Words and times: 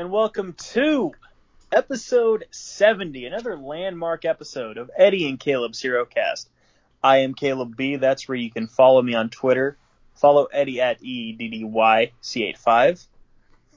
And 0.00 0.10
welcome 0.10 0.54
to 0.72 1.12
episode 1.70 2.46
70, 2.50 3.26
another 3.26 3.54
landmark 3.58 4.24
episode 4.24 4.78
of 4.78 4.90
Eddie 4.96 5.28
and 5.28 5.38
Caleb's 5.38 5.82
HeroCast. 5.82 6.46
I 7.04 7.18
am 7.18 7.34
Caleb 7.34 7.76
B. 7.76 7.96
That's 7.96 8.26
where 8.26 8.38
you 8.38 8.50
can 8.50 8.66
follow 8.66 9.02
me 9.02 9.12
on 9.12 9.28
Twitter. 9.28 9.76
Follow 10.14 10.46
Eddie 10.46 10.80
at 10.80 11.02
EDDYC85. 11.02 13.06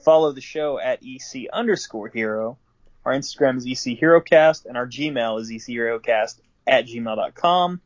Follow 0.05 0.31
the 0.31 0.39
show 0.39 0.79
at 0.79 1.01
EC 1.05 1.49
underscore 1.51 2.07
hero. 2.07 2.57
Our 3.03 3.11
Instagram 3.11 3.57
is 3.57 3.67
EC 3.67 3.99
HeroCast, 3.99 4.65
and 4.65 4.77
our 4.77 4.87
Gmail 4.87 5.41
is 5.41 5.51
EC 5.51 5.75
ECHeroCast 5.75 6.39
at 6.65 6.87
gmail.com. 6.87 7.81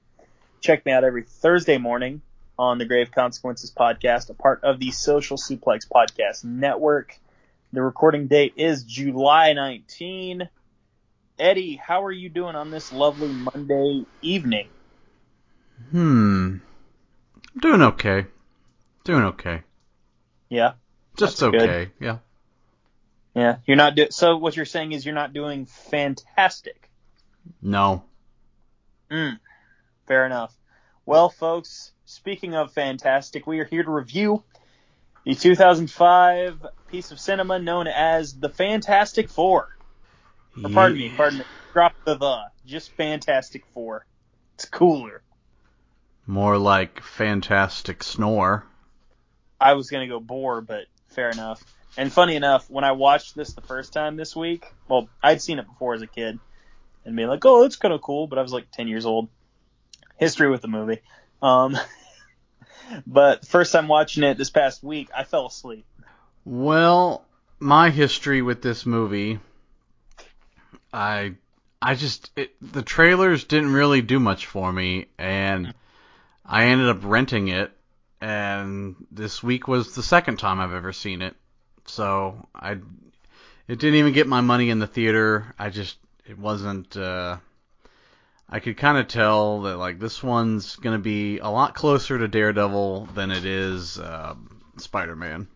Check 0.61 0.85
me 0.85 0.91
out 0.91 1.03
every 1.03 1.23
Thursday 1.23 1.79
morning 1.79 2.21
on 2.59 2.77
the 2.77 2.85
Grave 2.85 3.09
Consequences 3.09 3.73
podcast, 3.75 4.29
a 4.29 4.35
part 4.35 4.63
of 4.63 4.77
the 4.77 4.91
Social 4.91 5.37
Suplex 5.37 5.89
Podcast 5.89 6.43
Network. 6.43 7.17
The 7.73 7.81
recording 7.81 8.27
date 8.27 8.53
is 8.55 8.83
July 8.83 9.53
19. 9.53 10.49
Eddie, 11.37 11.75
how 11.75 12.03
are 12.05 12.11
you 12.11 12.29
doing 12.29 12.55
on 12.55 12.71
this 12.71 12.91
lovely 12.91 13.27
Monday 13.27 14.05
evening? 14.21 14.69
Hmm. 15.91 16.57
I'm 17.53 17.61
doing 17.61 17.81
okay. 17.81 18.25
Doing 19.03 19.23
okay. 19.23 19.61
Yeah. 20.49 20.73
Just 21.17 21.39
That's 21.39 21.51
good. 21.51 21.61
okay. 21.61 21.91
Yeah. 21.99 22.17
Yeah. 23.35 23.57
You're 23.65 23.77
not 23.77 23.95
do- 23.95 24.07
so 24.09 24.37
what 24.37 24.55
you're 24.55 24.65
saying 24.65 24.93
is 24.93 25.05
you're 25.05 25.13
not 25.13 25.33
doing 25.33 25.65
fantastic. 25.65 26.89
No. 27.61 28.03
Mm. 29.11 29.39
Fair 30.07 30.25
enough. 30.25 30.55
Well, 31.05 31.29
folks, 31.29 31.91
speaking 32.05 32.55
of 32.55 32.73
fantastic, 32.73 33.45
we 33.45 33.59
are 33.59 33.65
here 33.65 33.83
to 33.83 33.91
review 33.91 34.43
the 35.27 35.35
2005 35.35 36.65
piece 36.89 37.11
of 37.11 37.19
cinema 37.19 37.59
known 37.59 37.87
as 37.87 38.33
The 38.39 38.47
Fantastic 38.47 39.29
Four. 39.29 39.77
Or 40.63 40.69
pardon 40.69 40.97
me, 40.97 41.11
pardon 41.15 41.39
me. 41.39 41.45
Drop 41.73 41.93
the 42.05 42.15
the. 42.15 42.43
Just 42.65 42.91
Fantastic 42.93 43.65
Four. 43.73 44.05
It's 44.55 44.65
cooler. 44.65 45.21
More 46.25 46.57
like 46.57 47.03
Fantastic 47.03 48.03
Snore. 48.03 48.65
I 49.59 49.73
was 49.73 49.89
gonna 49.89 50.07
go 50.07 50.21
bore, 50.21 50.61
but 50.61 50.85
fair 51.09 51.29
enough. 51.29 51.61
And 51.97 52.11
funny 52.11 52.37
enough, 52.37 52.69
when 52.69 52.85
I 52.85 52.93
watched 52.93 53.35
this 53.35 53.53
the 53.53 53.61
first 53.61 53.91
time 53.91 54.15
this 54.15 54.33
week, 54.33 54.65
well, 54.87 55.09
I'd 55.21 55.41
seen 55.41 55.59
it 55.59 55.67
before 55.67 55.93
as 55.93 56.01
a 56.01 56.07
kid, 56.07 56.39
and 57.03 57.15
being 57.17 57.27
like, 57.27 57.43
"Oh, 57.43 57.63
it's 57.65 57.75
kind 57.75 57.93
of 57.93 58.01
cool," 58.01 58.27
but 58.27 58.39
I 58.39 58.41
was 58.41 58.53
like 58.53 58.71
10 58.71 58.87
years 58.87 59.05
old. 59.05 59.27
History 60.15 60.49
with 60.49 60.61
the 60.61 60.67
movie. 60.69 61.01
Um, 61.41 61.77
but 63.05 63.45
first 63.45 63.71
time 63.71 63.87
watching 63.87 64.23
it 64.23 64.37
this 64.37 64.49
past 64.49 64.83
week, 64.83 65.09
I 65.15 65.23
fell 65.23 65.47
asleep. 65.47 65.85
Well, 66.45 67.25
my 67.59 67.89
history 67.89 68.41
with 68.41 68.61
this 68.61 68.85
movie, 68.85 69.39
I, 70.93 71.35
I 71.81 71.95
just 71.95 72.31
it, 72.35 72.55
the 72.61 72.81
trailers 72.81 73.43
didn't 73.43 73.73
really 73.73 74.01
do 74.01 74.19
much 74.19 74.45
for 74.45 74.71
me, 74.71 75.07
and 75.17 75.73
I 76.45 76.65
ended 76.65 76.89
up 76.89 76.99
renting 77.03 77.49
it, 77.49 77.71
and 78.21 78.95
this 79.11 79.43
week 79.43 79.67
was 79.67 79.93
the 79.93 80.03
second 80.03 80.37
time 80.37 80.59
I've 80.59 80.73
ever 80.73 80.93
seen 80.93 81.21
it, 81.21 81.35
so 81.85 82.47
I, 82.55 82.71
it 83.67 83.79
didn't 83.79 83.95
even 83.95 84.13
get 84.13 84.27
my 84.27 84.41
money 84.41 84.69
in 84.69 84.79
the 84.79 84.87
theater. 84.87 85.53
I 85.59 85.69
just 85.69 85.97
it 86.25 86.37
wasn't. 86.37 86.95
Uh, 86.95 87.37
I 88.49 88.59
could 88.59 88.77
kind 88.77 88.97
of 88.97 89.07
tell 89.07 89.61
that 89.61 89.77
like 89.77 89.99
this 89.99 90.23
one's 90.23 90.77
gonna 90.77 90.99
be 90.99 91.39
a 91.39 91.49
lot 91.49 91.75
closer 91.75 92.17
to 92.17 92.27
Daredevil 92.27 93.07
than 93.13 93.31
it 93.31 93.45
is 93.45 93.99
um, 93.99 94.61
Spider-Man. 94.77 95.47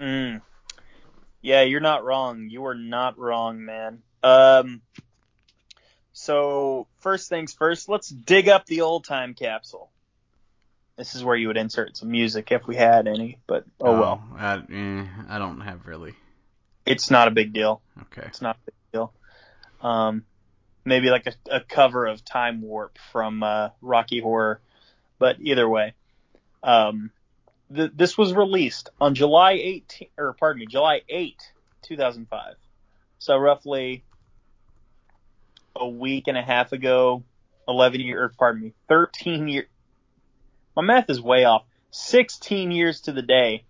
Mm. 0.00 0.42
Yeah, 1.40 1.62
you're 1.62 1.80
not 1.80 2.04
wrong. 2.04 2.48
You 2.50 2.66
are 2.66 2.74
not 2.74 3.18
wrong, 3.18 3.64
man. 3.64 4.02
Um, 4.22 4.82
so 6.12 6.86
first 7.00 7.28
things 7.28 7.54
first, 7.54 7.88
let's 7.88 8.08
dig 8.08 8.48
up 8.48 8.66
the 8.66 8.82
old 8.82 9.04
time 9.04 9.34
capsule. 9.34 9.90
This 10.96 11.14
is 11.14 11.22
where 11.22 11.36
you 11.36 11.48
would 11.48 11.58
insert 11.58 11.96
some 11.96 12.10
music 12.10 12.50
if 12.50 12.66
we 12.66 12.74
had 12.74 13.06
any, 13.06 13.38
but 13.46 13.64
oh 13.80 14.00
well, 14.00 14.22
I, 14.36 14.56
eh, 14.56 15.06
I 15.28 15.38
don't 15.38 15.60
have 15.60 15.86
really. 15.86 16.14
it's 16.86 17.10
not 17.10 17.28
a 17.28 17.30
big 17.30 17.52
deal. 17.52 17.80
Okay. 18.02 18.22
It's 18.26 18.40
not 18.40 18.56
a 18.56 18.70
big 18.70 18.74
deal. 18.92 19.12
Um, 19.82 20.24
maybe 20.86 21.10
like 21.10 21.26
a, 21.26 21.56
a 21.56 21.60
cover 21.60 22.06
of 22.06 22.24
Time 22.24 22.62
Warp 22.62 22.96
from 23.12 23.42
uh, 23.42 23.70
Rocky 23.82 24.20
Horror, 24.20 24.60
but 25.18 25.36
either 25.40 25.68
way, 25.68 25.94
um, 26.62 27.10
th- 27.74 27.90
this 27.94 28.16
was 28.16 28.32
released 28.32 28.88
on 29.00 29.14
July 29.14 29.52
18, 29.52 30.08
or 30.16 30.32
pardon 30.32 30.60
me, 30.60 30.66
July 30.66 31.02
8, 31.08 31.36
2005. 31.82 32.54
So 33.18 33.36
roughly 33.36 34.04
a 35.74 35.88
week 35.88 36.28
and 36.28 36.38
a 36.38 36.42
half 36.42 36.72
ago, 36.72 37.24
11 37.68 38.00
year, 38.00 38.22
or 38.22 38.32
pardon 38.38 38.62
me, 38.62 38.72
13 38.88 39.48
year. 39.48 39.66
My 40.76 40.82
math 40.82 41.10
is 41.10 41.20
way 41.20 41.44
off. 41.44 41.64
16 41.90 42.70
years 42.70 43.00
to 43.02 43.12
the 43.12 43.22
day. 43.22 43.64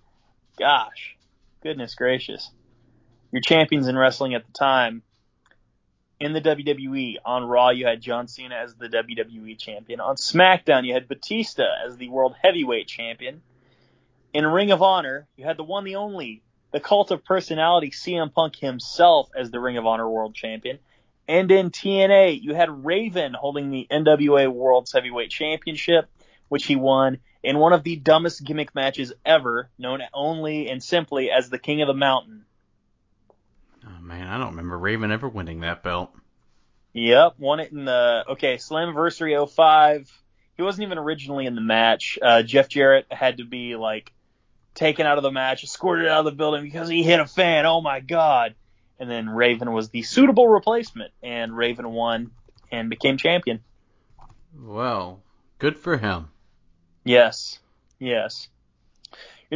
Gosh, 0.59 1.17
goodness 1.63 1.95
gracious. 1.95 2.51
Your 3.33 3.41
champions 3.41 3.89
in 3.89 3.97
wrestling 3.97 4.35
at 4.35 4.47
the 4.47 4.53
time 4.53 5.03
in 6.19 6.33
the 6.33 6.41
WWE. 6.41 7.17
On 7.25 7.45
Raw, 7.45 7.71
you 7.71 7.87
had 7.87 8.01
John 8.01 8.29
Cena 8.29 8.55
as 8.57 8.75
the 8.75 8.89
WWE 8.89 9.59
champion. 9.59 10.01
On 10.01 10.17
SmackDown, 10.17 10.85
you 10.85 10.95
had 10.95 11.09
Batista 11.09 11.67
as 11.87 11.97
the 11.97 12.09
World 12.09 12.35
Heavyweight 12.43 12.87
champion. 12.87 13.43
In 14.33 14.47
Ring 14.47 14.71
of 14.71 14.83
Honor, 14.83 15.27
you 15.37 15.45
had 15.45 15.57
the 15.57 15.65
one, 15.65 15.85
the 15.85 15.97
only, 15.97 16.43
the 16.73 16.81
cult 16.81 17.11
of 17.11 17.25
personality 17.25 17.91
CM 17.91 18.33
Punk 18.33 18.57
himself 18.57 19.31
as 19.37 19.51
the 19.51 19.61
Ring 19.61 19.77
of 19.77 19.87
Honor 19.87 20.09
World 20.09 20.35
Champion. 20.35 20.79
And 21.29 21.51
in 21.51 21.71
TNA, 21.71 22.43
you 22.43 22.55
had 22.55 22.85
Raven 22.85 23.35
holding 23.35 23.71
the 23.71 23.87
NWA 23.91 24.53
World's 24.53 24.93
Heavyweight 24.93 25.31
Championship, 25.31 26.09
which 26.49 26.67
he 26.67 26.77
won 26.77 27.19
in 27.43 27.59
one 27.59 27.73
of 27.73 27.83
the 27.83 27.97
dumbest 27.97 28.45
gimmick 28.45 28.75
matches 28.75 29.13
ever, 29.25 29.71
known 29.79 30.03
only 30.13 30.69
and 30.69 30.83
simply 30.83 31.31
as 31.31 31.49
the 31.49 31.59
King 31.59 31.83
of 31.83 31.89
the 31.89 31.95
Mountain. 31.95 32.45
Oh 33.87 34.01
man, 34.01 34.27
I 34.27 34.39
don't 34.39 34.51
remember 34.51 34.79
Raven 34.79 35.13
ever 35.13 35.29
winning 35.29 35.61
that 35.61 35.83
belt. 35.83 36.11
Yep, 36.93 37.35
won 37.39 37.61
it 37.61 37.73
in 37.73 37.85
the 37.85 38.25
okay 38.31 38.57
Slammiversary 38.57 39.49
05. 39.49 40.11
He 40.57 40.63
wasn't 40.63 40.87
even 40.87 40.99
originally 40.99 41.47
in 41.47 41.55
the 41.55 41.61
match. 41.61 42.19
Uh, 42.21 42.43
Jeff 42.43 42.69
Jarrett 42.69 43.07
had 43.11 43.37
to 43.37 43.45
be 43.45 43.77
like 43.77 44.13
taken 44.75 45.07
out 45.07 45.19
of 45.19 45.23
the 45.23 45.31
match, 45.31 45.63
escorted 45.63 46.07
out 46.07 46.21
of 46.21 46.25
the 46.25 46.33
building 46.33 46.63
because 46.63 46.89
he 46.89 47.03
hit 47.03 47.21
a 47.21 47.27
fan. 47.27 47.67
Oh 47.67 47.81
my 47.81 48.01
god! 48.01 48.55
And 48.99 49.11
then 49.11 49.29
Raven 49.29 49.73
was 49.73 49.91
the 49.91 50.03
suitable 50.03 50.49
replacement, 50.49 51.13
and 51.23 51.57
Raven 51.57 51.91
won 51.91 52.31
and 52.73 52.89
became 52.89 53.19
champion. 53.19 53.61
Well, 54.59 55.21
good 55.59 55.77
for 55.77 55.99
him. 55.99 56.31
Yes, 57.05 57.59
yes. 57.99 58.49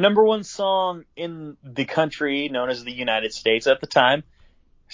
Number 0.00 0.25
one 0.25 0.44
song 0.44 1.05
in 1.14 1.58
the 1.62 1.85
country, 1.85 2.49
known 2.49 2.70
as 2.70 2.82
the 2.82 2.91
United 2.91 3.35
States 3.35 3.67
at 3.67 3.82
the 3.82 3.87
time, 3.87 4.25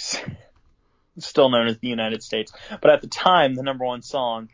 still 1.18 1.48
known 1.48 1.68
as 1.68 1.78
the 1.78 1.86
United 1.86 2.24
States, 2.24 2.52
but 2.80 2.90
at 2.90 3.02
the 3.02 3.06
time, 3.06 3.54
the 3.54 3.62
number 3.62 3.84
one 3.84 4.02
song, 4.02 4.48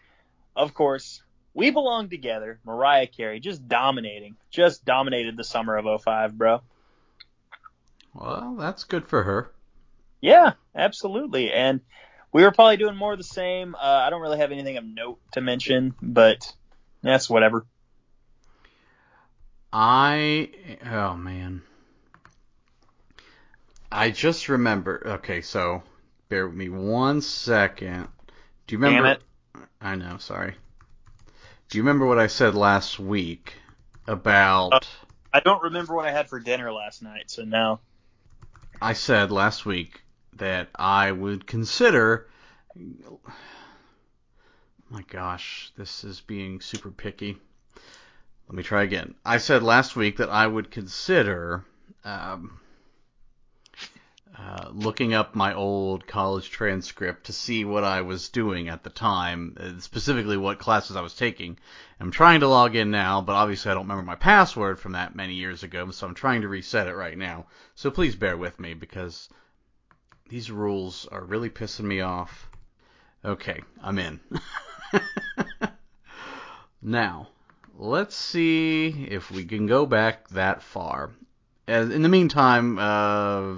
of 0.55 0.75
course, 0.75 1.23
We 1.55 1.71
Belong 1.71 2.11
Together, 2.11 2.61
Mariah 2.67 3.07
Carey, 3.07 3.41
just 3.41 3.67
dominating, 3.67 4.37
just 4.51 4.85
dominated 4.85 5.39
the 5.39 5.45
summer 5.45 5.75
of 5.75 6.03
05, 6.03 6.37
bro. 6.37 6.61
Well, 8.13 8.57
that's 8.59 8.85
good 8.85 9.09
for 9.09 9.23
her. 9.23 9.51
Yeah, 10.21 10.53
absolutely. 10.75 11.51
And 11.51 11.81
we 12.31 12.43
were 12.43 12.53
probably 12.53 12.77
doing 12.77 12.97
more 12.97 13.13
of 13.13 13.19
the 13.19 13.25
same. 13.25 13.75
Uh, 13.75 13.79
I 13.81 14.11
don't 14.11 14.21
really 14.21 14.39
have 14.39 14.53
anything 14.53 14.77
of 14.77 14.85
note 14.85 15.19
to 15.33 15.41
mention, 15.41 15.95
but 16.03 16.55
that's 17.03 17.31
whatever. 17.31 17.65
I 19.73 20.51
oh 20.91 21.17
man. 21.17 21.63
I 23.91 24.11
just 24.11 24.49
remember. 24.49 25.03
Okay, 25.07 25.41
so 25.41 25.83
bear 26.29 26.47
with 26.47 26.57
me 26.57 26.69
one 26.69 27.21
second. 27.21 28.09
Do 28.67 28.75
you 28.75 28.79
remember? 28.79 29.03
Damn 29.03 29.13
it. 29.13 29.69
I 29.81 29.95
know. 29.97 30.19
Sorry. 30.19 30.55
Do 31.69 31.79
you 31.79 31.83
remember 31.83 32.07
what 32.07 32.19
I 32.19 32.27
said 32.27 32.55
last 32.55 32.99
week 32.99 33.55
about? 34.07 34.73
Uh, 34.75 34.81
I 35.33 35.41
don't 35.41 35.63
remember 35.63 35.95
what 35.95 36.07
I 36.07 36.11
had 36.11 36.29
for 36.29 36.39
dinner 36.39 36.71
last 36.71 37.03
night, 37.03 37.31
so 37.31 37.45
no. 37.45 37.81
I 38.81 38.93
said 38.93 39.31
last 39.31 39.65
week 39.65 40.03
that 40.35 40.69
I 40.75 41.13
would 41.13 41.47
consider. 41.47 42.29
My 44.91 45.03
gosh, 45.09 45.73
this 45.77 46.05
is 46.05 46.21
being 46.21 46.61
super 46.61 46.91
picky. 46.91 47.39
Let 48.53 48.57
me 48.59 48.63
try 48.65 48.83
again. 48.83 49.15
I 49.25 49.39
said 49.39 49.63
last 49.63 49.97
week 49.97 50.19
that 50.19 50.29
I 50.29 50.47
would 50.47 50.71
consider 50.71 51.65
um, 52.05 52.61
uh, 54.39 54.69
looking 54.75 55.15
up 55.15 55.35
my 55.35 55.55
old 55.55 56.07
college 56.07 56.51
transcript 56.51 57.25
to 57.25 57.33
see 57.33 57.65
what 57.65 57.83
I 57.83 58.03
was 58.03 58.29
doing 58.29 58.69
at 58.69 58.83
the 58.83 58.91
time, 58.91 59.57
uh, 59.59 59.81
specifically 59.81 60.37
what 60.37 60.59
classes 60.59 60.97
I 60.97 61.01
was 61.01 61.15
taking. 61.15 61.57
I'm 61.99 62.11
trying 62.11 62.41
to 62.41 62.47
log 62.47 62.77
in 62.77 62.91
now, 62.91 63.23
but 63.23 63.37
obviously 63.37 63.71
I 63.71 63.75
don't 63.75 63.85
remember 63.85 64.03
my 64.03 64.17
password 64.17 64.79
from 64.79 64.93
that 64.93 65.17
many 65.17 65.33
years 65.33 65.63
ago, 65.63 65.91
so 65.91 66.07
I'm 66.07 66.15
trying 66.15 66.43
to 66.43 66.49
reset 66.49 66.89
it 66.89 66.95
right 66.95 67.17
now. 67.17 67.47
So 67.75 67.91
please 67.91 68.17
bear 68.17 68.37
with 68.37 68.61
me 68.61 68.75
because 68.75 69.31
these 70.29 70.51
rules 70.51 71.07
are 71.07 71.25
really 71.25 71.49
pissing 71.49 71.87
me 71.87 72.03
off. 72.03 72.51
Okay, 73.25 73.63
I'm 73.83 73.99
in. 73.99 74.21
now, 76.83 77.29
let's 77.79 78.17
see 78.17 79.07
if 79.11 79.31
we 79.31 79.45
can 79.45 79.67
go 79.67 79.87
back 79.87 80.29
that 80.31 80.63
far. 80.63 81.11
As, 81.67 81.91
in 81.91 82.03
the 82.03 82.09
meantime, 82.09 82.79
uh, 82.79 83.55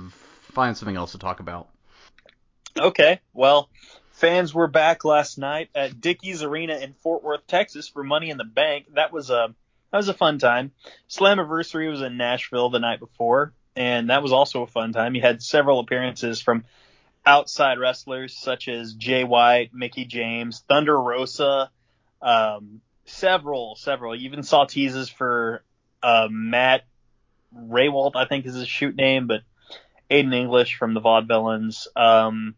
find 0.53 0.77
something 0.77 0.97
else 0.97 1.13
to 1.13 1.19
talk 1.19 1.41
about. 1.41 1.69
Okay, 2.79 3.21
well, 3.33 3.69
fans 4.13 4.53
were 4.53 4.67
back 4.67 5.05
last 5.05 5.39
night 5.39 5.71
at 5.75 6.01
Dickies 6.01 6.43
Arena 6.43 6.77
in 6.77 6.95
Fort 7.03 7.23
Worth, 7.23 7.47
Texas 7.47 7.89
for 7.89 8.03
Money 8.03 8.31
in 8.31 8.37
the 8.37 8.45
Bank. 8.45 8.87
That 8.95 9.13
was 9.13 9.31
a 9.31 9.55
that 9.91 9.99
was 9.99 10.09
a 10.09 10.15
fun 10.15 10.39
time. 10.39 10.73
Slammiversary 11.09 11.89
was 11.89 12.03
in 12.03 12.17
Nashville 12.17 12.69
the 12.69 12.81
night 12.81 12.99
before, 12.99 13.53
and 13.77 14.11
that 14.11 14.23
was 14.23 14.33
also 14.33 14.63
a 14.63 14.67
fun 14.67 14.93
time. 14.93 15.15
You 15.15 15.21
had 15.21 15.41
several 15.41 15.79
appearances 15.79 16.41
from 16.41 16.65
outside 17.25 17.79
wrestlers 17.79 18.37
such 18.37 18.69
as 18.69 18.95
Jay 18.95 19.23
White, 19.23 19.73
Mickie 19.73 20.05
James, 20.05 20.65
Thunder 20.69 21.01
Rosa, 21.01 21.71
um, 22.21 22.81
several, 23.07 23.77
several. 23.77 24.15
You 24.15 24.27
even 24.27 24.43
saw 24.43 24.65
teases 24.65 25.09
for 25.09 25.63
uh, 26.03 26.29
Matt 26.31 26.85
Rehwoldt, 27.57 28.17
I 28.17 28.27
think 28.27 28.47
is 28.47 28.55
his 28.55 28.69
shoot 28.69 28.97
name, 28.97 29.27
but 29.27 29.43
Aiden 30.11 30.35
English 30.35 30.77
from 30.77 30.95
the 30.95 31.01
Vaudevillains. 31.01 31.87
Um, 31.97 32.55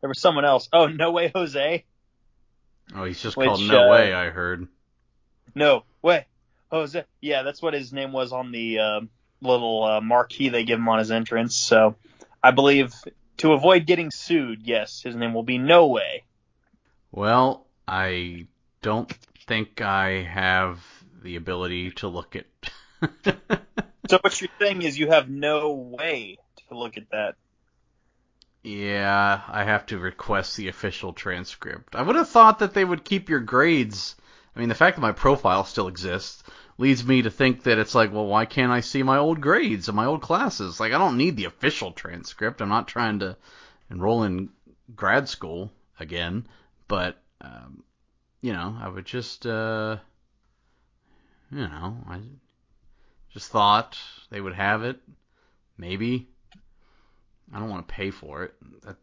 there 0.00 0.08
was 0.08 0.20
someone 0.20 0.44
else. 0.44 0.68
Oh, 0.72 0.86
No 0.86 1.12
Way 1.12 1.30
Jose. 1.34 1.84
Oh, 2.94 3.04
he's 3.04 3.22
just 3.22 3.36
Which, 3.36 3.48
called 3.48 3.62
No 3.66 3.88
uh, 3.88 3.90
Way, 3.92 4.12
I 4.12 4.30
heard. 4.30 4.68
No 5.54 5.84
Way 6.02 6.26
Jose. 6.70 7.04
Yeah, 7.20 7.42
that's 7.42 7.62
what 7.62 7.74
his 7.74 7.92
name 7.92 8.12
was 8.12 8.32
on 8.32 8.52
the 8.52 8.78
uh, 8.78 9.00
little 9.40 9.84
uh, 9.84 10.00
marquee 10.00 10.48
they 10.48 10.64
give 10.64 10.78
him 10.78 10.88
on 10.88 10.98
his 10.98 11.10
entrance. 11.10 11.56
So 11.56 11.96
I 12.42 12.50
believe 12.50 12.94
to 13.38 13.52
avoid 13.52 13.86
getting 13.86 14.10
sued, 14.10 14.62
yes, 14.64 15.00
his 15.00 15.16
name 15.16 15.32
will 15.32 15.42
be 15.42 15.58
No 15.58 15.86
Way. 15.86 16.24
Well, 17.10 17.66
I 17.86 18.46
don't 18.84 19.10
think 19.46 19.80
I 19.80 20.22
have 20.22 20.78
the 21.22 21.36
ability 21.36 21.92
to 21.92 22.08
look 22.08 22.36
at. 22.36 22.44
so 24.10 24.18
what 24.20 24.38
you're 24.38 24.50
saying 24.60 24.82
is 24.82 24.98
you 24.98 25.10
have 25.10 25.30
no 25.30 25.72
way 25.72 26.36
to 26.68 26.78
look 26.78 26.98
at 26.98 27.08
that. 27.10 27.36
Yeah, 28.62 29.40
I 29.48 29.64
have 29.64 29.86
to 29.86 29.98
request 29.98 30.58
the 30.58 30.68
official 30.68 31.14
transcript. 31.14 31.96
I 31.96 32.02
would 32.02 32.16
have 32.16 32.28
thought 32.28 32.58
that 32.58 32.74
they 32.74 32.84
would 32.84 33.06
keep 33.06 33.30
your 33.30 33.40
grades. 33.40 34.16
I 34.54 34.60
mean, 34.60 34.68
the 34.68 34.74
fact 34.74 34.96
that 34.96 35.02
my 35.02 35.12
profile 35.12 35.64
still 35.64 35.88
exists 35.88 36.42
leads 36.76 37.06
me 37.06 37.22
to 37.22 37.30
think 37.30 37.62
that 37.62 37.78
it's 37.78 37.94
like, 37.94 38.12
well, 38.12 38.26
why 38.26 38.44
can't 38.44 38.70
I 38.72 38.80
see 38.80 39.02
my 39.02 39.16
old 39.16 39.40
grades 39.40 39.88
and 39.88 39.96
my 39.96 40.04
old 40.04 40.20
classes? 40.20 40.78
Like, 40.78 40.92
I 40.92 40.98
don't 40.98 41.16
need 41.16 41.38
the 41.38 41.46
official 41.46 41.92
transcript. 41.92 42.60
I'm 42.60 42.68
not 42.68 42.86
trying 42.86 43.20
to 43.20 43.38
enroll 43.90 44.24
in 44.24 44.50
grad 44.94 45.26
school 45.26 45.72
again, 45.98 46.46
but 46.86 47.16
um, 47.40 47.82
you 48.44 48.52
know, 48.52 48.76
I 48.78 48.86
would 48.86 49.06
just, 49.06 49.46
uh, 49.46 49.96
you 51.50 51.60
know, 51.60 51.96
I 52.06 52.20
just 53.32 53.50
thought 53.50 53.98
they 54.28 54.38
would 54.38 54.52
have 54.52 54.84
it. 54.84 55.00
Maybe 55.78 56.28
I 57.50 57.58
don't 57.58 57.70
want 57.70 57.88
to 57.88 57.94
pay 57.94 58.10
for 58.10 58.44
it. 58.44 58.54
That 58.82 58.96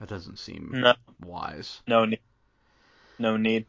that 0.00 0.10
doesn't 0.10 0.38
seem 0.38 0.68
no. 0.70 0.92
wise. 1.24 1.80
No 1.88 2.04
need. 2.04 2.20
No 3.18 3.38
need. 3.38 3.64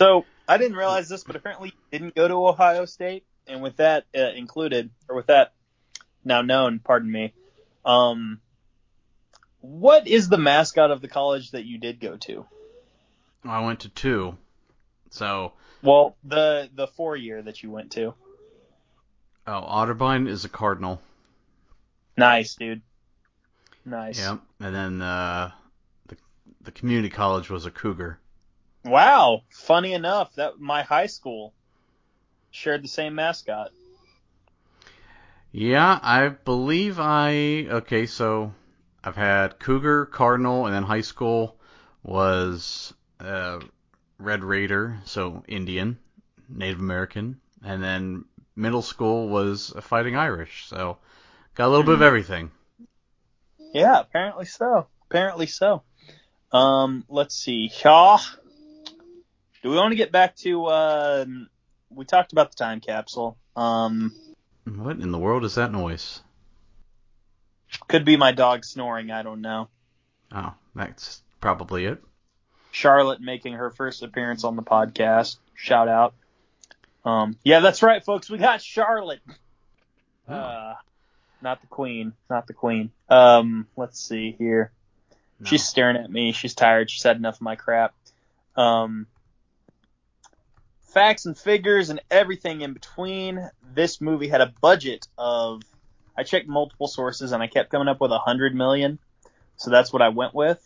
So 0.00 0.24
I 0.48 0.58
didn't 0.58 0.78
realize 0.78 1.08
this, 1.08 1.22
but 1.22 1.36
apparently 1.36 1.68
you 1.68 1.98
didn't 2.00 2.16
go 2.16 2.26
to 2.26 2.48
Ohio 2.48 2.86
State, 2.86 3.24
and 3.46 3.62
with 3.62 3.76
that 3.76 4.06
uh, 4.18 4.32
included, 4.34 4.90
or 5.08 5.14
with 5.14 5.28
that 5.28 5.52
now 6.24 6.42
known, 6.42 6.80
pardon 6.80 7.12
me, 7.12 7.34
um, 7.84 8.40
what 9.60 10.08
is 10.08 10.28
the 10.28 10.38
mascot 10.38 10.90
of 10.90 11.00
the 11.00 11.08
college 11.08 11.52
that 11.52 11.64
you 11.64 11.78
did 11.78 12.00
go 12.00 12.16
to? 12.16 12.46
I 13.44 13.64
went 13.64 13.80
to 13.80 13.88
two, 13.88 14.36
so. 15.10 15.52
Well, 15.82 16.16
the 16.24 16.70
the 16.74 16.86
four 16.86 17.16
year 17.16 17.42
that 17.42 17.62
you 17.62 17.70
went 17.70 17.92
to. 17.92 18.14
Oh, 19.46 19.66
Otterbein 19.68 20.28
is 20.28 20.44
a 20.44 20.48
cardinal. 20.48 21.02
Nice, 22.16 22.54
dude. 22.54 22.80
Nice. 23.84 24.18
Yep. 24.18 24.40
And 24.60 24.74
then 24.74 25.02
uh, 25.02 25.50
the 26.06 26.16
the 26.62 26.72
community 26.72 27.10
college 27.10 27.50
was 27.50 27.66
a 27.66 27.70
cougar. 27.70 28.18
Wow. 28.84 29.42
Funny 29.50 29.92
enough, 29.92 30.34
that 30.36 30.58
my 30.58 30.82
high 30.82 31.06
school 31.06 31.52
shared 32.50 32.82
the 32.82 32.88
same 32.88 33.14
mascot. 33.14 33.70
Yeah, 35.52 36.00
I 36.02 36.28
believe 36.30 36.98
I 36.98 37.66
okay, 37.70 38.06
so 38.06 38.52
I've 39.04 39.16
had 39.16 39.60
Cougar, 39.60 40.06
Cardinal, 40.06 40.66
and 40.66 40.74
then 40.74 40.82
high 40.82 41.02
school 41.02 41.56
was 42.02 42.92
uh, 43.20 43.60
Red 44.18 44.44
Raider, 44.44 45.00
so 45.04 45.42
Indian, 45.48 45.98
Native 46.48 46.80
American, 46.80 47.40
and 47.64 47.82
then 47.82 48.24
middle 48.56 48.82
school 48.82 49.28
was 49.28 49.72
Fighting 49.80 50.16
Irish. 50.16 50.66
So 50.68 50.98
got 51.54 51.66
a 51.66 51.70
little 51.70 51.84
bit 51.84 51.94
of 51.94 51.98
hmm. 51.98 52.04
everything. 52.04 52.50
Yeah, 53.72 54.00
apparently 54.00 54.44
so. 54.44 54.86
Apparently 55.10 55.46
so. 55.46 55.82
Um, 56.52 57.04
let's 57.08 57.34
see. 57.34 57.70
Yeah. 57.84 58.18
Do 59.62 59.70
we 59.70 59.76
want 59.76 59.92
to 59.92 59.96
get 59.96 60.12
back 60.12 60.36
to? 60.36 60.66
Uh, 60.66 61.24
we 61.90 62.04
talked 62.04 62.32
about 62.32 62.50
the 62.50 62.56
time 62.56 62.80
capsule. 62.80 63.36
Um, 63.56 64.14
what 64.64 65.00
in 65.00 65.10
the 65.10 65.18
world 65.18 65.44
is 65.44 65.56
that 65.56 65.72
noise? 65.72 66.20
Could 67.88 68.04
be 68.04 68.16
my 68.16 68.32
dog 68.32 68.64
snoring. 68.64 69.10
I 69.10 69.22
don't 69.22 69.40
know. 69.40 69.68
Oh, 70.32 70.54
that's 70.74 71.22
probably 71.40 71.86
it. 71.86 72.02
Charlotte 72.74 73.20
making 73.20 73.52
her 73.52 73.70
first 73.70 74.02
appearance 74.02 74.42
on 74.42 74.56
the 74.56 74.62
podcast. 74.62 75.36
Shout 75.54 75.86
out. 75.86 76.12
Um, 77.04 77.38
yeah, 77.44 77.60
that's 77.60 77.84
right, 77.84 78.04
folks. 78.04 78.28
We 78.28 78.36
got 78.36 78.60
Charlotte. 78.60 79.20
Oh. 80.28 80.34
Uh, 80.34 80.74
not 81.40 81.60
the 81.60 81.68
queen, 81.68 82.14
not 82.28 82.48
the 82.48 82.52
queen. 82.52 82.90
Um, 83.08 83.68
let's 83.76 84.00
see 84.00 84.34
here. 84.36 84.72
No. 85.38 85.46
She's 85.46 85.64
staring 85.64 85.96
at 85.96 86.10
me. 86.10 86.32
She's 86.32 86.54
tired. 86.54 86.90
She's 86.90 87.04
had 87.04 87.16
enough 87.16 87.36
of 87.36 87.42
my 87.42 87.54
crap. 87.54 87.94
Um, 88.56 89.06
facts 90.88 91.26
and 91.26 91.38
figures 91.38 91.90
and 91.90 92.00
everything 92.10 92.62
in 92.62 92.72
between. 92.72 93.48
This 93.72 94.00
movie 94.00 94.28
had 94.28 94.40
a 94.40 94.52
budget 94.60 95.06
of. 95.16 95.62
I 96.16 96.24
checked 96.24 96.48
multiple 96.48 96.88
sources 96.88 97.30
and 97.30 97.40
I 97.40 97.46
kept 97.46 97.70
coming 97.70 97.86
up 97.86 98.00
with 98.00 98.10
a 98.10 98.18
hundred 98.18 98.52
million. 98.54 98.98
So 99.58 99.70
that's 99.70 99.92
what 99.92 100.02
I 100.02 100.08
went 100.08 100.34
with. 100.34 100.60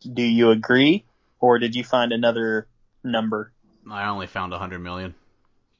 Do 0.00 0.22
you 0.22 0.50
agree, 0.50 1.04
or 1.40 1.58
did 1.58 1.74
you 1.74 1.84
find 1.84 2.12
another 2.12 2.68
number? 3.04 3.52
I 3.90 4.08
only 4.08 4.26
found 4.26 4.52
a 4.52 4.58
hundred 4.58 4.80
million. 4.80 5.14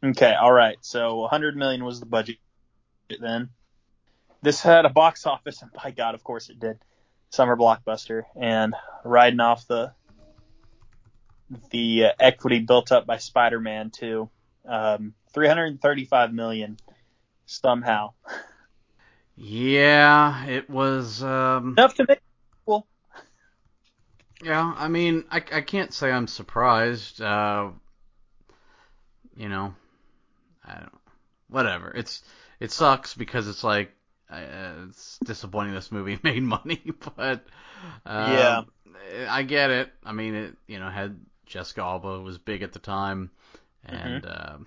Okay, 0.04 0.34
all 0.34 0.52
right. 0.52 0.76
So 0.80 1.24
a 1.24 1.28
hundred 1.28 1.56
million 1.56 1.84
was 1.84 2.00
the 2.00 2.06
budget 2.06 2.36
then 3.20 3.50
this 4.42 4.60
had 4.60 4.84
a 4.84 4.90
box 4.90 5.26
office, 5.26 5.62
and 5.62 5.72
by 5.72 5.90
God, 5.90 6.14
of 6.14 6.22
course 6.22 6.48
it 6.48 6.60
did. 6.60 6.78
Summer 7.30 7.56
blockbuster, 7.56 8.22
and 8.40 8.74
riding 9.04 9.40
off 9.40 9.66
the 9.66 9.92
the 11.70 12.04
uh, 12.06 12.12
equity 12.20 12.60
built 12.60 12.92
up 12.92 13.06
by 13.06 13.16
Spider-Man 13.16 13.90
2, 13.90 14.28
um, 14.66 15.14
335 15.32 16.32
million 16.32 16.76
somehow. 17.46 18.12
Yeah, 19.34 20.46
it 20.46 20.68
was 20.68 21.22
um, 21.22 21.74
enough 21.76 21.94
to 21.96 22.06
make. 22.08 22.20
Yeah, 24.42 24.72
I 24.76 24.88
mean, 24.88 25.24
I, 25.30 25.36
I 25.36 25.60
can't 25.62 25.92
say 25.92 26.10
I'm 26.10 26.28
surprised. 26.28 27.20
Uh, 27.20 27.70
you 29.36 29.48
know, 29.48 29.74
I 30.64 30.74
don't. 30.74 30.92
Whatever. 31.48 31.92
It's 31.94 32.22
it 32.60 32.70
sucks 32.70 33.14
because 33.14 33.48
it's 33.48 33.64
like 33.64 33.90
uh, 34.30 34.86
it's 34.88 35.18
disappointing 35.24 35.74
this 35.74 35.90
movie 35.90 36.18
made 36.22 36.42
money, 36.42 36.82
but 37.16 37.46
um, 38.04 38.32
yeah, 38.32 38.62
I 39.28 39.42
get 39.42 39.70
it. 39.70 39.90
I 40.04 40.12
mean, 40.12 40.34
it 40.34 40.56
you 40.66 40.78
know 40.78 40.88
had 40.88 41.18
Jessica 41.46 41.82
Alba 41.82 42.20
was 42.20 42.38
big 42.38 42.62
at 42.62 42.72
the 42.72 42.78
time, 42.78 43.30
and 43.84 44.22
mm-hmm. 44.22 44.54
uh, 44.54 44.58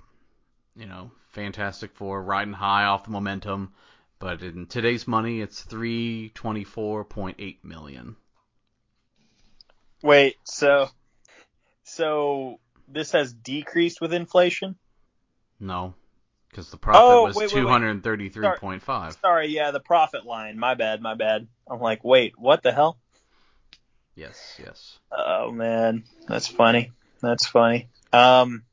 you 0.75 0.87
know 0.87 1.11
Fantastic 1.29 1.95
Four 1.95 2.23
riding 2.23 2.53
high 2.53 2.85
off 2.85 3.05
the 3.05 3.11
momentum, 3.11 3.73
but 4.19 4.41
in 4.41 4.65
today's 4.65 5.07
money, 5.07 5.41
it's 5.41 5.61
three 5.61 6.31
twenty 6.33 6.63
four 6.63 7.05
point 7.05 7.37
eight 7.39 7.63
million. 7.63 8.15
Wait, 10.03 10.35
so 10.43 10.89
so 11.83 12.59
this 12.87 13.11
has 13.11 13.33
decreased 13.33 14.01
with 14.01 14.13
inflation? 14.13 14.75
No. 15.59 15.93
because 16.49 16.69
the 16.71 16.77
profit 16.77 17.01
Oh, 17.03 17.23
was 17.33 17.51
two 17.51 17.67
hundred 17.67 18.03
thirty-three 18.03 18.49
point 18.57 18.81
five. 18.81 19.15
Sorry, 19.21 19.47
yeah, 19.49 19.71
the 19.71 19.79
profit 19.79 20.25
line. 20.25 20.57
My 20.57 20.73
bad, 20.75 21.01
my 21.01 21.13
bad. 21.15 21.47
I'm 21.69 21.79
like, 21.79 22.03
wait, 22.03 22.33
what 22.37 22.63
the 22.63 22.71
hell? 22.71 22.97
Yes, 24.15 24.59
yes. 24.61 24.99
Oh 25.11 25.51
man, 25.51 26.03
that's 26.27 26.47
funny. 26.47 26.91
That's 27.21 27.47
funny. 27.47 27.87
Um, 28.11 28.63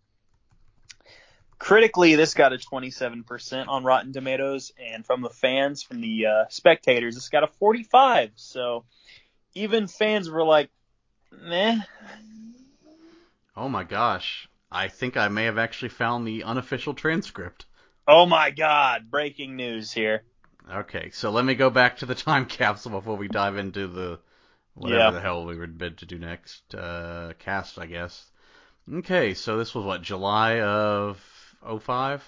critically, 1.58 2.14
this 2.16 2.35
got 2.35 2.52
a 2.52 2.56
27% 2.56 3.68
on 3.68 3.85
Rotten 3.85 4.12
Tomatoes, 4.12 4.73
and 4.78 5.04
from 5.06 5.23
the 5.23 5.30
fans, 5.30 5.82
from 5.82 6.00
the 6.00 6.26
uh, 6.26 6.44
spectators, 6.49 7.14
this 7.14 7.28
got 7.28 7.44
a 7.44 7.47
45. 7.47 8.32
So 8.37 8.85
even 9.54 9.87
fans 9.87 10.28
were 10.30 10.44
like, 10.44 10.70
meh. 11.32 11.76
Oh 13.56 13.68
my 13.68 13.85
gosh. 13.85 14.49
I 14.70 14.88
think 14.88 15.16
I 15.16 15.28
may 15.28 15.44
have 15.44 15.58
actually 15.58 15.88
found 15.88 16.26
the 16.26 16.44
unofficial 16.44 16.94
transcript. 16.94 17.66
Oh 18.06 18.26
my 18.26 18.50
God! 18.50 19.11
Breaking 19.11 19.56
news 19.56 19.92
here. 19.92 20.23
Okay, 20.70 21.11
so 21.11 21.30
let 21.30 21.44
me 21.44 21.54
go 21.54 21.70
back 21.70 21.99
to 21.99 22.06
the 22.06 22.14
time 22.14 22.44
capsule 22.61 22.92
before 22.92 23.16
we 23.16 23.28
dive 23.28 23.56
into 23.56 23.87
the 23.87 24.20
whatever 24.75 25.00
Yeah. 25.04 25.11
the 25.11 25.20
hell 25.20 25.44
we 25.47 25.56
were 25.56 25.66
meant 25.66 25.99
to 25.99 26.06
do 26.06 26.18
next. 26.18 26.75
Uh, 26.75 27.32
cast, 27.38 27.78
I 27.78 27.87
guess. 27.87 28.30
Okay, 28.92 29.35
so 29.35 29.56
this 29.58 29.75
was 29.75 29.85
what 29.85 30.02
July 30.02 30.61
of 30.61 31.18
05? 31.82 32.23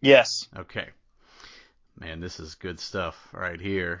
Yes, 0.00 0.48
Okay. 0.56 0.88
Man, 1.98 2.20
this 2.20 2.40
is 2.40 2.54
good 2.54 2.80
stuff 2.80 3.28
right 3.32 3.60
here. 3.60 4.00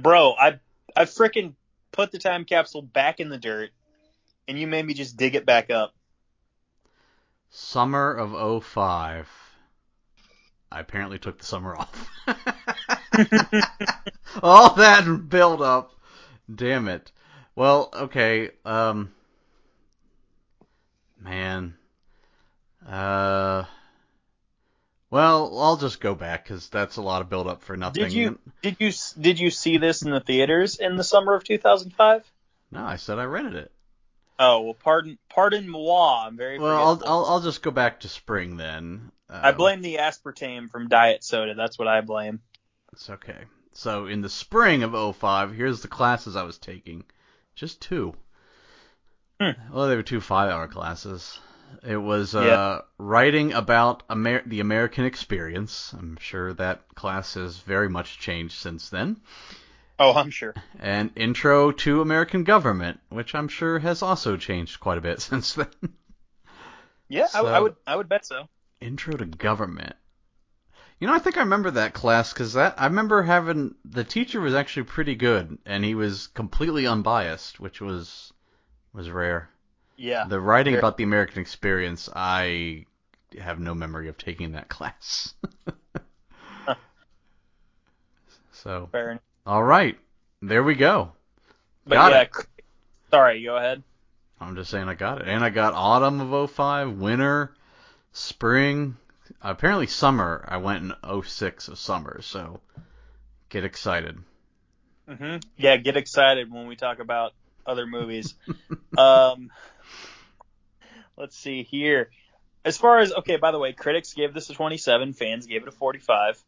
bro. 0.00 0.32
I 0.32 0.58
I 0.96 1.04
frickin' 1.04 1.54
put 1.92 2.12
the 2.12 2.18
time 2.18 2.44
capsule 2.44 2.82
back 2.82 3.20
in 3.20 3.28
the 3.28 3.38
dirt, 3.38 3.70
and 4.48 4.58
you 4.58 4.66
made 4.66 4.86
me 4.86 4.94
just 4.94 5.16
dig 5.16 5.34
it 5.34 5.46
back 5.46 5.70
up. 5.70 5.94
Summer 7.50 8.12
of 8.12 8.64
05. 8.64 9.28
I 10.72 10.80
apparently 10.80 11.18
took 11.18 11.38
the 11.38 11.44
summer 11.44 11.76
off. 11.76 12.10
All 14.42 14.74
that 14.74 15.28
build 15.28 15.62
up. 15.62 15.92
Damn 16.52 16.88
it. 16.88 17.12
Well, 17.54 17.90
okay. 17.94 18.50
Um 18.64 19.14
man. 21.20 21.74
Uh 22.86 23.64
well, 25.14 25.60
I'll 25.60 25.76
just 25.76 26.00
go 26.00 26.16
back 26.16 26.46
cuz 26.46 26.68
that's 26.68 26.96
a 26.96 27.02
lot 27.02 27.22
of 27.22 27.28
build 27.30 27.46
up 27.46 27.62
for 27.62 27.76
nothing. 27.76 28.02
Did 28.02 28.12
you 28.12 28.38
did 28.62 28.76
you 28.80 28.92
did 29.20 29.38
you 29.38 29.50
see 29.50 29.78
this 29.78 30.02
in 30.02 30.10
the 30.10 30.18
theaters 30.18 30.76
in 30.76 30.96
the 30.96 31.04
summer 31.04 31.34
of 31.34 31.44
2005? 31.44 32.28
No, 32.72 32.84
I 32.84 32.96
said 32.96 33.20
I 33.20 33.24
rented 33.24 33.54
it. 33.54 33.72
Oh 34.40 34.62
well, 34.62 34.74
pardon 34.74 35.16
pardon 35.28 35.68
moi. 35.68 36.26
I'm 36.26 36.36
very 36.36 36.58
Well, 36.58 36.76
I'll. 36.76 37.02
I'll, 37.06 37.24
I'll 37.26 37.40
just 37.40 37.62
go 37.62 37.70
back 37.70 38.00
to 38.00 38.08
spring 38.08 38.56
then. 38.56 39.12
I 39.30 39.50
Um, 39.50 39.56
blame 39.56 39.82
the 39.82 39.96
aspartame 39.96 40.68
from 40.68 40.88
diet 40.88 41.22
soda. 41.22 41.54
That's 41.54 41.78
what 41.78 41.86
I 41.86 42.00
blame. 42.00 42.40
It's 42.92 43.08
okay. 43.08 43.44
So 43.72 44.06
in 44.06 44.20
the 44.20 44.28
spring 44.28 44.82
of 44.82 45.16
05, 45.16 45.52
here's 45.54 45.80
the 45.82 45.88
classes 45.88 46.34
I 46.34 46.42
was 46.42 46.58
taking. 46.58 47.04
Just 47.54 47.80
two. 47.80 48.14
Hmm. 49.40 49.72
Well, 49.72 49.88
they 49.88 49.96
were 49.96 50.02
two 50.02 50.20
five-hour 50.20 50.68
classes. 50.68 51.38
It 51.82 51.96
was 51.96 52.34
uh, 52.34 52.82
writing 52.98 53.52
about 53.52 54.02
Amer- 54.10 54.42
the 54.46 54.60
American 54.60 55.04
experience. 55.04 55.92
I'm 55.92 56.16
sure 56.16 56.54
that 56.54 56.94
class 56.94 57.34
has 57.34 57.58
very 57.58 57.90
much 57.90 58.18
changed 58.18 58.54
since 58.54 58.88
then. 58.88 59.20
Oh, 59.98 60.14
I'm 60.14 60.30
sure. 60.30 60.54
And 60.80 61.12
intro 61.14 61.70
to 61.72 62.00
American 62.00 62.44
government, 62.44 63.00
which 63.10 63.34
I'm 63.34 63.48
sure 63.48 63.78
has 63.78 64.02
also 64.02 64.36
changed 64.36 64.80
quite 64.80 64.98
a 64.98 65.02
bit 65.02 65.20
since 65.30 65.54
then. 65.54 65.68
Yeah, 67.08 67.28
I, 67.34 67.40
I 67.40 67.60
would 67.60 67.76
I 67.86 67.96
would 67.96 68.08
bet 68.08 68.24
so. 68.24 68.48
Intro 68.80 69.16
to 69.16 69.26
government. 69.26 69.94
You 70.98 71.06
know, 71.06 71.14
I 71.14 71.18
think 71.18 71.36
I 71.36 71.40
remember 71.40 71.70
that 71.72 71.92
class 71.92 72.32
because 72.32 72.54
that 72.54 72.80
I 72.80 72.86
remember 72.86 73.22
having 73.22 73.74
the 73.84 74.04
teacher 74.04 74.40
was 74.40 74.54
actually 74.54 74.84
pretty 74.84 75.14
good, 75.14 75.58
and 75.66 75.84
he 75.84 75.94
was 75.94 76.28
completely 76.28 76.86
unbiased, 76.86 77.60
which 77.60 77.80
was 77.80 78.32
was 78.92 79.10
rare. 79.10 79.50
Yeah. 79.96 80.26
The 80.28 80.40
writing 80.40 80.74
about 80.76 80.96
the 80.96 81.04
American 81.04 81.40
experience, 81.40 82.08
I 82.14 82.86
have 83.38 83.58
no 83.60 83.74
memory 83.74 84.08
of 84.08 84.16
taking 84.18 84.52
that 84.52 84.68
class. 84.70 85.34
so, 88.52 88.90
Fair 88.92 89.10
enough. 89.12 89.22
all 89.46 89.62
right, 89.62 89.98
there 90.42 90.62
we 90.62 90.74
go. 90.74 91.12
But 91.86 91.94
Got 91.96 92.10
yeah, 92.10 92.22
it. 92.22 92.30
sorry. 93.10 93.42
Go 93.42 93.56
ahead. 93.56 93.82
I'm 94.40 94.54
just 94.56 94.70
saying 94.70 94.88
I 94.88 94.94
got 94.94 95.22
it, 95.22 95.28
and 95.28 95.44
I 95.44 95.50
got 95.50 95.74
autumn 95.74 96.20
of 96.20 96.50
05, 96.50 96.98
winter, 96.98 97.54
spring, 98.12 98.96
apparently 99.42 99.86
summer. 99.86 100.44
I 100.48 100.58
went 100.58 100.84
in 100.84 101.22
06 101.22 101.68
of 101.68 101.78
summer, 101.78 102.22
so 102.22 102.60
get 103.48 103.64
excited. 103.64 104.18
hmm 105.08 105.36
Yeah, 105.56 105.76
get 105.76 105.96
excited 105.96 106.50
when 106.52 106.66
we 106.66 106.76
talk 106.76 106.98
about 106.98 107.32
other 107.66 107.86
movies. 107.86 108.34
um, 108.96 109.50
let's 111.16 111.36
see 111.36 111.62
here. 111.62 112.10
As 112.64 112.78
far 112.78 113.00
as 113.00 113.12
okay, 113.12 113.36
by 113.36 113.50
the 113.50 113.58
way, 113.58 113.72
critics 113.72 114.14
gave 114.14 114.32
this 114.32 114.48
a 114.50 114.54
27, 114.54 115.12
fans 115.12 115.46
gave 115.46 115.62
it 115.62 115.68
a 115.68 115.72
45. 115.72 116.42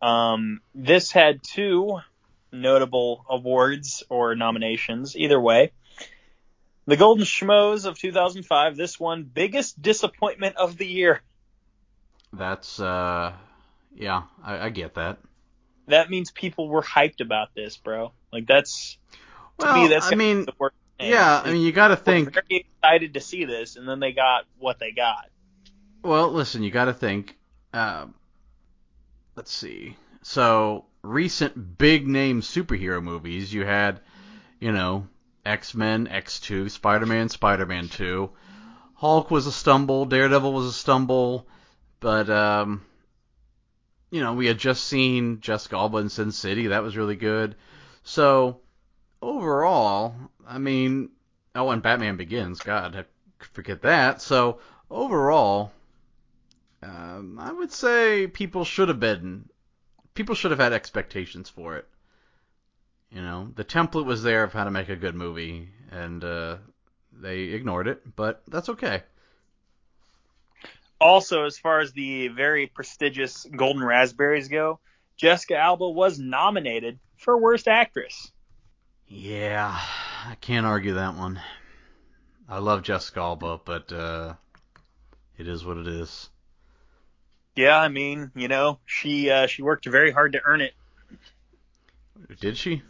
Um, 0.00 0.60
this 0.74 1.12
had 1.12 1.42
two 1.42 1.98
notable 2.52 3.24
awards 3.28 4.02
or 4.08 4.34
nominations, 4.34 5.16
either 5.16 5.40
way. 5.40 5.72
The 6.86 6.96
Golden 6.96 7.24
Schmoes 7.24 7.86
of 7.86 7.98
2005. 7.98 8.76
This 8.76 9.00
one, 9.00 9.24
biggest 9.24 9.80
disappointment 9.80 10.56
of 10.56 10.76
the 10.76 10.86
year. 10.86 11.22
That's 12.32 12.80
uh, 12.80 13.32
yeah, 13.94 14.24
I, 14.42 14.66
I 14.66 14.68
get 14.70 14.94
that. 14.94 15.18
That 15.88 16.10
means 16.10 16.30
people 16.30 16.68
were 16.68 16.82
hyped 16.82 17.20
about 17.20 17.54
this, 17.54 17.76
bro. 17.76 18.12
Like 18.32 18.46
that's 18.46 18.98
to 19.58 19.66
Well, 19.66 19.82
me 19.82 19.88
that's 19.88 20.10
I 20.10 20.14
mean, 20.14 20.44
the 20.44 20.52
worst 20.58 20.74
thing. 20.98 21.10
yeah, 21.10 21.42
I 21.44 21.52
mean, 21.52 21.62
you 21.62 21.72
got 21.72 21.88
to 21.88 21.96
think. 21.96 22.32
very 22.32 22.66
excited 22.66 23.14
to 23.14 23.20
see 23.20 23.44
this, 23.44 23.76
and 23.76 23.88
then 23.88 24.00
they 24.00 24.12
got 24.12 24.44
what 24.58 24.78
they 24.78 24.92
got. 24.92 25.30
Well, 26.02 26.30
listen, 26.30 26.62
you 26.62 26.70
got 26.70 26.86
to 26.86 26.94
think. 26.94 27.36
Uh, 27.72 28.06
let's 29.36 29.52
see. 29.52 29.96
So 30.22 30.86
recent 31.02 31.78
big 31.78 32.06
name 32.06 32.40
superhero 32.40 33.02
movies, 33.02 33.52
you 33.52 33.64
had, 33.64 34.00
you 34.60 34.72
know, 34.72 35.08
X 35.44 35.74
Men, 35.74 36.08
X 36.08 36.40
Two, 36.40 36.68
Spider 36.68 37.06
Man, 37.06 37.28
Spider 37.28 37.66
Man 37.66 37.88
Two. 37.88 38.30
Hulk 38.94 39.30
was 39.30 39.46
a 39.46 39.52
stumble, 39.52 40.06
Daredevil 40.06 40.52
was 40.52 40.66
a 40.66 40.72
stumble, 40.72 41.46
but 42.00 42.30
um, 42.30 42.84
you 44.10 44.20
know, 44.20 44.32
we 44.32 44.46
had 44.46 44.58
just 44.58 44.84
seen 44.84 45.40
Jessica 45.40 45.76
Alba 45.76 45.98
in 45.98 46.08
Sin 46.08 46.32
City, 46.32 46.68
that 46.68 46.82
was 46.82 46.96
really 46.96 47.16
good. 47.16 47.56
So 48.04 48.60
overall, 49.24 50.14
I 50.46 50.58
mean, 50.58 51.10
oh, 51.54 51.70
and 51.70 51.82
Batman 51.82 52.16
Begins, 52.16 52.60
God, 52.60 52.94
I 52.96 53.04
forget 53.52 53.82
that. 53.82 54.20
So 54.20 54.60
overall, 54.90 55.72
um, 56.82 57.38
I 57.40 57.52
would 57.52 57.72
say 57.72 58.26
people 58.26 58.64
should 58.64 58.88
have 58.88 59.00
been, 59.00 59.48
people 60.14 60.34
should 60.34 60.50
have 60.50 60.60
had 60.60 60.72
expectations 60.72 61.48
for 61.48 61.76
it. 61.76 61.88
You 63.10 63.22
know, 63.22 63.50
the 63.54 63.64
template 63.64 64.04
was 64.04 64.22
there 64.22 64.42
of 64.42 64.52
how 64.52 64.64
to 64.64 64.70
make 64.70 64.88
a 64.88 64.96
good 64.96 65.14
movie, 65.14 65.68
and 65.90 66.22
uh, 66.22 66.56
they 67.12 67.40
ignored 67.44 67.86
it, 67.86 68.16
but 68.16 68.42
that's 68.48 68.68
okay. 68.68 69.02
Also, 71.00 71.44
as 71.44 71.58
far 71.58 71.80
as 71.80 71.92
the 71.92 72.28
very 72.28 72.66
prestigious 72.66 73.46
Golden 73.56 73.84
Raspberries 73.84 74.48
go, 74.48 74.80
Jessica 75.16 75.56
Alba 75.56 75.88
was 75.88 76.18
nominated 76.18 76.98
for 77.16 77.38
Worst 77.38 77.68
Actress. 77.68 78.32
Yeah, 79.16 79.78
I 80.26 80.34
can't 80.40 80.66
argue 80.66 80.94
that 80.94 81.14
one. 81.14 81.40
I 82.48 82.58
love 82.58 82.82
Jessica 82.82 83.20
Alba, 83.20 83.60
but 83.64 83.92
uh, 83.92 84.34
it 85.38 85.46
is 85.46 85.64
what 85.64 85.76
it 85.76 85.86
is. 85.86 86.28
Yeah, 87.54 87.78
I 87.78 87.86
mean, 87.86 88.32
you 88.34 88.48
know, 88.48 88.80
she 88.86 89.30
uh, 89.30 89.46
she 89.46 89.62
worked 89.62 89.86
very 89.86 90.10
hard 90.10 90.32
to 90.32 90.40
earn 90.44 90.60
it. 90.60 90.74
Did 92.40 92.56
she? 92.56 92.82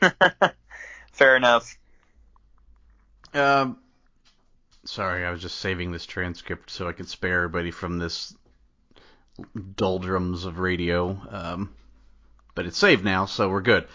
Fair 1.12 1.36
enough. 1.36 1.78
um, 3.34 3.78
sorry, 4.84 5.24
I 5.24 5.30
was 5.30 5.40
just 5.40 5.58
saving 5.58 5.92
this 5.92 6.06
transcript 6.06 6.70
so 6.70 6.88
I 6.88 6.92
could 6.92 7.08
spare 7.08 7.36
everybody 7.36 7.70
from 7.70 7.98
this 7.98 8.34
doldrums 9.76 10.44
of 10.44 10.58
radio. 10.58 11.16
Um, 11.30 11.72
but 12.54 12.66
it's 12.66 12.78
saved 12.78 13.04
now, 13.04 13.26
so 13.26 13.48
we're 13.48 13.62
good. 13.62 13.86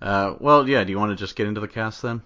Uh, 0.00 0.34
well, 0.38 0.68
yeah. 0.68 0.84
Do 0.84 0.90
you 0.90 0.98
want 0.98 1.10
to 1.10 1.16
just 1.16 1.36
get 1.36 1.46
into 1.46 1.60
the 1.60 1.68
cast 1.68 2.02
then? 2.02 2.22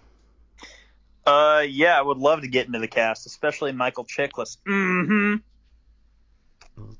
Uh, 1.26 1.64
yeah, 1.68 1.98
I 1.98 2.02
would 2.02 2.18
love 2.18 2.40
to 2.42 2.48
get 2.48 2.66
into 2.66 2.78
the 2.78 2.88
cast, 2.88 3.26
especially 3.26 3.72
Michael 3.72 4.04
Chiklis. 4.04 4.56
Mm-hmm. 4.66 5.36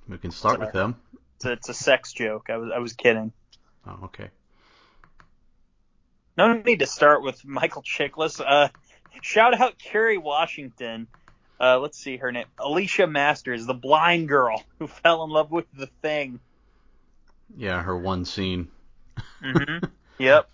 We 0.08 0.18
can 0.18 0.30
start 0.30 0.60
with 0.60 0.72
them. 0.72 0.96
It's 1.36 1.44
a, 1.46 1.52
it's 1.52 1.68
a 1.68 1.74
sex 1.74 2.12
joke. 2.12 2.50
I 2.50 2.58
was 2.58 2.70
I 2.74 2.78
was 2.78 2.92
kidding. 2.92 3.32
Oh, 3.86 3.98
okay. 4.04 4.28
No 6.36 6.52
need 6.52 6.80
to 6.80 6.86
start 6.86 7.22
with 7.22 7.44
Michael 7.44 7.82
Chiklis. 7.82 8.40
Uh, 8.40 8.68
shout 9.22 9.58
out 9.58 9.78
Kerry 9.78 10.18
Washington. 10.18 11.06
Uh, 11.58 11.78
let's 11.78 11.98
see 11.98 12.16
her 12.16 12.30
name. 12.32 12.46
Alicia 12.58 13.06
Masters, 13.06 13.66
the 13.66 13.74
blind 13.74 14.28
girl 14.28 14.62
who 14.78 14.86
fell 14.86 15.24
in 15.24 15.30
love 15.30 15.50
with 15.50 15.66
the 15.76 15.88
thing. 16.02 16.40
Yeah, 17.56 17.82
her 17.82 17.96
one 17.96 18.24
scene. 18.24 18.68
Mm-hmm. 19.42 19.86
yep. 20.18 20.48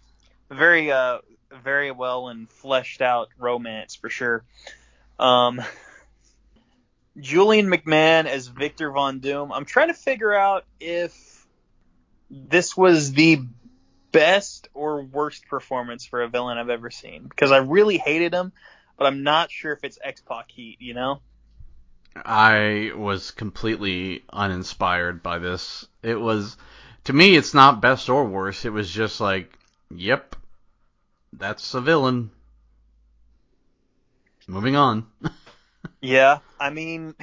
Very, 0.51 0.91
uh, 0.91 1.19
very 1.63 1.91
well 1.91 2.29
and 2.29 2.49
fleshed 2.49 3.03
out 3.03 3.29
romance 3.39 3.95
for 3.95 4.09
sure. 4.09 4.45
Um, 5.19 5.63
Julian 7.19 7.69
McMahon 7.69 8.27
as 8.27 8.47
Victor 8.47 8.91
Von 8.91 9.21
Doom. 9.21 9.53
I'm 9.53 9.65
trying 9.65 9.89
to 9.89 9.95
figure 9.95 10.35
out 10.35 10.65
if 10.81 11.47
this 12.31 12.77
was 12.77 13.13
the 13.13 13.41
best 14.13 14.69
or 14.75 15.03
worst 15.03 15.47
performance 15.47 16.05
for 16.07 16.23
a 16.23 16.29
villain 16.29 16.59
I've 16.59 16.71
ever 16.71 16.91
seen 16.91 17.25
because 17.25 17.53
I 17.53 17.59
really 17.59 17.99
hated 17.99 18.35
him, 18.35 18.53
but 18.97 19.07
I'm 19.07 19.23
not 19.23 19.51
sure 19.51 19.73
if 19.73 19.85
it's 19.85 19.99
X 20.03 20.21
Pac 20.21 20.51
heat. 20.51 20.79
You 20.81 20.95
know? 20.95 21.21
I 22.25 22.93
was 22.97 23.31
completely 23.31 24.25
uninspired 24.33 25.23
by 25.23 25.39
this. 25.39 25.87
It 26.03 26.19
was, 26.19 26.57
to 27.07 27.13
me, 27.13 27.37
it's 27.37 27.55
not 27.55 27.81
best 27.81 28.09
or 28.09 28.25
worst. 28.25 28.65
It 28.65 28.71
was 28.71 28.91
just 28.91 29.21
like, 29.21 29.53
yep, 29.95 30.37
that's 31.33 31.75
a 31.75 31.81
villain. 31.81 32.31
Moving 34.47 34.77
on. 34.77 35.07
Yeah, 36.01 36.39
I 36.61 36.71
mean, 36.71 37.15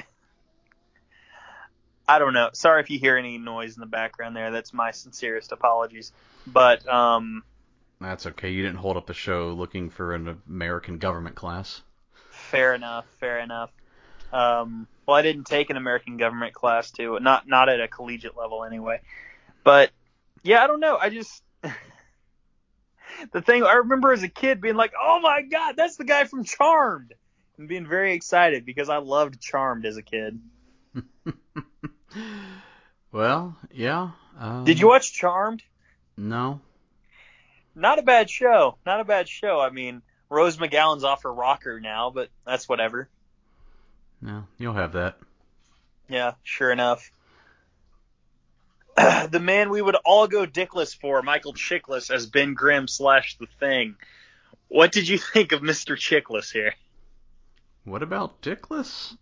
I 2.08 2.18
don't 2.18 2.32
know. 2.32 2.50
Sorry 2.54 2.82
if 2.82 2.90
you 2.90 2.98
hear 2.98 3.16
any 3.16 3.38
noise 3.38 3.76
in 3.76 3.80
the 3.80 3.86
background 3.86 4.34
there. 4.34 4.50
That's 4.50 4.72
my 4.74 4.90
sincerest 4.90 5.52
apologies. 5.52 6.12
But 6.46 6.86
um, 6.88 7.44
That's 8.00 8.26
okay. 8.26 8.50
You 8.50 8.62
didn't 8.62 8.78
hold 8.78 8.96
up 8.96 9.10
a 9.10 9.14
show 9.14 9.52
looking 9.52 9.90
for 9.90 10.14
an 10.14 10.40
American 10.48 10.98
government 10.98 11.36
class. 11.36 11.82
fair 12.30 12.74
enough, 12.74 13.06
fair 13.20 13.38
enough. 13.38 13.70
Um, 14.32 14.86
well, 15.06 15.16
I 15.16 15.22
didn't 15.22 15.44
take 15.44 15.70
an 15.70 15.76
American 15.76 16.16
government 16.16 16.54
class 16.54 16.90
too, 16.90 17.18
not 17.20 17.46
not 17.46 17.68
at 17.68 17.80
a 17.80 17.88
collegiate 17.88 18.36
level 18.36 18.64
anyway. 18.64 19.00
But 19.64 19.90
yeah, 20.42 20.62
I 20.62 20.66
don't 20.66 20.80
know. 20.80 20.96
I 20.96 21.08
just 21.10 21.42
the 23.32 23.42
thing 23.42 23.64
I 23.64 23.74
remember 23.74 24.12
as 24.12 24.22
a 24.22 24.28
kid 24.28 24.60
being 24.60 24.76
like, 24.76 24.92
"Oh 25.00 25.20
my 25.20 25.42
god, 25.42 25.74
that's 25.76 25.96
the 25.96 26.04
guy 26.04 26.24
from 26.24 26.44
Charmed," 26.44 27.14
and 27.58 27.66
being 27.66 27.86
very 27.86 28.14
excited 28.14 28.64
because 28.64 28.88
I 28.88 28.98
loved 28.98 29.40
Charmed 29.40 29.86
as 29.86 29.96
a 29.96 30.02
kid. 30.02 30.40
well, 33.12 33.56
yeah. 33.72 34.10
Um, 34.38 34.64
Did 34.64 34.80
you 34.80 34.88
watch 34.88 35.12
Charmed? 35.12 35.62
No. 36.16 36.60
Not 37.74 37.98
a 37.98 38.02
bad 38.02 38.30
show. 38.30 38.76
Not 38.86 39.00
a 39.00 39.04
bad 39.04 39.28
show. 39.28 39.60
I 39.60 39.70
mean, 39.70 40.02
Rose 40.28 40.56
McGowan's 40.56 41.04
off 41.04 41.24
her 41.24 41.32
rocker 41.32 41.80
now, 41.80 42.10
but 42.10 42.28
that's 42.46 42.68
whatever. 42.68 43.08
No, 44.20 44.46
you'll 44.58 44.74
have 44.74 44.92
that. 44.92 45.18
Yeah, 46.08 46.34
sure 46.42 46.70
enough. 46.70 47.10
the 49.30 49.40
man 49.40 49.70
we 49.70 49.82
would 49.82 49.96
all 50.04 50.26
go 50.28 50.46
dickless 50.46 50.98
for, 50.98 51.22
Michael 51.22 51.54
Chiklis 51.54 52.10
as 52.10 52.26
Ben 52.26 52.54
Grimm 52.54 52.86
slash 52.88 53.36
the 53.38 53.46
Thing. 53.58 53.96
What 54.68 54.92
did 54.92 55.08
you 55.08 55.18
think 55.32 55.52
of 55.52 55.60
Mr. 55.62 55.96
Chiklis 55.96 56.52
here? 56.52 56.74
What 57.84 58.02
about 58.02 58.40
Dickless? 58.40 59.16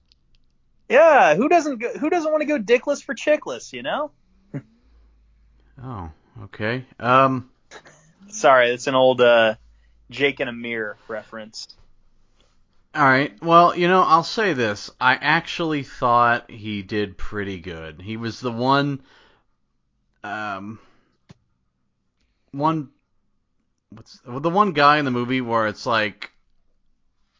Yeah, 0.88 1.34
who 1.34 1.48
doesn't 1.48 1.78
go, 1.78 1.92
who 1.98 2.10
doesn't 2.10 2.30
want 2.30 2.42
to 2.42 2.46
go 2.46 2.58
dickless 2.58 3.02
for 3.02 3.14
Chiklis? 3.14 3.72
You 3.72 3.82
know? 3.82 4.10
Oh, 5.82 6.10
okay. 6.44 6.84
Um, 7.00 7.50
Sorry, 8.28 8.70
it's 8.70 8.86
an 8.86 8.94
old 8.94 9.20
uh, 9.20 9.54
Jake 10.10 10.38
and 10.40 10.48
Amir 10.50 10.96
reference. 11.08 11.66
all 12.94 13.02
right. 13.04 13.32
Well, 13.42 13.76
you 13.76 13.88
know, 13.88 14.02
I'll 14.02 14.22
say 14.22 14.52
this. 14.52 14.90
I 15.00 15.14
actually 15.14 15.82
thought 15.82 16.50
he 16.50 16.82
did 16.82 17.16
pretty 17.18 17.58
good. 17.58 18.00
He 18.02 18.16
was 18.16 18.38
the 18.38 18.52
one, 18.52 19.00
um, 20.24 20.78
one, 22.52 22.90
what's 23.90 24.20
the 24.24 24.50
one 24.50 24.72
guy 24.72 24.98
in 24.98 25.04
the 25.04 25.10
movie 25.10 25.40
where 25.40 25.66
it's 25.66 25.86
like, 25.86 26.32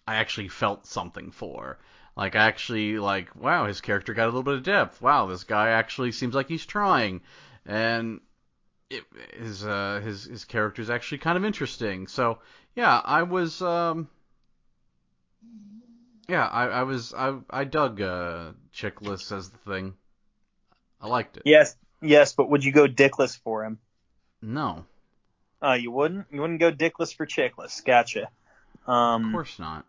I 0.06 0.16
actually 0.16 0.48
felt 0.48 0.86
something 0.86 1.30
for. 1.30 1.78
Like, 2.16 2.36
I 2.36 2.46
actually 2.46 2.98
like, 2.98 3.34
wow, 3.34 3.66
his 3.66 3.80
character 3.80 4.14
got 4.14 4.24
a 4.24 4.26
little 4.26 4.42
bit 4.42 4.54
of 4.54 4.62
depth. 4.62 5.00
Wow, 5.00 5.26
this 5.26 5.44
guy 5.44 5.70
actually 5.70 6.12
seems 6.12 6.34
like 6.34 6.48
he's 6.48 6.66
trying, 6.66 7.22
and 7.64 8.20
it, 8.90 9.04
his 9.38 9.64
uh, 9.64 10.00
his 10.04 10.24
his 10.24 10.44
character 10.44 10.82
is 10.82 10.90
actually 10.90 11.18
kind 11.18 11.38
of 11.38 11.44
interesting. 11.44 12.06
So 12.06 12.38
yeah, 12.74 13.00
I 13.02 13.22
was 13.22 13.62
um, 13.62 14.08
yeah, 16.28 16.46
I, 16.46 16.66
I 16.66 16.82
was 16.82 17.14
I 17.14 17.38
I 17.50 17.64
dug 17.64 18.00
uh, 18.00 18.52
Chiklis 18.74 19.32
as 19.32 19.50
the 19.50 19.58
thing. 19.58 19.94
I 21.00 21.08
liked 21.08 21.36
it. 21.36 21.42
Yes, 21.44 21.76
yes, 22.02 22.32
but 22.34 22.50
would 22.50 22.64
you 22.64 22.72
go 22.72 22.86
dickless 22.86 23.38
for 23.38 23.64
him? 23.64 23.78
No, 24.42 24.84
Uh, 25.62 25.74
you 25.74 25.90
wouldn't. 25.92 26.26
You 26.32 26.40
wouldn't 26.40 26.58
go 26.60 26.72
dickless 26.72 27.14
for 27.14 27.24
Chiklis. 27.26 27.84
Gotcha. 27.84 28.28
Um, 28.86 29.26
of 29.26 29.32
course 29.32 29.58
not. 29.60 29.86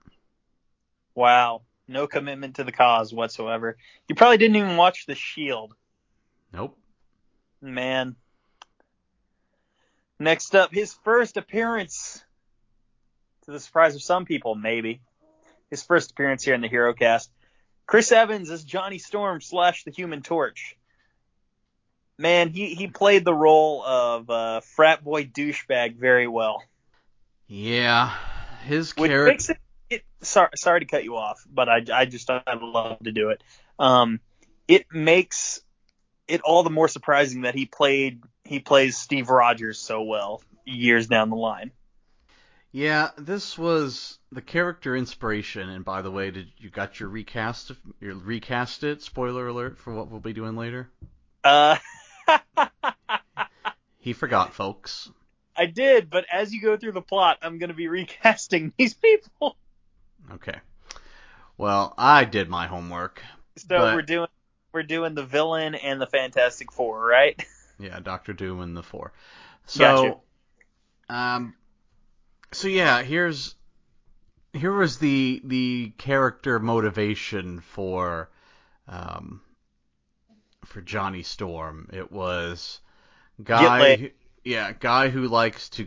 Wow. 1.15 1.62
No 1.88 2.06
commitment 2.08 2.56
to 2.58 2.63
the 2.63 2.71
cause 2.71 3.12
whatsoever. 3.13 3.76
You 4.08 4.15
probably 4.15 4.38
didn't 4.38 4.56
even 4.58 4.78
watch 4.78 5.06
The 5.08 5.15
Shield. 5.15 5.73
Nope. 6.54 6.78
Man. 7.62 8.15
Next 10.19 10.56
up, 10.56 10.71
his 10.71 10.93
first 11.04 11.38
appearance. 11.38 12.23
To 13.45 13.52
the 13.52 13.60
surprise 13.60 13.95
of 13.95 14.02
some 14.04 14.26
people, 14.26 14.56
maybe. 14.56 15.02
His 15.69 15.84
first 15.84 16.12
appearance 16.12 16.43
here 16.43 16.54
in 16.54 16.62
the 16.62 16.69
Hero 16.69 16.93
Cast. 16.93 17.30
Chris 17.86 18.12
Evans 18.12 18.49
as 18.49 18.63
Johnny 18.63 18.99
Storm 18.99 19.41
slash 19.41 19.84
the 19.84 19.91
Human 19.91 20.21
Torch. 20.21 20.78
Man, 22.23 22.51
he, 22.51 22.73
he 22.73 22.88
played 22.88 23.25
the 23.25 23.33
role 23.33 23.83
of 23.83 24.29
uh, 24.29 24.62
frat 24.62 25.03
boy 25.03 25.25
douchebag 25.25 25.97
very 25.97 26.25
well. 26.25 26.63
Yeah, 27.47 28.15
his 28.63 28.93
character. 28.93 29.25
makes 29.25 29.49
it, 29.49 29.57
it 29.89 30.03
sorry, 30.21 30.47
sorry 30.55 30.79
to 30.79 30.86
cut 30.86 31.03
you 31.03 31.17
off, 31.17 31.45
but 31.51 31.67
I, 31.67 31.83
I 31.93 32.05
just 32.05 32.29
I'd 32.29 32.62
love 32.62 32.99
to 33.03 33.12
do 33.12 33.31
it. 33.31 33.43
Um, 33.77 34.21
it 34.69 34.86
makes 34.93 35.59
it 36.29 36.39
all 36.39 36.63
the 36.63 36.69
more 36.69 36.88
surprising 36.88 37.41
that 37.41 37.55
he 37.55 37.65
played 37.65 38.23
he 38.45 38.62
plays 38.62 38.97
Steve 38.97 39.29
Rogers 39.29 39.77
so 39.77 40.03
well 40.03 40.41
years 40.63 41.07
down 41.07 41.29
the 41.29 41.36
line. 41.36 41.71
Yeah, 42.71 43.09
this 43.17 43.57
was 43.57 44.17
the 44.31 44.41
character 44.41 44.95
inspiration. 44.95 45.67
And 45.67 45.83
by 45.83 46.01
the 46.01 46.09
way, 46.09 46.31
did 46.31 46.47
you 46.57 46.69
got 46.69 47.01
your 47.01 47.09
recast? 47.09 47.73
Your 47.99 48.15
recast 48.15 48.86
it? 48.86 49.01
Spoiler 49.01 49.49
alert 49.49 49.77
for 49.77 49.93
what 49.93 50.09
we'll 50.09 50.21
be 50.21 50.31
doing 50.31 50.55
later. 50.55 50.89
Uh, 51.43 51.75
He 53.99 54.12
forgot, 54.13 54.53
folks. 54.53 55.09
I 55.55 55.65
did, 55.65 56.09
but 56.09 56.25
as 56.31 56.53
you 56.53 56.62
go 56.62 56.75
through 56.75 56.91
the 56.91 57.01
plot, 57.01 57.38
I'm 57.41 57.57
going 57.57 57.69
to 57.69 57.75
be 57.75 57.88
recasting 57.88 58.73
these 58.77 58.93
people. 58.93 59.55
Okay. 60.33 60.57
Well, 61.57 61.93
I 61.97 62.25
did 62.25 62.49
my 62.49 62.67
homework. 62.67 63.21
So 63.57 63.67
But- 63.69 63.95
we're 63.95 64.01
doing 64.01 64.27
we're 64.73 64.83
doing 64.83 65.13
the 65.13 65.23
villain 65.23 65.75
and 65.75 66.01
the 66.01 66.07
Fantastic 66.07 66.71
Four, 66.71 67.05
right? 67.05 67.41
Yeah, 67.79 67.99
Doctor 67.99 68.33
Doom 68.33 68.62
and 68.62 68.77
the 68.77 68.83
Four. 68.83 69.13
Gotcha. 69.77 70.13
So, 70.13 70.21
um, 71.09 71.55
so 72.51 72.67
yeah, 72.67 73.01
here's 73.01 73.55
here 74.53 74.71
was 74.71 74.99
the 74.99 75.41
the 75.43 75.91
character 75.97 76.59
motivation 76.59 77.62
for 77.62 78.29
um 78.88 79.41
for 80.65 80.82
Johnny 80.82 81.23
Storm. 81.23 81.89
It 81.93 82.12
was 82.12 82.80
guy, 83.43 83.95
who- 83.95 84.10
yeah, 84.43 84.71
guy 84.73 85.10
who 85.10 85.28
likes 85.28 85.69
to 85.69 85.84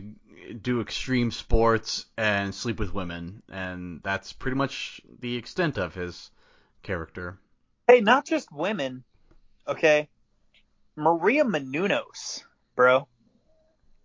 do 0.61 0.81
extreme 0.81 1.31
sports 1.31 2.05
and 2.17 2.53
sleep 2.55 2.79
with 2.79 2.93
women, 2.93 3.43
and 3.51 4.01
that's 4.03 4.33
pretty 4.33 4.55
much 4.55 5.01
the 5.19 5.35
extent 5.35 5.77
of 5.77 5.93
his 5.93 6.31
character. 6.83 7.37
Hey, 7.87 8.01
not 8.01 8.25
just 8.25 8.51
women, 8.51 9.03
okay? 9.67 10.09
Maria 10.95 11.43
Menounos, 11.43 12.43
bro. 12.75 13.07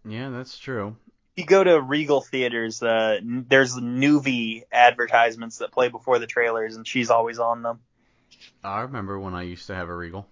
Yeah, 0.05 0.31
that's 0.31 0.59
true. 0.59 0.97
you 1.37 1.47
go 1.47 1.65
to 1.65 1.81
Regal 1.81 2.21
theaters, 2.21 2.83
uh, 2.83 3.19
there's 3.23 3.75
Noovie 3.77 4.65
advertisements 4.71 5.59
that 5.59 5.73
play 5.73 5.89
before 5.89 6.19
the 6.19 6.27
trailers, 6.27 6.77
and 6.77 6.87
she's 6.87 7.09
always 7.09 7.39
on 7.39 7.63
them. 7.63 7.81
I 8.63 8.83
remember 8.83 9.19
when 9.19 9.35
I 9.35 9.43
used 9.43 9.67
to 9.69 9.75
have 9.75 9.89
a 9.89 9.95
Regal. 9.95 10.27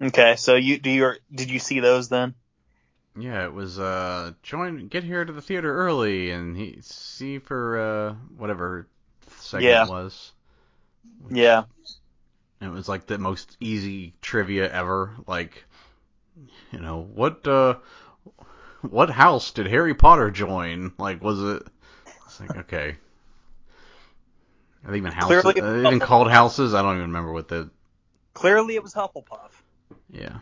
Okay, 0.00 0.36
so 0.36 0.54
you 0.54 0.78
do 0.78 0.90
you 0.90 1.12
did 1.34 1.50
you 1.50 1.58
see 1.58 1.80
those 1.80 2.08
then? 2.08 2.34
Yeah, 3.18 3.44
it 3.44 3.52
was 3.52 3.78
uh 3.78 4.32
join 4.42 4.86
get 4.88 5.02
here 5.02 5.24
to 5.24 5.32
the 5.32 5.42
theater 5.42 5.74
early 5.74 6.30
and 6.30 6.56
he 6.56 6.78
see 6.82 7.38
for 7.40 7.78
uh 7.78 8.14
whatever 8.36 8.86
segment 9.40 9.64
Yeah. 9.64 9.86
was. 9.86 10.32
Yeah. 11.30 11.64
It 12.60 12.68
was 12.68 12.88
like 12.88 13.06
the 13.06 13.18
most 13.18 13.56
easy 13.60 14.14
trivia 14.22 14.70
ever. 14.72 15.14
Like 15.26 15.64
you 16.70 16.78
know, 16.78 17.08
what 17.12 17.46
uh 17.48 17.74
what 18.82 19.10
house 19.10 19.50
did 19.50 19.66
Harry 19.66 19.94
Potter 19.94 20.30
join? 20.30 20.92
Like 20.96 21.22
was 21.22 21.42
it 21.42 21.66
it's 22.26 22.38
like 22.40 22.56
okay. 22.56 22.96
Are 24.84 24.92
they 24.92 24.98
even 24.98 25.10
houses? 25.10 25.42
Clearly- 25.42 25.60
they 25.60 25.86
even 25.88 25.98
called 26.00 26.30
houses? 26.30 26.72
I 26.72 26.82
don't 26.82 26.94
even 26.96 27.08
remember 27.08 27.32
what 27.32 27.48
the. 27.48 27.68
Clearly, 28.34 28.76
it 28.76 28.82
was 28.84 28.94
Hufflepuff. 28.94 29.50
Yeah. 30.10 30.38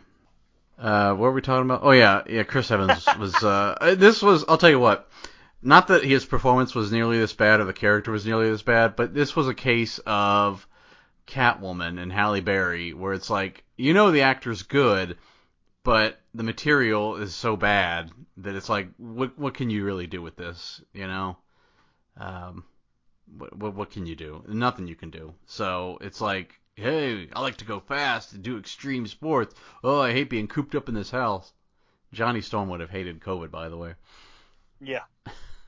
Uh, 0.77 1.09
what 1.11 1.27
were 1.27 1.31
we 1.31 1.41
talking 1.41 1.65
about? 1.65 1.81
Oh 1.83 1.91
yeah, 1.91 2.23
yeah. 2.27 2.43
Chris 2.43 2.69
Evans 2.71 3.05
was. 3.19 3.35
Uh, 3.35 3.95
this 3.97 4.21
was. 4.21 4.45
I'll 4.47 4.57
tell 4.57 4.69
you 4.69 4.79
what. 4.79 5.09
Not 5.61 5.87
that 5.87 6.03
his 6.03 6.25
performance 6.25 6.75
was 6.75 6.91
nearly 6.91 7.17
this 7.17 7.33
bad 7.33 7.59
or 7.59 7.65
the 7.65 7.73
character 7.73 8.11
was 8.11 8.25
nearly 8.25 8.49
this 8.49 8.61
bad, 8.61 8.95
but 8.95 9.13
this 9.13 9.35
was 9.35 9.47
a 9.47 9.55
case 9.55 9.99
of 10.05 10.67
Catwoman 11.25 11.99
and 11.99 12.11
Halle 12.13 12.41
Berry, 12.41 12.93
where 12.93 13.13
it's 13.13 13.29
like 13.29 13.63
you 13.75 13.93
know 13.93 14.11
the 14.11 14.21
actor's 14.21 14.63
good, 14.63 15.17
but 15.83 16.19
the 16.35 16.43
material 16.43 17.15
is 17.15 17.33
so 17.33 17.57
bad 17.57 18.11
that 18.37 18.55
it's 18.55 18.69
like, 18.69 18.89
what 18.97 19.37
what 19.37 19.55
can 19.55 19.69
you 19.69 19.83
really 19.83 20.07
do 20.07 20.21
with 20.21 20.35
this? 20.35 20.81
You 20.93 21.07
know. 21.07 21.37
Um, 22.19 22.63
what, 23.35 23.55
what 23.57 23.75
what 23.75 23.91
can 23.91 24.05
you 24.05 24.15
do? 24.15 24.43
Nothing 24.47 24.87
you 24.87 24.95
can 24.95 25.09
do. 25.09 25.33
So 25.45 25.97
it's 26.01 26.21
like, 26.21 26.59
hey, 26.77 27.27
I 27.33 27.41
like 27.41 27.57
to 27.57 27.65
go 27.65 27.79
fast 27.79 28.33
and 28.33 28.43
do 28.43 28.57
extreme 28.57 29.07
sports. 29.07 29.55
Oh, 29.83 29.99
I 29.99 30.13
hate 30.13 30.29
being 30.29 30.47
cooped 30.47 30.75
up 30.75 30.87
in 30.87 30.95
this 30.95 31.09
house. 31.09 31.51
Johnny 32.13 32.41
Storm 32.41 32.69
would 32.69 32.79
have 32.79 32.91
hated 32.91 33.19
COVID, 33.19 33.51
by 33.51 33.67
the 33.67 33.77
way. 33.77 33.95
Yeah. 34.79 35.03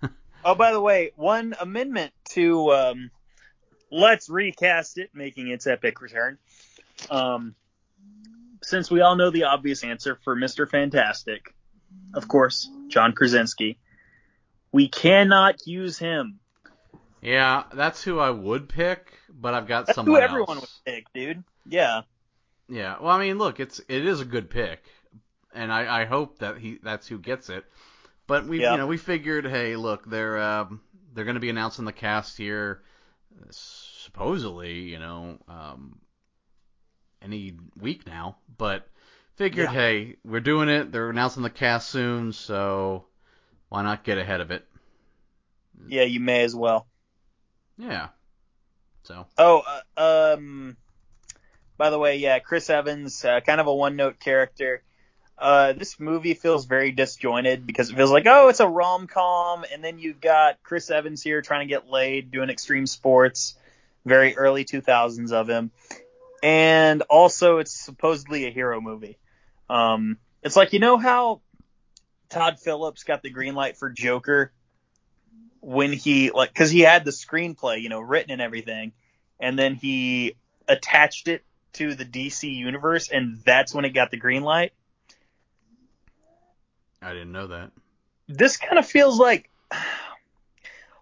oh, 0.45 0.55
by 0.55 0.71
the 0.71 0.79
way, 0.79 1.11
one 1.15 1.55
amendment 1.59 2.13
to 2.31 2.71
um, 2.71 3.11
let's 3.91 4.29
recast 4.29 4.99
it, 4.99 5.09
making 5.13 5.47
its 5.49 5.65
epic 5.65 5.99
return. 5.99 6.37
Um, 7.09 7.55
since 8.61 8.91
we 8.91 9.01
all 9.01 9.15
know 9.15 9.31
the 9.31 9.45
obvious 9.45 9.83
answer 9.83 10.19
for 10.23 10.35
Mr. 10.35 10.69
Fantastic, 10.69 11.53
of 12.13 12.27
course, 12.27 12.69
John 12.87 13.13
Krasinski, 13.13 13.79
we 14.71 14.87
cannot 14.87 15.65
use 15.65 15.97
him. 15.97 16.39
Yeah, 17.21 17.63
that's 17.73 18.03
who 18.03 18.19
I 18.19 18.29
would 18.29 18.69
pick, 18.69 19.13
but 19.29 19.53
I've 19.53 19.67
got 19.67 19.85
That's 19.87 19.95
someone 19.95 20.21
who 20.21 20.23
everyone 20.23 20.57
else. 20.57 20.61
would 20.61 20.69
pick, 20.85 21.05
dude. 21.13 21.43
Yeah. 21.65 22.03
Yeah, 22.67 22.97
well, 23.01 23.11
I 23.15 23.19
mean, 23.19 23.37
look, 23.37 23.59
it's 23.59 23.79
it 23.89 24.05
is 24.05 24.21
a 24.21 24.25
good 24.25 24.49
pick, 24.49 24.83
and 25.53 25.71
I, 25.73 26.01
I 26.01 26.05
hope 26.05 26.39
that 26.39 26.57
he 26.57 26.77
that's 26.83 27.07
who 27.07 27.17
gets 27.19 27.49
it. 27.49 27.65
But 28.27 28.47
we 28.47 28.61
Yeah. 28.61 28.71
you 28.71 28.77
know 28.77 28.87
we 28.87 28.97
figured, 28.97 29.45
hey, 29.45 29.75
look, 29.75 30.05
they're 30.09 30.37
um, 30.39 30.81
they're 31.13 31.25
going 31.25 31.35
to 31.35 31.39
be 31.41 31.49
announcing 31.49 31.85
the 31.85 31.93
cast 31.93 32.37
here, 32.37 32.83
supposedly, 33.51 34.81
you 34.81 34.99
know, 34.99 35.39
um, 35.47 35.99
any 37.21 37.57
week 37.79 38.05
now. 38.07 38.37
But 38.57 38.87
figured, 39.35 39.69
Yeah. 39.69 39.73
hey, 39.73 40.17
we're 40.23 40.39
doing 40.41 40.69
it. 40.69 40.91
They're 40.91 41.09
announcing 41.09 41.43
the 41.43 41.49
cast 41.49 41.89
soon, 41.89 42.33
so 42.33 43.05
why 43.69 43.83
not 43.83 44.03
get 44.03 44.17
ahead 44.19 44.41
of 44.41 44.51
it? 44.51 44.65
Yeah, 45.87 46.03
you 46.03 46.19
may 46.19 46.43
as 46.43 46.55
well. 46.55 46.88
Yeah. 47.79 48.09
So 49.03 49.25
Oh, 49.37 49.63
uh, 49.97 50.35
um, 50.35 50.77
by 51.77 51.89
the 51.89 51.97
way, 51.97 52.17
yeah, 52.17 52.39
Chris 52.39 52.69
Evans, 52.69 53.23
uh, 53.23 53.39
kind 53.39 53.61
of 53.61 53.67
a 53.67 53.73
one 53.73 53.95
note 53.95 54.19
character. 54.19 54.83
Uh, 55.37 55.71
this 55.71 55.97
movie 55.99 56.33
feels 56.33 56.65
very 56.65 56.91
disjointed 56.91 57.65
because 57.65 57.89
it 57.89 57.95
feels 57.95 58.11
like, 58.11 58.25
oh, 58.27 58.49
it's 58.49 58.59
a 58.59 58.67
rom 58.67 59.07
com, 59.07 59.65
and 59.71 59.81
then 59.81 59.97
you've 59.97 60.19
got 60.19 60.61
Chris 60.61 60.91
Evans 60.91 61.23
here 61.23 61.41
trying 61.41 61.65
to 61.65 61.73
get 61.73 61.89
laid, 61.89 62.29
doing 62.29 62.49
extreme 62.49 62.85
sports, 62.85 63.57
very 64.05 64.35
early 64.35 64.65
2000s 64.65 65.31
of 65.31 65.49
him. 65.49 65.71
And 66.43 67.01
also, 67.03 67.59
it's 67.59 67.71
supposedly 67.71 68.45
a 68.45 68.51
hero 68.51 68.81
movie. 68.81 69.17
Um, 69.69 70.17
it's 70.43 70.57
like, 70.57 70.73
you 70.73 70.79
know 70.79 70.97
how 70.97 71.39
Todd 72.27 72.59
Phillips 72.59 73.05
got 73.05 73.23
the 73.23 73.29
green 73.29 73.55
light 73.55 73.77
for 73.77 73.89
Joker 73.89 74.51
when 75.61 75.93
he, 75.93 76.31
like, 76.31 76.53
cause 76.53 76.71
he 76.71 76.81
had 76.81 77.05
the 77.05 77.11
screenplay, 77.11 77.81
you 77.81 77.89
know, 77.89 77.99
written 77.99 78.31
and 78.31 78.41
everything 78.41 78.93
and 79.39 79.57
then 79.57 79.75
he 79.75 80.35
attached 80.67 81.27
it 81.27 81.43
to 81.73 81.95
the 81.95 82.05
DC 82.05 82.51
universe, 82.53 83.09
and 83.09 83.39
that's 83.45 83.73
when 83.73 83.85
it 83.85 83.91
got 83.91 84.11
the 84.11 84.17
green 84.17 84.43
light. 84.43 84.73
I 87.01 87.13
didn't 87.13 87.31
know 87.31 87.47
that. 87.47 87.71
This 88.27 88.57
kind 88.57 88.77
of 88.77 88.85
feels 88.85 89.17
like 89.17 89.49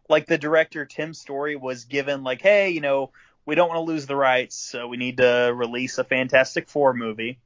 like 0.09 0.27
the 0.27 0.37
director 0.37 0.85
Tim 0.85 1.13
Story 1.13 1.55
was 1.55 1.85
given 1.85 2.23
like, 2.23 2.41
hey, 2.41 2.69
you 2.69 2.81
know, 2.81 3.11
we 3.45 3.55
don't 3.55 3.67
want 3.67 3.79
to 3.79 3.91
lose 3.91 4.05
the 4.05 4.15
rights, 4.15 4.55
so 4.55 4.87
we 4.87 4.97
need 4.97 5.17
to 5.17 5.51
release 5.53 5.97
a 5.97 6.03
Fantastic 6.03 6.69
Four 6.69 6.93
movie. 6.93 7.39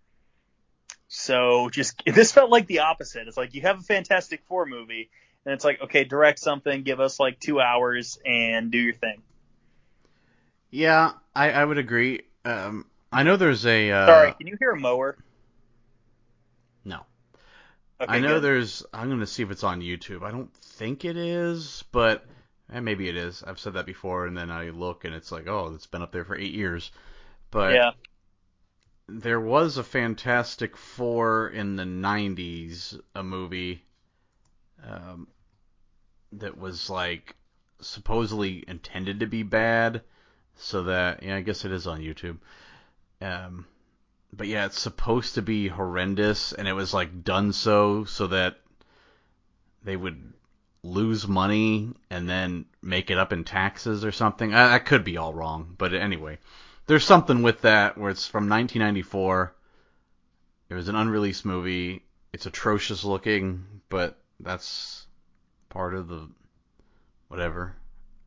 So 1.08 1.70
just 1.70 2.04
this 2.06 2.32
felt 2.32 2.50
like 2.50 2.68
the 2.68 2.80
opposite. 2.80 3.28
It's 3.28 3.38
like 3.38 3.54
you 3.54 3.62
have 3.62 3.80
a 3.80 3.84
Fantastic 3.84 4.44
Four 4.48 4.66
movie, 4.66 5.10
and 5.46 5.54
it's 5.54 5.66
like, 5.66 5.82
okay, 5.82 6.04
direct 6.04 6.40
something, 6.40 6.84
give 6.84 7.00
us 7.00 7.20
like 7.20 7.40
two 7.40 7.60
hours, 7.60 8.20
and 8.26 8.72
do 8.72 8.78
your 8.78 8.94
thing. 8.94 9.22
Yeah, 10.70 11.14
I, 11.36 11.52
I 11.52 11.66
would 11.66 11.78
agree. 11.78 12.22
Um, 12.46 12.86
I 13.12 13.24
know 13.24 13.38
there's 13.38 13.66
a. 13.66 13.92
Uh, 13.92 14.06
Sorry, 14.06 14.34
can 14.34 14.48
you 14.48 14.56
hear 14.60 14.72
a 14.72 14.80
mower? 14.80 15.18
No. 16.86 17.02
Okay, 18.00 18.14
I 18.14 18.20
know 18.20 18.36
good. 18.36 18.44
there's. 18.44 18.86
I'm 18.94 19.10
gonna 19.10 19.28
see 19.28 19.44
if 19.44 19.52
it's 19.52 19.64
on 19.64 19.82
YouTube. 19.82 20.24
I 20.24 20.32
don't 20.32 20.54
think 20.54 21.06
it 21.06 21.18
is, 21.18 21.84
but 21.92 22.26
eh, 22.72 22.80
maybe 22.80 23.10
it 23.10 23.18
is. 23.18 23.44
I've 23.46 23.60
said 23.60 23.74
that 23.74 23.86
before, 23.86 24.28
and 24.28 24.38
then 24.38 24.50
I 24.50 24.70
look 24.70 25.06
and 25.06 25.14
it's 25.14 25.32
like, 25.32 25.48
oh, 25.48 25.74
it's 25.76 25.88
been 25.88 26.02
up 26.02 26.12
there 26.12 26.26
for 26.26 26.38
eight 26.38 26.54
years. 26.54 26.92
But 27.50 27.74
yeah. 27.74 27.92
there 29.10 29.42
was 29.42 29.78
a 29.78 29.84
Fantastic 29.84 30.78
Four 30.78 31.50
in 31.50 31.76
the 31.76 31.84
'90s, 31.84 33.00
a 33.14 33.24
movie 33.24 33.84
um, 34.88 35.28
that 36.34 36.58
was 36.58 36.90
like 36.90 37.36
supposedly 37.82 38.64
intended 38.68 39.20
to 39.20 39.28
be 39.28 39.44
bad, 39.44 40.02
so 40.56 40.84
that 40.84 41.24
yeah, 41.24 41.36
I 41.36 41.42
guess 41.42 41.66
it 41.66 41.72
is 41.72 41.88
on 41.88 42.02
YouTube. 42.02 42.38
Um, 43.22 43.66
but 44.34 44.48
yeah, 44.48 44.66
it's 44.66 44.80
supposed 44.80 45.36
to 45.36 45.42
be 45.42 45.68
horrendous, 45.68 46.54
and 46.54 46.68
it 46.68 46.74
was 46.74 46.94
like 46.94 47.24
done 47.24 47.54
so 47.54 48.06
so 48.06 48.28
that 48.28 48.58
they 49.84 49.96
would 49.96 50.34
lose 50.84 51.28
money 51.28 51.90
and 52.10 52.28
then 52.28 52.66
make 52.82 53.12
it 53.12 53.18
up 53.18 53.34
in 53.34 53.44
taxes 53.44 54.04
or 54.04 54.12
something. 54.12 54.54
I, 54.54 54.76
I 54.76 54.80
could 54.80 55.04
be 55.04 55.18
all 55.18 55.34
wrong, 55.34 55.76
but 55.78 55.94
anyway, 55.94 56.40
there's 56.88 57.06
something 57.06 57.42
with 57.42 57.62
that 57.62 57.98
where 57.98 58.10
it's 58.10 58.28
from 58.28 58.50
1994. 58.50 59.54
It 60.70 60.74
was 60.74 60.88
an 60.88 60.96
unreleased 60.96 61.46
movie. 61.46 62.06
It's 62.34 62.46
atrocious 62.46 63.04
looking, 63.04 63.66
but 63.90 64.21
that's 64.44 65.06
part 65.70 65.94
of 65.94 66.08
the 66.08 66.30
whatever. 67.28 67.76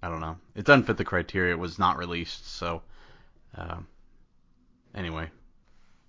I 0.02 0.08
don't 0.08 0.20
know. 0.20 0.36
It 0.54 0.64
doesn't 0.64 0.84
fit 0.84 0.96
the 0.96 1.04
criteria. 1.04 1.54
It 1.54 1.58
was 1.58 1.78
not 1.78 1.96
released, 1.96 2.46
so 2.50 2.82
um, 3.56 3.86
anyway, 4.94 5.30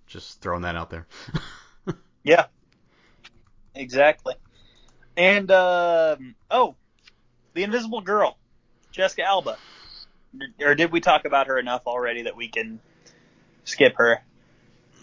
just 0.07 0.41
throwing 0.41 0.63
that 0.63 0.75
out 0.75 0.89
there. 0.89 1.07
Yeah. 2.25 2.47
Exactly. 3.75 4.33
And 5.15 5.49
um 5.51 6.35
oh, 6.51 6.75
the 7.53 7.63
Invisible 7.63 8.01
Girl, 8.01 8.37
Jessica 8.91 9.23
Alba. 9.23 9.57
Or 10.59 10.75
did 10.75 10.91
we 10.91 10.99
talk 10.99 11.23
about 11.23 11.47
her 11.47 11.57
enough 11.57 11.83
already 11.87 12.23
that 12.23 12.35
we 12.35 12.49
can 12.49 12.81
skip 13.63 13.93
her? 13.97 14.21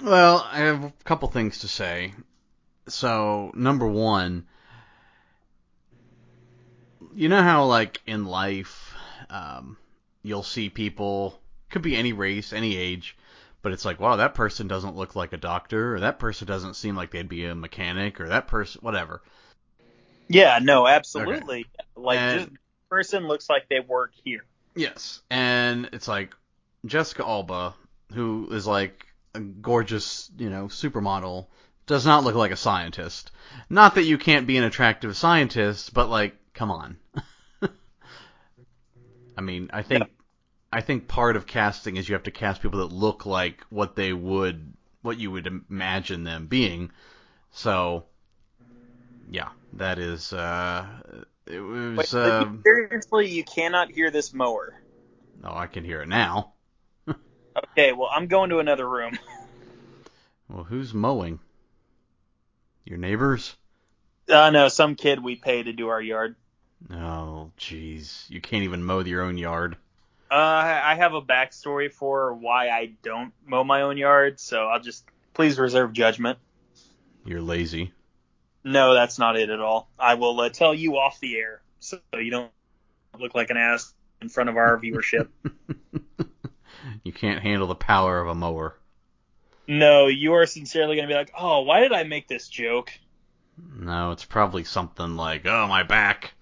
Well, 0.03 0.47
I 0.51 0.59
have 0.59 0.85
a 0.85 0.93
couple 1.05 1.29
things 1.29 1.61
to 1.61 1.69
say. 1.69 2.13
So, 2.89 3.53
number 3.55 3.87
one, 3.87 4.47
you 7.15 7.29
know 7.29 7.43
how, 7.43 7.65
like, 7.67 8.01
in 8.07 8.25
life, 8.25 8.95
um, 9.31 9.77
you'll 10.23 10.43
see 10.43 10.69
people, 10.69 11.41
could 11.71 11.83
be 11.83 11.97
any 11.97 12.13
race, 12.13 12.53
any 12.53 12.77
age, 12.77 13.17
but 13.63 13.73
it's 13.73 13.85
like, 13.85 14.01
wow, 14.01 14.17
that 14.17 14.35
person 14.35 14.69
doesn't 14.69 14.97
look 14.97 15.15
like 15.15 15.33
a 15.33 15.37
doctor, 15.39 15.95
or 15.95 16.01
that 16.01 16.19
person 16.19 16.47
doesn't 16.47 16.75
seem 16.75 16.97
like 16.97 17.11
they'd 17.11 17.29
be 17.29 17.45
a 17.45 17.55
mechanic, 17.55 18.21
or 18.21 18.29
that 18.29 18.49
person, 18.49 18.81
whatever. 18.83 19.23
Yeah, 20.29 20.59
no, 20.63 20.87
absolutely. 20.87 21.67
Like 21.97 22.19
And- 22.19 22.41
this 22.41 22.49
person 22.89 23.27
looks 23.29 23.49
like 23.51 23.69
they 23.69 23.81
work 23.81 24.13
here. 24.25 24.45
Yes, 24.75 25.21
and 25.31 25.91
it's 25.93 26.09
like 26.09 26.35
Jessica 26.87 27.27
Alba, 27.27 27.75
who 28.15 28.49
is 28.53 28.67
like 28.67 29.07
a 29.35 29.41
gorgeous, 29.41 30.31
you 30.39 30.49
know, 30.49 30.65
supermodel, 30.65 31.47
does 31.87 32.07
not 32.07 32.25
look 32.25 32.35
like 32.35 32.53
a 32.53 32.57
scientist. 32.57 33.33
Not 33.69 33.97
that 33.97 34.05
you 34.05 34.17
can't 34.17 34.47
be 34.47 34.57
an 34.57 34.65
attractive 34.65 35.17
scientist, 35.17 35.93
but 35.93 36.09
like, 36.09 36.35
come 36.55 36.71
on. 36.71 36.97
I 39.37 39.41
mean, 39.41 39.71
I 39.73 39.83
think 39.83 40.05
I 40.73 40.81
think 40.81 41.09
part 41.09 41.37
of 41.37 41.47
casting 41.47 41.97
is 41.97 42.09
you 42.09 42.15
have 42.15 42.23
to 42.25 42.31
cast 42.31 42.63
people 42.63 42.81
that 42.81 42.95
look 42.95 43.27
like 43.27 43.63
what 43.71 43.97
they 43.97 44.13
would, 44.13 44.73
what 45.03 45.19
you 45.19 45.31
would 45.31 45.47
imagine 45.69 46.25
them 46.25 46.47
being. 46.47 46.91
So, 47.51 48.05
yeah, 49.31 49.49
that 49.75 49.99
is. 49.99 50.33
uh 50.33 50.85
It 51.47 51.61
was. 51.61 51.99
Wait, 51.99 52.15
uh, 52.15 52.47
seriously, 52.65 53.29
you 53.29 53.45
cannot 53.45 53.91
hear 53.91 54.11
this 54.11 54.33
mower. 54.33 54.75
oh, 55.45 55.55
I 55.57 55.67
can 55.67 55.85
hear 55.85 56.03
it 56.03 56.09
now. 56.09 56.53
Okay, 57.77 57.93
well, 57.93 58.09
I'm 58.11 58.29
going 58.29 58.49
to 58.51 58.59
another 58.61 58.89
room. 58.89 59.19
Well, 60.49 60.65
who's 60.65 60.93
mowing? 60.93 61.39
Your 62.85 62.99
neighbors? 62.99 63.57
Uh, 64.29 64.51
no, 64.51 64.69
some 64.69 64.97
kid 64.97 65.23
we 65.23 65.37
pay 65.37 65.63
to 65.63 65.73
do 65.73 65.89
our 65.89 66.01
yard. 66.01 66.37
Oh, 66.91 67.51
jeez. 67.59 68.29
You 68.31 68.41
can't 68.41 68.65
even 68.65 68.85
mow 68.85 69.01
your 69.01 69.23
own 69.23 69.39
yard. 69.39 69.77
Uh, 70.31 70.35
I 70.35 70.95
have 70.95 71.15
a 71.15 71.21
backstory 71.21 71.93
for 71.93 72.33
why 72.33 72.69
I 72.69 72.93
don't 73.03 73.33
mow 73.47 73.65
my 73.65 73.83
own 73.83 73.99
yard, 73.99 74.41
so 74.41 74.67
I'll 74.67 74.81
just 74.81 75.05
please 75.35 75.59
reserve 75.59 75.93
judgment. 75.93 76.39
You're 77.25 77.43
lazy. 77.43 77.93
No, 78.65 78.95
that's 78.95 79.19
not 79.19 79.37
it 79.37 79.51
at 79.51 79.61
all. 79.61 79.91
I 79.99 80.15
will 80.15 80.41
uh, 80.41 80.49
tell 80.49 80.75
you 80.75 80.97
off 80.97 81.21
the 81.21 81.37
air, 81.37 81.63
so 81.81 81.99
you 82.15 82.31
don't 82.31 82.51
look 83.19 83.35
like 83.35 83.51
an 83.51 83.57
ass 83.57 83.93
in 84.21 84.29
front 84.29 84.49
of 84.49 84.57
our 84.57 84.79
viewership. 84.79 85.29
you 87.05 87.13
can't 87.13 87.43
handle 87.43 87.67
the 87.67 87.75
power 87.75 88.21
of 88.21 88.29
a 88.29 88.35
mower. 88.35 88.77
No, 89.67 90.07
you 90.09 90.35
are 90.35 90.47
sincerely 90.47 90.97
going 90.97 91.09
to 91.09 91.13
be 91.13 91.19
like, 91.19 91.33
oh, 91.39 91.63
why 91.63 91.81
did 91.81 91.93
I 91.93 92.03
make 92.05 92.29
this 92.29 92.49
joke? 92.49 92.93
No, 93.59 94.13
it's 94.13 94.25
probably 94.25 94.65
something 94.65 95.17
like, 95.17 95.47
oh, 95.47 95.67
my 95.67 95.83
back. 95.83 96.33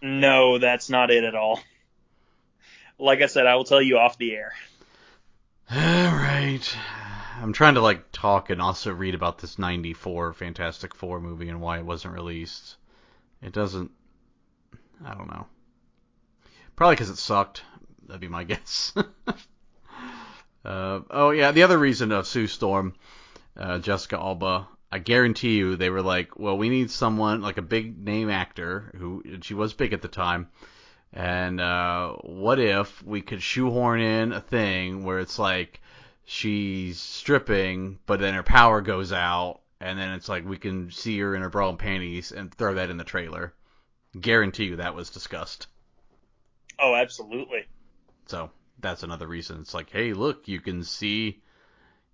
no, 0.00 0.58
that's 0.58 0.88
not 0.88 1.10
it 1.10 1.24
at 1.24 1.34
all. 1.34 1.60
Like 2.98 3.20
I 3.20 3.26
said, 3.26 3.46
I 3.46 3.56
will 3.56 3.64
tell 3.64 3.82
you 3.82 3.98
off 3.98 4.18
the 4.18 4.32
air. 4.34 4.52
All 5.70 5.78
right. 5.78 6.76
I'm 7.40 7.52
trying 7.52 7.74
to 7.74 7.80
like 7.80 8.12
talk 8.12 8.50
and 8.50 8.62
also 8.62 8.92
read 8.92 9.14
about 9.14 9.38
this 9.38 9.58
94 9.58 10.34
Fantastic 10.34 10.94
Four 10.94 11.20
movie 11.20 11.48
and 11.48 11.60
why 11.60 11.78
it 11.78 11.84
wasn't 11.84 12.14
released. 12.14 12.76
It 13.42 13.52
doesn't. 13.52 13.90
I 15.04 15.14
don't 15.14 15.30
know. 15.30 15.46
Probably 16.76 16.94
because 16.94 17.10
it 17.10 17.18
sucked. 17.18 17.62
That'd 18.06 18.20
be 18.20 18.28
my 18.28 18.44
guess. 18.44 18.92
uh, 20.64 21.00
oh 21.10 21.30
yeah, 21.30 21.50
the 21.50 21.64
other 21.64 21.78
reason 21.78 22.12
of 22.12 22.26
Sue 22.26 22.46
Storm, 22.46 22.94
uh, 23.56 23.78
Jessica 23.78 24.16
Alba. 24.16 24.68
I 24.92 24.98
guarantee 24.98 25.56
you 25.56 25.74
they 25.74 25.88
were 25.88 26.02
like, 26.02 26.38
well, 26.38 26.58
we 26.58 26.68
need 26.68 26.90
someone 26.90 27.40
like 27.40 27.56
a 27.56 27.62
big 27.62 27.98
name 27.98 28.28
actor 28.28 28.92
who 28.98 29.22
she 29.40 29.54
was 29.54 29.72
big 29.72 29.94
at 29.94 30.02
the 30.02 30.08
time. 30.08 30.48
And 31.14 31.60
uh, 31.60 32.12
what 32.22 32.58
if 32.58 33.02
we 33.02 33.22
could 33.22 33.42
shoehorn 33.42 34.00
in 34.00 34.32
a 34.32 34.40
thing 34.40 35.04
where 35.04 35.18
it's 35.18 35.38
like 35.38 35.80
she's 36.24 37.00
stripping, 37.00 38.00
but 38.04 38.20
then 38.20 38.34
her 38.34 38.42
power 38.42 38.82
goes 38.82 39.12
out, 39.12 39.60
and 39.80 39.98
then 39.98 40.12
it's 40.12 40.28
like 40.28 40.46
we 40.46 40.58
can 40.58 40.90
see 40.90 41.18
her 41.20 41.34
in 41.34 41.42
her 41.42 41.48
bra 41.48 41.70
and 41.70 41.78
panties 41.78 42.30
and 42.30 42.54
throw 42.54 42.74
that 42.74 42.90
in 42.90 42.98
the 42.98 43.04
trailer. 43.04 43.54
Guarantee 44.20 44.64
you 44.64 44.76
that 44.76 44.94
was 44.94 45.08
discussed. 45.08 45.68
Oh, 46.78 46.94
absolutely. 46.94 47.64
So 48.26 48.50
that's 48.78 49.02
another 49.02 49.26
reason. 49.26 49.60
It's 49.60 49.74
like, 49.74 49.90
hey, 49.90 50.12
look, 50.12 50.48
you 50.48 50.60
can 50.60 50.84
see, 50.84 51.40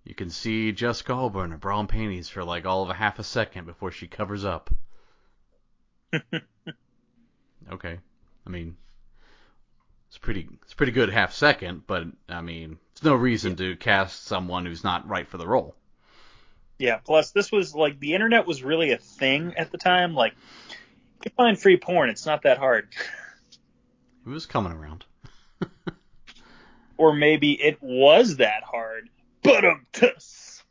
you 0.04 0.14
can 0.14 0.30
see 0.30 0.72
Jessica 0.72 1.12
Alba 1.12 1.40
in 1.40 1.50
her 1.50 1.58
bra 1.58 1.80
and 1.80 1.88
panties 1.88 2.28
for 2.28 2.44
like 2.44 2.66
all 2.66 2.82
of 2.82 2.90
a 2.90 2.94
half 2.94 3.18
a 3.18 3.24
second 3.24 3.66
before 3.66 3.90
she 3.90 4.06
covers 4.06 4.44
up. 4.44 4.70
okay, 7.72 7.98
I 8.46 8.50
mean, 8.50 8.76
it's 10.08 10.18
pretty, 10.18 10.48
it's 10.62 10.74
pretty 10.74 10.92
good 10.92 11.10
half 11.10 11.34
second, 11.34 11.82
but 11.86 12.06
I 12.28 12.40
mean, 12.40 12.78
it's 12.92 13.02
no 13.02 13.14
reason 13.14 13.56
to 13.56 13.76
cast 13.76 14.24
someone 14.24 14.66
who's 14.66 14.84
not 14.84 15.08
right 15.08 15.28
for 15.28 15.36
the 15.36 15.46
role. 15.46 15.74
Yeah. 16.78 16.98
Plus, 16.98 17.32
this 17.32 17.50
was 17.52 17.74
like 17.74 17.98
the 17.98 18.14
internet 18.14 18.46
was 18.46 18.62
really 18.62 18.92
a 18.92 18.98
thing 18.98 19.54
at 19.56 19.70
the 19.70 19.78
time. 19.78 20.14
Like, 20.14 20.34
you 20.70 20.76
can 21.22 21.32
find 21.32 21.60
free 21.60 21.76
porn. 21.76 22.08
It's 22.10 22.26
not 22.26 22.42
that 22.42 22.58
hard. 22.58 22.88
It 24.24 24.30
was 24.30 24.46
coming 24.46 24.72
around. 24.72 25.04
or 26.96 27.12
maybe 27.12 27.52
it 27.52 27.78
was 27.82 28.36
that 28.36 28.62
hard. 28.62 29.08
But 29.48 29.64
um, 29.64 29.86
tuss. 29.92 30.62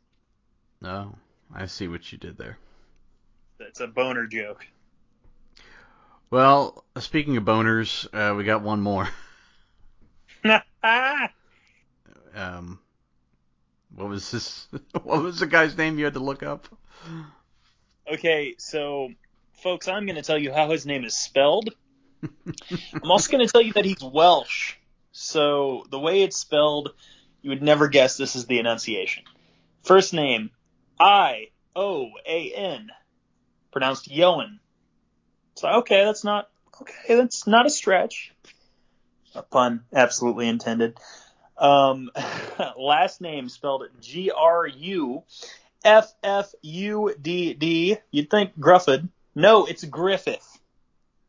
No, 0.80 1.16
I 1.52 1.66
see 1.66 1.88
what 1.88 2.12
you 2.12 2.18
did 2.18 2.38
there. 2.38 2.58
That's 3.58 3.80
a 3.80 3.88
boner 3.88 4.28
joke. 4.28 4.64
Well, 6.30 6.84
speaking 6.98 7.36
of 7.36 7.44
boners, 7.44 8.06
uh, 8.12 8.36
we 8.36 8.44
got 8.44 8.62
one 8.62 8.80
more. 8.80 9.08
um, 10.44 10.60
what 13.96 14.08
was 14.08 14.30
this? 14.30 14.68
What 15.02 15.24
was 15.24 15.40
the 15.40 15.46
guy's 15.46 15.76
name 15.76 15.98
you 15.98 16.04
had 16.04 16.14
to 16.14 16.20
look 16.20 16.44
up? 16.44 16.68
Okay, 18.12 18.54
so 18.58 19.08
folks, 19.54 19.88
I'm 19.88 20.06
going 20.06 20.16
to 20.16 20.22
tell 20.22 20.38
you 20.38 20.52
how 20.52 20.70
his 20.70 20.86
name 20.86 21.04
is 21.04 21.16
spelled. 21.16 21.70
I'm 22.22 23.10
also 23.10 23.32
going 23.32 23.44
to 23.44 23.52
tell 23.52 23.62
you 23.62 23.72
that 23.72 23.84
he's 23.84 24.02
Welsh. 24.02 24.74
So 25.10 25.84
the 25.90 25.98
way 25.98 26.22
it's 26.22 26.36
spelled, 26.36 26.90
you 27.42 27.50
would 27.50 27.62
never 27.62 27.88
guess 27.88 28.16
this 28.16 28.36
is 28.36 28.46
the 28.46 28.58
enunciation. 28.58 29.24
First 29.82 30.12
name, 30.12 30.50
I 31.00 31.48
O 31.74 32.10
A 32.26 32.52
N, 32.52 32.90
pronounced 33.72 34.10
Yoan. 34.10 34.58
So 35.54 35.68
okay, 35.80 36.04
that's 36.04 36.24
not 36.24 36.48
okay. 36.80 37.16
That's 37.16 37.46
not 37.46 37.66
a 37.66 37.70
stretch. 37.70 38.32
A 39.34 39.42
pun 39.42 39.84
absolutely 39.92 40.48
intended. 40.48 40.98
Um, 41.56 42.10
last 42.78 43.20
name 43.20 43.48
spelled 43.48 43.84
G 44.00 44.30
R 44.30 44.66
U 44.66 45.22
F 45.84 46.12
F 46.22 46.52
U 46.62 47.14
D 47.20 47.54
D. 47.54 47.98
You'd 48.10 48.30
think 48.30 48.58
Grufford. 48.58 49.08
No, 49.34 49.66
it's 49.66 49.84
Griffith. 49.84 50.58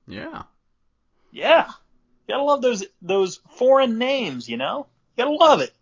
Yeah. 0.08 0.44
Yeah. 1.32 1.68
You 2.28 2.36
gotta 2.36 2.44
love 2.44 2.62
those 2.62 2.84
those 3.02 3.40
foreign 3.58 3.98
names, 3.98 4.50
you 4.50 4.58
know? 4.58 4.88
You 5.16 5.24
gotta 5.24 5.36
love 5.36 5.62
it. 5.62 5.74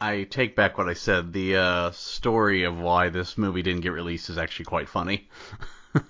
I 0.00 0.22
take 0.24 0.54
back 0.54 0.78
what 0.78 0.88
I 0.88 0.94
said. 0.94 1.32
The 1.32 1.56
uh, 1.56 1.90
story 1.90 2.62
of 2.64 2.78
why 2.78 3.08
this 3.08 3.36
movie 3.36 3.62
didn't 3.62 3.80
get 3.80 3.92
released 3.92 4.30
is 4.30 4.38
actually 4.38 4.66
quite 4.66 4.88
funny. 4.88 5.28
uh 5.94 6.00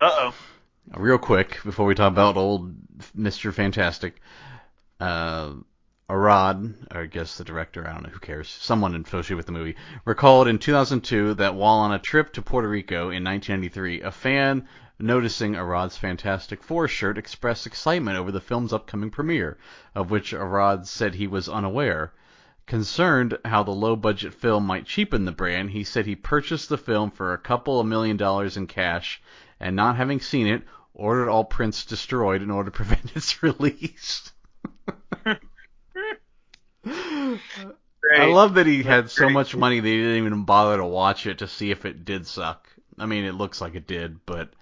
oh. 0.00 0.34
Real 0.96 1.18
quick, 1.18 1.58
before 1.64 1.86
we 1.86 1.94
talk 1.94 2.10
about 2.10 2.36
old 2.36 2.74
Mr. 3.16 3.52
Fantastic, 3.52 4.20
uh, 4.98 5.52
Arad, 6.10 6.74
or 6.90 7.02
I 7.02 7.06
guess 7.06 7.36
the 7.36 7.44
director, 7.44 7.86
I 7.86 7.92
don't 7.92 8.04
know, 8.04 8.08
who 8.08 8.18
cares, 8.18 8.48
someone 8.48 8.94
associated 8.94 9.36
with 9.36 9.46
the 9.46 9.52
movie, 9.52 9.76
recalled 10.06 10.48
in 10.48 10.58
2002 10.58 11.34
that 11.34 11.54
while 11.54 11.76
on 11.76 11.92
a 11.92 11.98
trip 11.98 12.32
to 12.32 12.42
Puerto 12.42 12.68
Rico 12.68 13.10
in 13.10 13.22
1993, 13.22 14.00
a 14.00 14.10
fan 14.10 14.66
noticing 14.98 15.54
Arad's 15.54 15.98
Fantastic 15.98 16.62
Four 16.62 16.88
shirt 16.88 17.18
expressed 17.18 17.66
excitement 17.66 18.16
over 18.16 18.32
the 18.32 18.40
film's 18.40 18.72
upcoming 18.72 19.10
premiere, 19.10 19.58
of 19.94 20.10
which 20.10 20.32
Arad 20.32 20.86
said 20.86 21.14
he 21.14 21.26
was 21.26 21.48
unaware. 21.48 22.12
Concerned 22.68 23.38
how 23.46 23.62
the 23.62 23.70
low 23.70 23.96
budget 23.96 24.34
film 24.34 24.66
might 24.66 24.84
cheapen 24.84 25.24
the 25.24 25.32
brand, 25.32 25.70
he 25.70 25.84
said 25.84 26.04
he 26.04 26.14
purchased 26.14 26.68
the 26.68 26.76
film 26.76 27.10
for 27.10 27.32
a 27.32 27.38
couple 27.38 27.80
of 27.80 27.86
million 27.86 28.18
dollars 28.18 28.58
in 28.58 28.66
cash 28.66 29.22
and 29.58 29.74
not 29.74 29.96
having 29.96 30.20
seen 30.20 30.46
it, 30.46 30.64
ordered 30.92 31.30
all 31.30 31.46
prints 31.46 31.86
destroyed 31.86 32.42
in 32.42 32.50
order 32.50 32.70
to 32.70 32.76
prevent 32.76 33.16
its 33.16 33.42
release. 33.42 34.30
I 36.84 38.26
love 38.26 38.52
that 38.54 38.66
he 38.66 38.82
had 38.82 39.10
so 39.10 39.30
much 39.30 39.56
money 39.56 39.80
that 39.80 39.88
he 39.88 39.96
didn't 39.96 40.26
even 40.26 40.44
bother 40.44 40.76
to 40.76 40.84
watch 40.84 41.26
it 41.26 41.38
to 41.38 41.48
see 41.48 41.70
if 41.70 41.86
it 41.86 42.04
did 42.04 42.26
suck. 42.26 42.68
I 42.98 43.06
mean, 43.06 43.24
it 43.24 43.34
looks 43.34 43.62
like 43.62 43.76
it 43.76 43.86
did, 43.86 44.26
but 44.26 44.52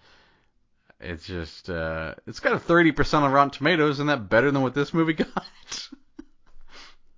it's 1.01 1.27
just 1.27 1.69
uh, 1.69 2.15
it's 2.25 2.39
got 2.39 2.53
a 2.53 2.59
30% 2.59 3.23
on 3.23 3.33
Rotten 3.33 3.51
Tomatoes, 3.51 3.97
isn't 3.97 4.07
that 4.07 4.29
better 4.29 4.53
than 4.53 4.63
what 4.63 4.75
this 4.75 4.95
movie 4.95 5.13
got? 5.25 5.89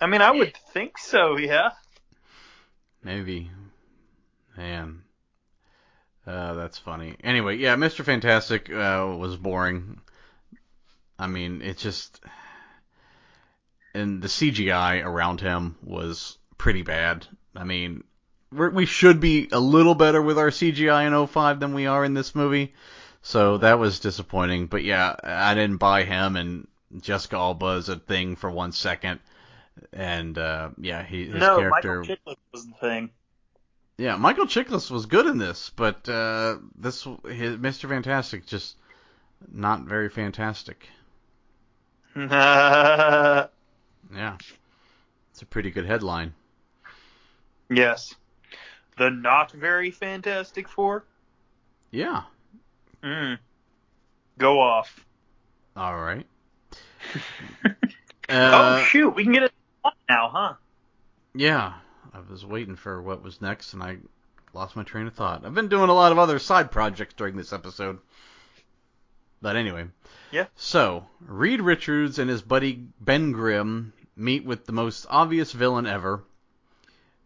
I 0.00 0.06
mean, 0.06 0.22
I 0.22 0.30
would 0.30 0.56
think 0.72 0.98
so, 0.98 1.36
yeah. 1.36 1.70
Maybe. 3.02 3.50
Man. 4.56 5.02
Uh, 6.26 6.54
that's 6.54 6.78
funny. 6.78 7.16
Anyway, 7.24 7.56
yeah, 7.56 7.76
Mr. 7.76 8.04
Fantastic 8.04 8.70
uh, 8.70 9.14
was 9.18 9.36
boring. 9.36 10.00
I 11.18 11.26
mean, 11.26 11.62
it 11.62 11.78
just 11.78 12.20
and 13.94 14.22
the 14.22 14.28
CGI 14.28 15.04
around 15.04 15.40
him 15.40 15.76
was 15.82 16.38
pretty 16.56 16.82
bad. 16.82 17.26
I 17.56 17.64
mean, 17.64 18.04
we 18.52 18.86
should 18.86 19.20
be 19.20 19.48
a 19.52 19.60
little 19.60 19.94
better 19.94 20.22
with 20.22 20.38
our 20.38 20.50
CGI 20.50 21.06
in 21.06 21.26
05 21.26 21.60
than 21.60 21.74
we 21.74 21.86
are 21.86 22.04
in 22.04 22.14
this 22.14 22.34
movie. 22.34 22.74
So 23.22 23.58
that 23.58 23.78
was 23.78 24.00
disappointing. 24.00 24.66
But 24.66 24.84
yeah, 24.84 25.16
I 25.22 25.54
didn't 25.54 25.78
buy 25.78 26.04
him, 26.04 26.36
and 26.36 26.68
Jessica 27.00 27.36
Alba 27.36 27.76
is 27.76 27.88
a 27.88 27.96
thing 27.96 28.36
for 28.36 28.50
one 28.50 28.72
second. 28.72 29.20
And 29.92 30.36
uh, 30.38 30.70
yeah, 30.78 31.02
he, 31.02 31.26
his 31.26 31.34
no, 31.34 31.58
character. 31.58 32.00
Michael 32.00 32.16
Chiklis 32.16 32.36
was 32.52 32.66
the 32.66 32.74
thing. 32.80 33.10
Yeah, 33.96 34.16
Michael 34.16 34.46
Chiklis 34.46 34.90
was 34.90 35.06
good 35.06 35.26
in 35.26 35.38
this, 35.38 35.70
but 35.74 36.08
uh, 36.08 36.58
this 36.76 37.02
his, 37.02 37.56
Mr. 37.56 37.88
Fantastic 37.88 38.46
just 38.46 38.76
not 39.52 39.82
very 39.82 40.08
fantastic. 40.08 40.88
Yeah. 44.14 44.36
It's 45.32 45.42
a 45.42 45.46
pretty 45.46 45.70
good 45.70 45.86
headline. 45.86 46.34
Yes. 47.70 48.14
The 48.96 49.10
not 49.10 49.52
very 49.52 49.90
Fantastic 49.90 50.68
Four? 50.68 51.04
Yeah. 51.90 52.22
Mm. 53.02 53.38
Go 54.38 54.60
off. 54.60 55.04
All 55.76 55.96
right. 55.96 56.26
uh, 57.64 57.70
oh, 58.28 58.84
shoot. 58.84 59.10
We 59.10 59.24
can 59.24 59.32
get 59.32 59.44
it 59.44 59.52
now, 60.08 60.28
huh? 60.32 60.54
Yeah. 61.34 61.74
I 62.12 62.20
was 62.30 62.44
waiting 62.44 62.76
for 62.76 63.02
what 63.02 63.22
was 63.22 63.40
next, 63.40 63.74
and 63.74 63.82
I 63.82 63.98
lost 64.54 64.76
my 64.76 64.82
train 64.82 65.06
of 65.06 65.14
thought. 65.14 65.44
I've 65.44 65.54
been 65.54 65.68
doing 65.68 65.90
a 65.90 65.94
lot 65.94 66.12
of 66.12 66.18
other 66.18 66.38
side 66.38 66.70
projects 66.70 67.14
during 67.14 67.36
this 67.36 67.52
episode. 67.52 67.98
But 69.40 69.56
anyway. 69.56 69.86
Yeah. 70.32 70.46
So, 70.56 71.06
Reed 71.20 71.60
Richards 71.60 72.18
and 72.18 72.28
his 72.28 72.42
buddy 72.42 72.86
Ben 73.00 73.32
Grimm 73.32 73.92
meet 74.16 74.44
with 74.44 74.66
the 74.66 74.72
most 74.72 75.06
obvious 75.08 75.52
villain 75.52 75.86
ever. 75.86 76.24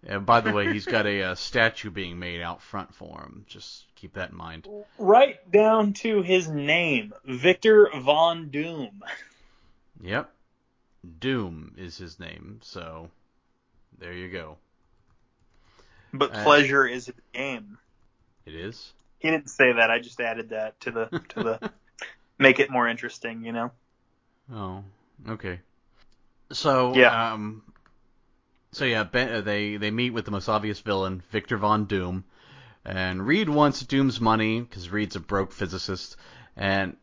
And 0.04 0.26
by 0.26 0.40
the 0.40 0.52
way, 0.52 0.72
he's 0.72 0.84
got 0.84 1.06
a, 1.06 1.22
uh 1.30 1.34
statue 1.34 1.90
being 1.90 2.18
made 2.18 2.42
out 2.42 2.60
front 2.60 2.94
for 2.94 3.20
him. 3.20 3.44
Just 3.46 3.86
keep 3.94 4.14
that 4.14 4.30
in 4.30 4.36
mind. 4.36 4.68
Right 4.98 5.50
down 5.50 5.92
to 5.94 6.22
his 6.22 6.48
name, 6.48 7.12
Victor 7.24 7.88
Von 7.94 8.50
Doom. 8.50 9.02
Yep. 10.02 10.30
Doom 11.18 11.74
is 11.76 11.96
his 11.96 12.18
name, 12.20 12.60
so 12.62 13.10
there 13.98 14.12
you 14.12 14.28
go. 14.28 14.56
But 16.12 16.32
Uh, 16.32 16.42
pleasure 16.42 16.86
is 16.86 17.06
his 17.06 17.14
game. 17.32 17.78
It 18.46 18.54
is. 18.54 18.92
He 19.18 19.30
didn't 19.30 19.50
say 19.50 19.72
that. 19.72 19.90
I 19.90 19.98
just 19.98 20.20
added 20.20 20.50
that 20.50 20.78
to 20.80 20.90
the 20.90 21.10
to 21.30 21.40
the 21.40 21.60
make 22.38 22.60
it 22.60 22.70
more 22.70 22.88
interesting. 22.88 23.44
You 23.44 23.52
know. 23.52 23.72
Oh, 24.52 24.84
okay. 25.28 25.60
So 26.52 26.94
Yeah. 26.94 27.32
um, 27.32 27.62
so 28.72 28.84
yeah, 28.84 29.04
ben, 29.04 29.32
uh, 29.32 29.40
they 29.40 29.76
they 29.76 29.90
meet 29.90 30.10
with 30.10 30.24
the 30.24 30.30
most 30.30 30.48
obvious 30.48 30.80
villain, 30.80 31.22
Victor 31.30 31.56
Von 31.56 31.86
Doom, 31.86 32.24
and 32.84 33.26
Reed 33.26 33.48
wants 33.48 33.80
Doom's 33.82 34.20
money 34.20 34.60
because 34.60 34.90
Reed's 34.90 35.16
a 35.16 35.20
broke 35.20 35.52
physicist, 35.52 36.16
and 36.56 36.96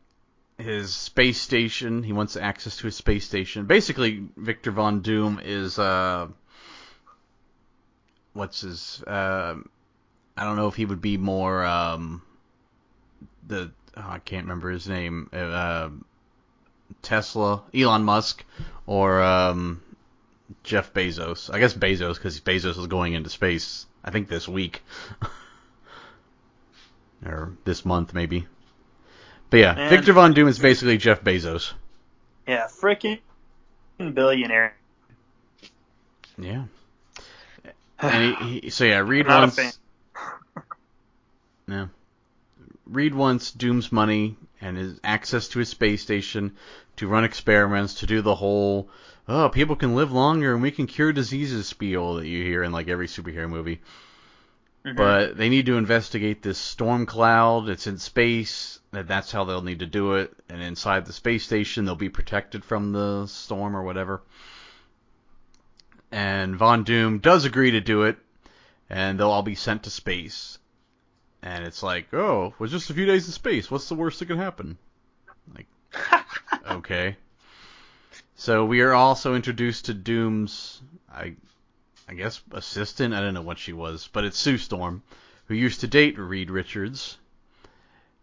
his 0.60 0.94
space 0.94 1.40
station. 1.40 2.02
He 2.02 2.12
wants 2.12 2.36
access 2.36 2.76
to 2.78 2.86
his 2.86 2.96
space 2.96 3.24
station. 3.24 3.66
Basically, 3.66 4.24
Victor 4.36 4.70
Von 4.70 5.00
Doom 5.00 5.40
is 5.42 5.78
uh, 5.78 6.28
what's 8.32 8.60
his 8.60 9.02
uh, 9.06 9.56
I 10.36 10.44
don't 10.44 10.56
know 10.56 10.68
if 10.68 10.74
he 10.74 10.84
would 10.84 11.02
be 11.02 11.16
more 11.16 11.64
um, 11.64 12.22
the 13.46 13.72
oh, 13.96 14.08
I 14.08 14.18
can't 14.18 14.44
remember 14.44 14.70
his 14.70 14.88
name. 14.88 15.28
Uh, 15.32 15.90
Tesla, 17.02 17.62
Elon 17.74 18.04
Musk, 18.04 18.44
or 18.86 19.22
um, 19.22 19.82
Jeff 20.62 20.92
Bezos. 20.92 21.52
I 21.52 21.58
guess 21.58 21.74
Bezos 21.74 22.14
because 22.14 22.40
Bezos 22.40 22.78
is 22.78 22.86
going 22.86 23.14
into 23.14 23.30
space. 23.30 23.86
I 24.02 24.10
think 24.10 24.28
this 24.28 24.48
week 24.48 24.82
or 27.24 27.52
this 27.64 27.84
month 27.84 28.14
maybe. 28.14 28.46
But 29.50 29.58
yeah, 29.58 29.74
Man. 29.74 29.90
Victor 29.90 30.12
Von 30.12 30.32
Doom 30.32 30.48
is 30.48 30.58
basically 30.58 30.96
Jeff 30.96 31.22
Bezos. 31.22 31.72
Yeah, 32.46 32.68
freaking 32.68 33.18
billionaire. 33.98 34.74
Yeah. 36.38 36.64
And 37.98 38.36
he, 38.36 38.60
he, 38.60 38.70
so 38.70 38.84
yeah, 38.84 39.00
a 39.00 39.04
wants. 39.04 39.58
Yeah. 41.68 41.86
Reed 42.86 43.14
wants 43.14 43.52
Doom's 43.52 43.92
money 43.92 44.36
and 44.60 44.76
his 44.76 44.98
access 45.04 45.48
to 45.48 45.60
his 45.60 45.68
space 45.68 46.02
station 46.02 46.56
to 46.96 47.06
run 47.06 47.22
experiments 47.22 47.94
to 47.94 48.06
do 48.06 48.20
the 48.22 48.34
whole 48.34 48.88
oh 49.28 49.48
people 49.48 49.76
can 49.76 49.94
live 49.94 50.10
longer 50.10 50.52
and 50.52 50.62
we 50.62 50.72
can 50.72 50.88
cure 50.88 51.12
diseases 51.12 51.68
spiel 51.68 52.14
that 52.14 52.26
you 52.26 52.42
hear 52.42 52.64
in 52.64 52.72
like 52.72 52.88
every 52.88 53.06
superhero 53.06 53.48
movie. 53.48 53.80
Mhm. 54.84 54.96
But 54.96 55.36
they 55.36 55.48
need 55.48 55.66
to 55.66 55.76
investigate 55.76 56.42
this 56.42 56.58
storm 56.58 57.06
cloud. 57.06 57.68
It's 57.68 57.86
in 57.86 57.98
space. 57.98 58.80
and 58.92 59.06
That's 59.06 59.30
how 59.30 59.44
they'll 59.44 59.62
need 59.62 59.80
to 59.80 59.86
do 59.86 60.14
it. 60.14 60.34
And 60.48 60.62
inside 60.62 61.06
the 61.06 61.12
space 61.12 61.44
station, 61.44 61.84
they'll 61.84 61.94
be 61.96 62.08
protected 62.08 62.64
from 62.64 62.92
the 62.92 63.26
storm 63.26 63.76
or 63.76 63.82
whatever. 63.82 64.22
And 66.10 66.56
Von 66.56 66.82
Doom 66.82 67.18
does 67.18 67.44
agree 67.44 67.72
to 67.72 67.80
do 67.80 68.02
it, 68.02 68.18
and 68.88 69.18
they'll 69.18 69.30
all 69.30 69.42
be 69.42 69.54
sent 69.54 69.84
to 69.84 69.90
space. 69.90 70.58
And 71.42 71.64
it's 71.64 71.82
like, 71.82 72.12
oh, 72.12 72.54
was 72.58 72.70
just 72.70 72.90
a 72.90 72.94
few 72.94 73.06
days 73.06 73.26
in 73.26 73.32
space. 73.32 73.70
What's 73.70 73.88
the 73.88 73.94
worst 73.94 74.18
that 74.18 74.26
could 74.26 74.38
happen? 74.38 74.76
Like, 75.54 75.68
okay. 76.70 77.16
So 78.34 78.64
we 78.64 78.80
are 78.80 78.92
also 78.92 79.34
introduced 79.34 79.84
to 79.84 79.94
Doom's, 79.94 80.82
I, 81.12 81.34
I 82.10 82.14
guess, 82.14 82.42
assistant. 82.50 83.14
I 83.14 83.20
don't 83.20 83.34
know 83.34 83.40
what 83.42 83.58
she 83.60 83.72
was, 83.72 84.08
but 84.12 84.24
it's 84.24 84.36
Sue 84.36 84.58
Storm, 84.58 85.04
who 85.46 85.54
used 85.54 85.80
to 85.80 85.86
date 85.86 86.18
Reed 86.18 86.50
Richards. 86.50 87.16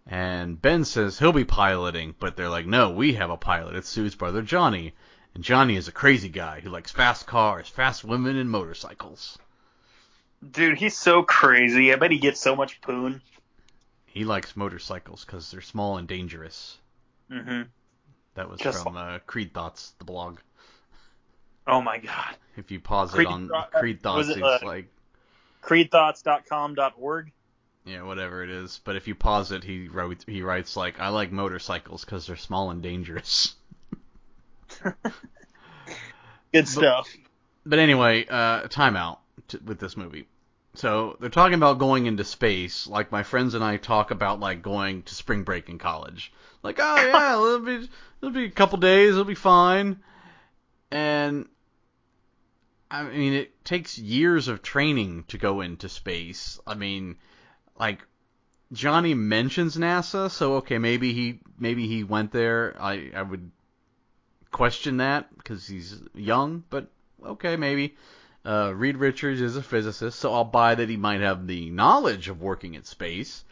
And 0.06 0.62
Ben 0.62 0.84
says 0.84 1.18
he'll 1.18 1.32
be 1.32 1.46
piloting, 1.46 2.14
but 2.20 2.36
they're 2.36 2.50
like, 2.50 2.66
no, 2.66 2.90
we 2.90 3.14
have 3.14 3.30
a 3.30 3.38
pilot. 3.38 3.78
It's 3.78 3.88
Sue's 3.88 4.14
brother 4.14 4.42
Johnny. 4.42 4.94
And 5.34 5.42
Johnny 5.42 5.78
is 5.78 5.88
a 5.88 5.94
crazy 5.94 6.28
guy 6.28 6.60
who 6.60 6.70
likes 6.70 6.92
fast 6.92 7.28
cars, 7.28 7.70
fast 7.70 8.04
women, 8.04 8.36
and 8.36 8.52
motorcycles. 8.52 9.40
Dude, 10.52 10.78
he's 10.78 10.98
so 10.98 11.24
crazy. 11.24 11.94
I 11.94 11.96
bet 11.96 12.12
he 12.12 12.20
gets 12.20 12.42
so 12.42 12.58
much 12.58 12.82
poon. 12.82 13.22
He 14.06 14.26
likes 14.26 14.58
motorcycles 14.58 15.24
because 15.24 15.50
they're 15.50 15.62
small 15.62 15.98
and 15.98 16.10
dangerous. 16.10 16.78
hmm 17.32 17.62
That 18.36 18.50
was 18.50 18.60
Just 18.60 18.84
from 18.84 18.98
uh, 18.98 19.20
Creed 19.20 19.54
Thoughts, 19.54 19.94
the 19.98 20.06
blog. 20.06 20.40
Oh 21.68 21.82
my 21.82 21.98
god. 21.98 22.36
If 22.56 22.72
you 22.72 22.80
pause 22.80 23.12
Creed 23.12 23.28
it 23.28 23.32
on 23.32 23.52
Creed 23.74 24.02
Thoughts, 24.02 24.30
it, 24.30 24.38
it's 24.38 24.64
uh, 24.64 24.66
like 24.66 24.88
Creedthoughts.com.org. 25.62 27.32
yeah, 27.86 28.04
whatever 28.04 28.44
it 28.44 28.50
is. 28.50 28.80
But 28.84 28.96
if 28.96 29.08
you 29.08 29.16
pause 29.16 29.52
it, 29.52 29.64
he 29.64 29.88
wrote 29.88 30.24
he 30.28 30.42
writes 30.42 30.76
like 30.78 31.00
I 31.00 31.10
like 31.10 31.32
motorcycles 31.32 32.06
because 32.06 32.26
they're 32.28 32.36
small 32.38 32.72
and 32.72 32.82
dangerous. 32.82 33.56
Good 36.54 36.68
stuff. 36.68 37.10
But 37.66 37.80
anyway, 37.80 38.26
uh, 38.30 38.64
timeout 38.68 39.18
to, 39.50 39.60
with 39.66 39.80
this 39.80 39.98
movie. 39.98 40.28
So 40.76 41.18
they're 41.20 41.30
talking 41.30 41.56
about 41.56 41.80
going 41.80 42.06
into 42.06 42.24
space, 42.24 42.88
like 42.88 43.12
my 43.12 43.24
friends 43.24 43.56
and 43.56 43.64
I 43.64 43.78
talk 43.78 44.12
about 44.12 44.40
like 44.40 44.62
going 44.62 45.04
to 45.04 45.16
spring 45.16 45.44
break 45.44 45.70
in 45.70 45.80
college. 45.80 46.32
Like, 46.64 46.78
oh 46.80 46.96
yeah, 46.96 47.34
it'll 47.34 47.60
be 47.60 47.90
it'll 48.22 48.34
be 48.34 48.46
a 48.46 48.52
couple 48.52 48.78
days, 48.78 49.12
it'll 49.12 49.26
be 49.26 49.36
fine. 49.36 50.00
And 50.92 51.48
I 52.90 53.04
mean, 53.04 53.34
it 53.34 53.66
takes 53.66 53.98
years 53.98 54.48
of 54.48 54.62
training 54.62 55.26
to 55.28 55.38
go 55.38 55.62
into 55.62 55.90
space. 55.90 56.60
I 56.66 56.76
mean, 56.76 57.18
like 57.78 58.00
Johnny 58.72 59.14
mentions 59.14 59.76
NASA, 59.76 60.32
so 60.32 60.56
okay, 60.56 60.78
maybe 60.78 61.14
he 61.14 61.40
maybe 61.58 61.88
he 61.88 62.04
went 62.04 62.32
there. 62.32 62.76
I 62.80 63.12
I 63.14 63.22
would 63.22 63.52
question 64.52 64.98
that 64.98 65.36
because 65.38 65.68
he's 65.68 66.02
young, 66.14 66.64
but 66.70 66.90
okay, 67.24 67.56
maybe. 67.56 67.96
Uh, 68.46 68.72
Reed 68.74 68.96
Richards 68.96 69.42
is 69.42 69.58
a 69.58 69.62
physicist, 69.62 70.20
so 70.20 70.34
I'll 70.34 70.46
buy 70.46 70.76
that 70.76 70.88
he 70.88 70.96
might 70.96 71.20
have 71.20 71.48
the 71.48 71.70
knowledge 71.70 72.30
of 72.30 72.42
working 72.42 72.76
in 72.76 72.86
space 72.86 73.44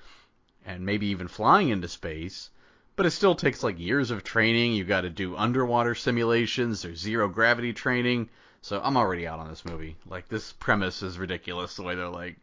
and 0.65 0.86
maybe 0.86 1.08
even 1.08 1.28
flying 1.28 1.67
into 1.67 1.89
space. 1.89 2.50
But 2.95 3.06
it 3.06 3.12
still 3.12 3.36
takes 3.36 3.62
like 3.62 3.78
years 3.78 4.10
of 4.10 4.24
training. 4.24 4.74
You 4.74 4.86
got 4.86 5.02
to 5.02 5.10
do 5.10 5.36
underwater 5.36 5.95
simulations. 5.95 6.82
There's 6.82 6.99
zero 6.99 7.28
gravity 7.28 7.74
training. 7.74 8.30
So 8.66 8.82
I'm 8.84 8.97
already 8.97 9.28
out 9.28 9.38
on 9.38 9.47
this 9.47 9.63
movie. 9.63 9.95
Like 10.07 10.28
this 10.28 10.51
premise 10.53 11.03
is 11.03 11.20
ridiculous. 11.20 11.76
The 11.76 11.84
way 11.84 11.93
they're 11.93 12.09
like, 12.09 12.38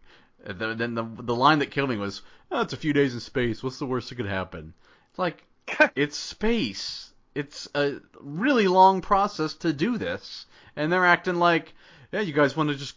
the, 0.47 0.73
then 0.77 0.95
the 0.95 1.03
the 1.03 1.35
line 1.35 1.59
that 1.59 1.73
killed 1.73 1.91
me 1.91 1.97
was, 1.97 2.23
"Oh, 2.49 2.61
it's 2.61 2.73
a 2.73 2.77
few 2.77 2.93
days 2.93 3.13
in 3.13 3.19
space. 3.19 3.61
What's 3.61 3.81
the 3.81 3.87
worst 3.87 4.09
that 4.09 4.15
could 4.15 4.27
happen?" 4.27 4.73
It's 5.11 5.19
like 5.19 5.45
it's 5.97 6.17
space. 6.17 7.13
It's 7.35 7.69
a 7.75 7.97
really 8.21 8.69
long 8.69 9.01
process 9.01 9.55
to 9.55 9.73
do 9.73 9.99
this, 9.99 10.47
and 10.77 10.93
they're 10.93 11.05
acting 11.05 11.41
like, 11.41 11.75
"Yeah, 12.13 12.21
you 12.21 12.33
guys 12.33 12.57
want 12.57 12.69
to 12.69 12.77
just, 12.77 12.95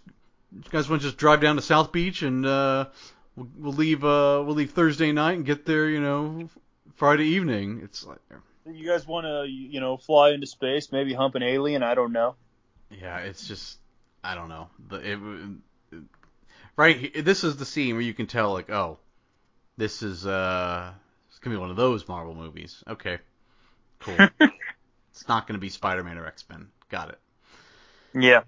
you 0.54 0.62
guys 0.70 0.88
want 0.88 1.02
to 1.02 1.08
just 1.08 1.18
drive 1.18 1.42
down 1.42 1.56
to 1.56 1.64
South 1.64 1.92
Beach 1.92 2.22
and 2.22 2.46
uh, 2.46 2.90
we'll, 3.36 3.50
we'll 3.58 3.74
leave 3.74 4.04
uh, 4.04 4.44
we'll 4.46 4.54
leave 4.54 4.70
Thursday 4.70 5.12
night 5.12 5.38
and 5.38 5.48
get 5.48 5.66
there, 5.66 5.90
you 5.90 6.00
know, 6.00 6.48
Friday 6.94 7.26
evening." 7.26 7.82
It's 7.84 8.06
like, 8.06 8.20
You 8.72 8.86
guys 8.86 9.08
want 9.08 9.26
to, 9.26 9.50
you 9.50 9.80
know, 9.80 9.98
fly 9.98 10.30
into 10.30 10.46
space, 10.46 10.92
maybe 10.92 11.16
hump 11.16 11.34
an 11.34 11.42
alien? 11.42 11.82
I 11.82 11.96
don't 11.96 12.12
know. 12.12 12.36
Yeah, 13.02 13.20
it's 13.20 13.48
just 13.48 13.78
I 14.24 14.36
don't 14.36 14.50
know. 14.50 14.70
The, 14.90 14.96
it, 14.98 15.20
it- 15.92 16.04
right, 16.76 17.26
this 17.26 17.44
is 17.44 17.58
the 17.58 17.66
scene 17.66 17.96
where 17.96 18.02
you 18.04 18.14
can 18.14 18.28
tell 18.28 18.54
like, 18.54 18.70
oh, 18.70 18.98
this 19.78 20.02
is 20.04 20.26
uh, 20.26 20.92
it's 21.30 21.40
gonna 21.40 21.56
be 21.56 21.60
one 21.60 21.70
of 21.72 21.76
those 21.78 22.08
Marvel 22.08 22.36
movies. 22.36 22.84
Okay, 22.88 23.20
cool. 24.00 24.16
it's 25.12 25.28
not 25.28 25.48
gonna 25.48 25.60
be 25.60 25.70
Spider-Man 25.70 26.18
or 26.18 26.26
X-Men. 26.28 26.68
Got 26.90 27.10
it. 27.10 27.20
Yeah. 28.14 28.44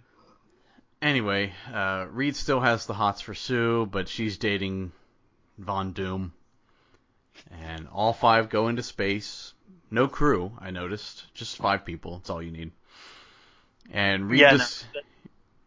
Anyway, 1.01 1.53
uh, 1.71 2.07
Reed 2.09 2.35
still 2.35 2.59
has 2.59 2.85
the 2.87 2.93
hots 2.93 3.21
for 3.21 3.35
Sue, 3.35 3.85
but 3.85 4.07
she's 4.09 4.37
dating 4.37 4.91
Von 5.59 5.91
Doom, 5.91 6.33
and 7.51 7.87
all 7.91 8.13
five 8.13 8.49
go 8.49 8.67
into 8.67 8.81
space. 8.81 9.53
No 9.91 10.07
crew, 10.07 10.51
I 10.59 10.71
noticed. 10.71 11.25
Just 11.33 11.57
five 11.57 11.85
people. 11.85 12.17
That's 12.17 12.29
all 12.29 12.41
you 12.41 12.51
need. 12.51 12.71
And 13.91 14.29
Reed 14.29 14.41
yeah, 14.41 14.57
no, 14.57 14.65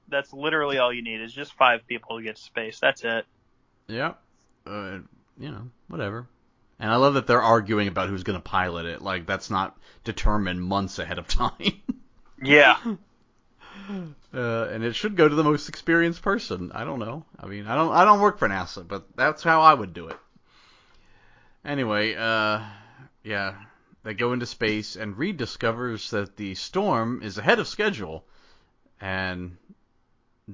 that's 0.08 0.32
literally 0.32 0.78
all 0.78 0.92
you 0.92 1.02
need 1.02 1.20
is 1.20 1.32
just 1.32 1.54
five 1.54 1.86
people 1.86 2.18
to 2.18 2.22
get 2.22 2.36
to 2.36 2.42
space. 2.42 2.78
That's 2.80 3.04
it. 3.04 3.24
Yeah. 3.86 4.14
Uh, 4.66 4.98
you 5.38 5.50
know, 5.50 5.70
whatever. 5.88 6.26
And 6.78 6.90
I 6.90 6.96
love 6.96 7.14
that 7.14 7.26
they're 7.26 7.42
arguing 7.42 7.88
about 7.88 8.08
who's 8.08 8.22
going 8.22 8.38
to 8.38 8.42
pilot 8.42 8.86
it. 8.86 9.02
Like 9.02 9.26
that's 9.26 9.50
not 9.50 9.76
determined 10.04 10.62
months 10.62 10.98
ahead 10.98 11.18
of 11.18 11.28
time. 11.28 11.80
Yeah. 12.42 12.76
uh, 14.34 14.64
and 14.64 14.84
it 14.84 14.94
should 14.94 15.16
go 15.16 15.28
to 15.28 15.34
the 15.34 15.44
most 15.44 15.68
experienced 15.68 16.22
person. 16.22 16.72
I 16.72 16.84
don't 16.84 16.98
know. 16.98 17.24
I 17.38 17.46
mean, 17.46 17.66
I 17.66 17.74
don't 17.74 17.92
I 17.92 18.04
don't 18.04 18.20
work 18.20 18.38
for 18.38 18.48
NASA, 18.48 18.86
but 18.86 19.04
that's 19.14 19.42
how 19.42 19.62
I 19.62 19.74
would 19.74 19.94
do 19.94 20.08
it. 20.08 20.16
Anyway, 21.64 22.14
uh 22.14 22.62
yeah, 23.22 23.56
they 24.02 24.14
go 24.14 24.32
into 24.32 24.46
space, 24.46 24.96
and 24.96 25.16
Reed 25.16 25.36
discovers 25.36 26.10
that 26.10 26.36
the 26.36 26.54
storm 26.54 27.22
is 27.22 27.38
ahead 27.38 27.58
of 27.58 27.68
schedule, 27.68 28.24
and 29.00 29.56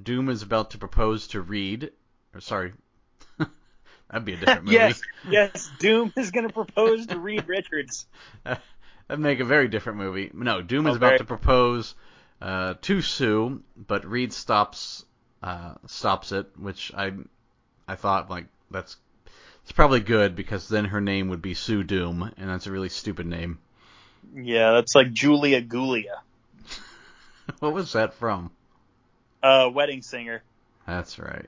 Doom 0.01 0.29
is 0.29 0.41
about 0.41 0.71
to 0.71 0.77
propose 0.77 1.27
to 1.29 1.41
Reed. 1.41 1.91
Or 2.33 2.41
sorry, 2.41 2.73
that'd 4.09 4.25
be 4.25 4.33
a 4.33 4.37
different 4.37 4.63
movie. 4.65 4.75
yes, 4.75 5.01
yes. 5.29 5.69
Doom 5.79 6.13
is 6.17 6.31
going 6.31 6.47
to 6.47 6.53
propose 6.53 7.07
to 7.07 7.19
Reed 7.19 7.47
Richards. 7.47 8.05
That'd 9.07 9.23
make 9.23 9.39
a 9.39 9.45
very 9.45 9.69
different 9.69 9.99
movie. 9.99 10.29
No, 10.33 10.61
Doom 10.61 10.85
is 10.87 10.97
about 10.97 11.19
to 11.19 11.23
propose 11.23 11.95
uh, 12.41 12.73
to 12.81 13.01
Sue, 13.01 13.63
but 13.77 14.05
Reed 14.05 14.33
stops 14.33 15.05
uh, 15.41 15.75
stops 15.85 16.33
it, 16.33 16.47
which 16.57 16.91
I 16.93 17.13
I 17.87 17.95
thought 17.95 18.29
like 18.29 18.47
that's 18.69 18.97
it's 19.67 19.73
probably 19.73 19.99
good 19.99 20.33
because 20.33 20.69
then 20.69 20.85
her 20.85 21.01
name 21.01 21.27
would 21.27 21.41
be 21.41 21.53
Sue 21.53 21.83
Doom, 21.83 22.31
and 22.37 22.49
that's 22.49 22.67
a 22.67 22.71
really 22.71 22.87
stupid 22.87 23.25
name. 23.25 23.59
Yeah, 24.33 24.71
that's 24.71 24.95
like 24.95 25.11
Julia 25.11 25.61
Gulia, 25.61 26.19
what 27.59 27.73
was 27.73 27.91
that 27.91 28.13
from? 28.13 28.49
uh, 29.43 29.69
wedding 29.73 30.01
singer. 30.01 30.41
That's 30.85 31.19
right. 31.19 31.47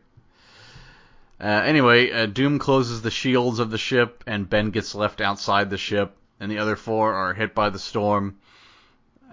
Uh, 1.39 1.45
anyway, 1.45 2.11
uh, 2.11 2.25
Doom 2.25 2.59
closes 2.59 3.01
the 3.01 3.09
shields 3.09 3.59
of 3.59 3.71
the 3.71 3.77
ship, 3.77 4.25
and 4.27 4.49
Ben 4.49 4.71
gets 4.71 4.93
left 4.95 5.21
outside 5.21 5.69
the 5.69 5.77
ship, 5.77 6.13
and 6.41 6.51
the 6.51 6.57
other 6.57 6.75
four 6.75 7.13
are 7.13 7.33
hit 7.33 7.55
by 7.55 7.69
the 7.69 7.79
storm. 7.79 8.37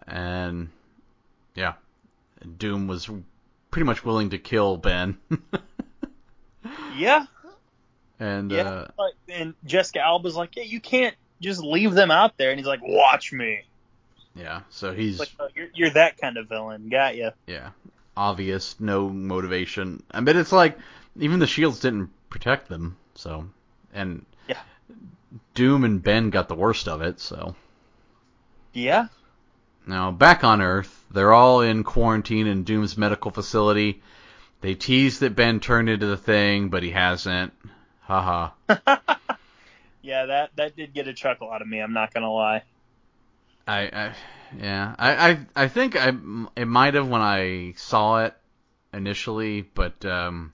And 0.07 0.68
yeah, 1.57 1.72
Doom 2.57 2.87
was 2.87 3.11
pretty 3.72 3.84
much 3.84 4.05
willing 4.05 4.30
to 4.30 4.39
kill 4.39 4.76
Ben. 4.76 5.18
Yeah, 6.97 7.26
and 8.19 8.51
yeah. 8.51 8.62
uh, 8.62 8.89
Like, 8.99 9.14
and 9.29 9.55
Jessica 9.64 10.01
Alba's 10.01 10.37
like, 10.37 10.57
yeah, 10.57 10.64
you 10.64 10.81
can't 10.81 11.14
just 11.41 11.62
leave 11.62 11.93
them 11.93 12.11
out 12.11 12.37
there. 12.39 12.51
And 12.51 12.59
he's 12.59 12.67
like, 12.67 12.81
watch 12.83 13.33
me. 13.33 13.62
yeah, 14.35 14.62
so 14.71 14.93
he's 14.93 15.19
like, 15.19 15.31
oh, 15.39 15.49
you're, 15.55 15.69
you're 15.75 15.91
that 15.91 16.19
kind 16.19 16.37
of 16.37 16.49
villain. 16.49 16.89
Got 16.89 17.17
you. 17.17 17.31
yeah 17.47 17.71
obvious, 18.17 18.77
no 18.81 19.09
motivation. 19.09 20.03
I 20.11 20.21
mean, 20.21 20.37
it's 20.37 20.53
like 20.53 20.79
even 21.17 21.39
the 21.39 21.47
shields 21.47 21.81
didn't 21.81 22.11
protect 22.31 22.69
them. 22.69 22.97
So 23.14 23.47
and 23.93 24.25
Yeah. 24.49 24.61
Doom 25.55 25.85
and 25.85 26.03
Ben 26.03 26.31
got 26.31 26.49
the 26.49 26.55
worst 26.55 26.89
of 26.89 27.03
it. 27.03 27.21
So. 27.21 27.55
Yeah. 28.73 29.09
Now, 29.87 30.11
back 30.11 30.43
on 30.43 30.61
Earth, 30.61 31.05
they're 31.11 31.33
all 31.33 31.61
in 31.61 31.85
quarantine 31.85 32.47
in 32.47 32.64
Doom's 32.64 32.97
medical 32.99 33.31
facility. 33.31 34.03
They 34.61 34.75
tease 34.75 35.21
that 35.21 35.37
Ben 35.37 35.61
turned 35.61 35.89
into 35.89 36.07
the 36.07 36.17
thing, 36.17 36.71
but 36.71 36.83
he 36.83 36.91
hasn't. 36.91 37.53
Haha. 38.07 38.51
Yeah, 40.03 40.27
that 40.27 40.51
that 40.55 40.77
did 40.77 40.95
get 40.95 41.09
a 41.09 41.15
chuckle 41.15 41.51
out 41.51 41.63
of 41.63 41.67
me. 41.69 41.81
I'm 41.81 41.93
not 41.93 42.15
gonna 42.15 42.33
lie. 42.33 42.63
I, 43.67 43.81
I, 43.93 44.13
yeah, 44.57 44.95
I, 44.97 45.31
I, 45.31 45.47
I 45.57 45.69
think 45.69 45.97
I, 45.97 46.13
it 46.55 46.67
might 46.69 46.95
have 46.95 47.09
when 47.09 47.21
I 47.23 47.75
saw 47.77 48.25
it 48.25 48.35
initially, 48.95 49.63
but 49.63 50.05
um, 50.05 50.53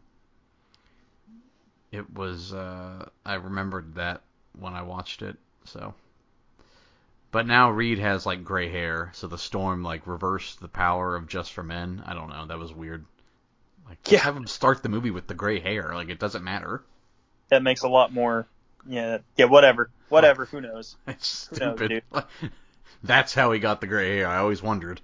it 1.91 2.11
was, 2.15 2.55
uh, 2.55 3.05
I 3.27 3.35
remembered 3.35 3.97
that 3.97 4.23
when 4.59 4.73
I 4.73 4.81
watched 4.81 5.21
it, 5.21 5.37
so. 5.67 5.93
But 7.31 7.47
now 7.47 7.71
Reed 7.71 7.99
has 7.99 8.25
like 8.25 8.45
gray 8.45 8.71
hair, 8.71 9.11
so 9.15 9.27
the 9.27 9.37
storm 9.37 9.83
like 9.83 10.07
reversed 10.07 10.61
the 10.61 10.69
power 10.69 11.15
of 11.15 11.29
Just 11.29 11.53
for 11.53 11.63
Men. 11.63 12.03
I 12.07 12.15
don't 12.15 12.31
know, 12.31 12.47
that 12.47 12.59
was 12.59 12.73
weird. 12.73 13.05
Like, 13.87 13.99
Yeah. 14.11 14.21
have 14.21 14.37
him 14.37 14.47
start 14.47 14.83
the 14.83 14.89
movie 14.89 15.11
with 15.11 15.27
the 15.27 15.35
gray 15.35 15.61
hair. 15.61 15.93
Like, 15.95 16.09
it 16.09 16.19
doesn't 16.19 16.43
matter. 16.45 16.83
That 17.49 17.63
makes 17.63 17.83
a 17.83 17.89
lot 17.89 18.13
more. 18.13 18.47
Yeah. 18.87 19.19
Yeah. 19.37 19.47
Whatever. 19.47 19.91
Whatever. 20.09 20.47
Who 20.47 20.61
knows? 20.61 20.97
It's 21.07 21.49
Who 21.49 21.57
knows, 21.65 21.77
stupid. 21.79 22.03
That's 23.03 23.35
how 23.35 23.53
he 23.53 23.59
got 23.59 23.81
the 23.81 23.87
gray 23.87 24.17
hair. 24.17 24.29
I 24.29 24.39
always 24.39 24.63
wondered. 24.63 25.01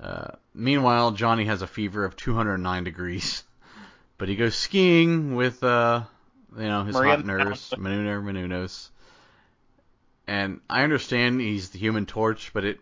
Uh, 0.00 0.32
meanwhile, 0.54 1.12
Johnny 1.12 1.44
has 1.44 1.62
a 1.62 1.66
fever 1.66 2.04
of 2.04 2.16
209 2.16 2.84
degrees, 2.84 3.42
but 4.18 4.28
he 4.28 4.36
goes 4.36 4.54
skiing 4.54 5.34
with, 5.34 5.62
uh, 5.62 6.02
you 6.56 6.64
know, 6.64 6.84
his 6.84 6.94
Maria 6.94 7.16
hot 7.16 7.26
nurse, 7.26 7.70
Menuna 7.70 8.22
Menounos. 8.22 8.88
And 10.26 10.60
I 10.68 10.82
understand 10.82 11.40
he's 11.40 11.70
the 11.70 11.78
Human 11.78 12.06
Torch, 12.06 12.52
but 12.52 12.64
it, 12.64 12.80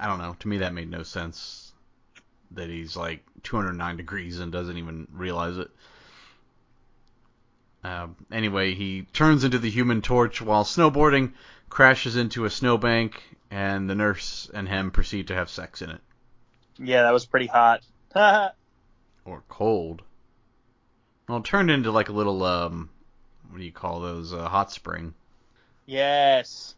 I 0.00 0.06
don't 0.06 0.18
know. 0.18 0.36
To 0.40 0.48
me, 0.48 0.58
that 0.58 0.74
made 0.74 0.90
no 0.90 1.02
sense. 1.02 1.72
That 2.52 2.68
he's 2.68 2.96
like 2.96 3.24
209 3.42 3.96
degrees 3.96 4.38
and 4.38 4.50
doesn't 4.52 4.78
even 4.78 5.08
realize 5.12 5.58
it. 5.58 5.70
Uh, 7.86 8.08
anyway, 8.32 8.74
he 8.74 9.02
turns 9.12 9.44
into 9.44 9.60
the 9.60 9.70
Human 9.70 10.02
Torch 10.02 10.42
while 10.42 10.64
snowboarding, 10.64 11.34
crashes 11.70 12.16
into 12.16 12.44
a 12.44 12.50
snowbank, 12.50 13.22
and 13.48 13.88
the 13.88 13.94
nurse 13.94 14.50
and 14.52 14.68
him 14.68 14.90
proceed 14.90 15.28
to 15.28 15.34
have 15.36 15.48
sex 15.48 15.82
in 15.82 15.90
it. 15.90 16.00
Yeah, 16.78 17.02
that 17.02 17.12
was 17.12 17.26
pretty 17.26 17.46
hot. 17.46 17.84
Or 19.24 19.42
cold. 19.48 20.02
Well, 21.28 21.38
it 21.38 21.44
turned 21.44 21.68
into 21.68 21.90
like 21.90 22.08
a 22.08 22.12
little, 22.12 22.44
um, 22.44 22.90
what 23.48 23.58
do 23.58 23.64
you 23.64 23.72
call 23.72 24.00
those? 24.00 24.32
Uh, 24.32 24.48
hot 24.48 24.70
spring. 24.70 25.14
yes. 25.84 26.76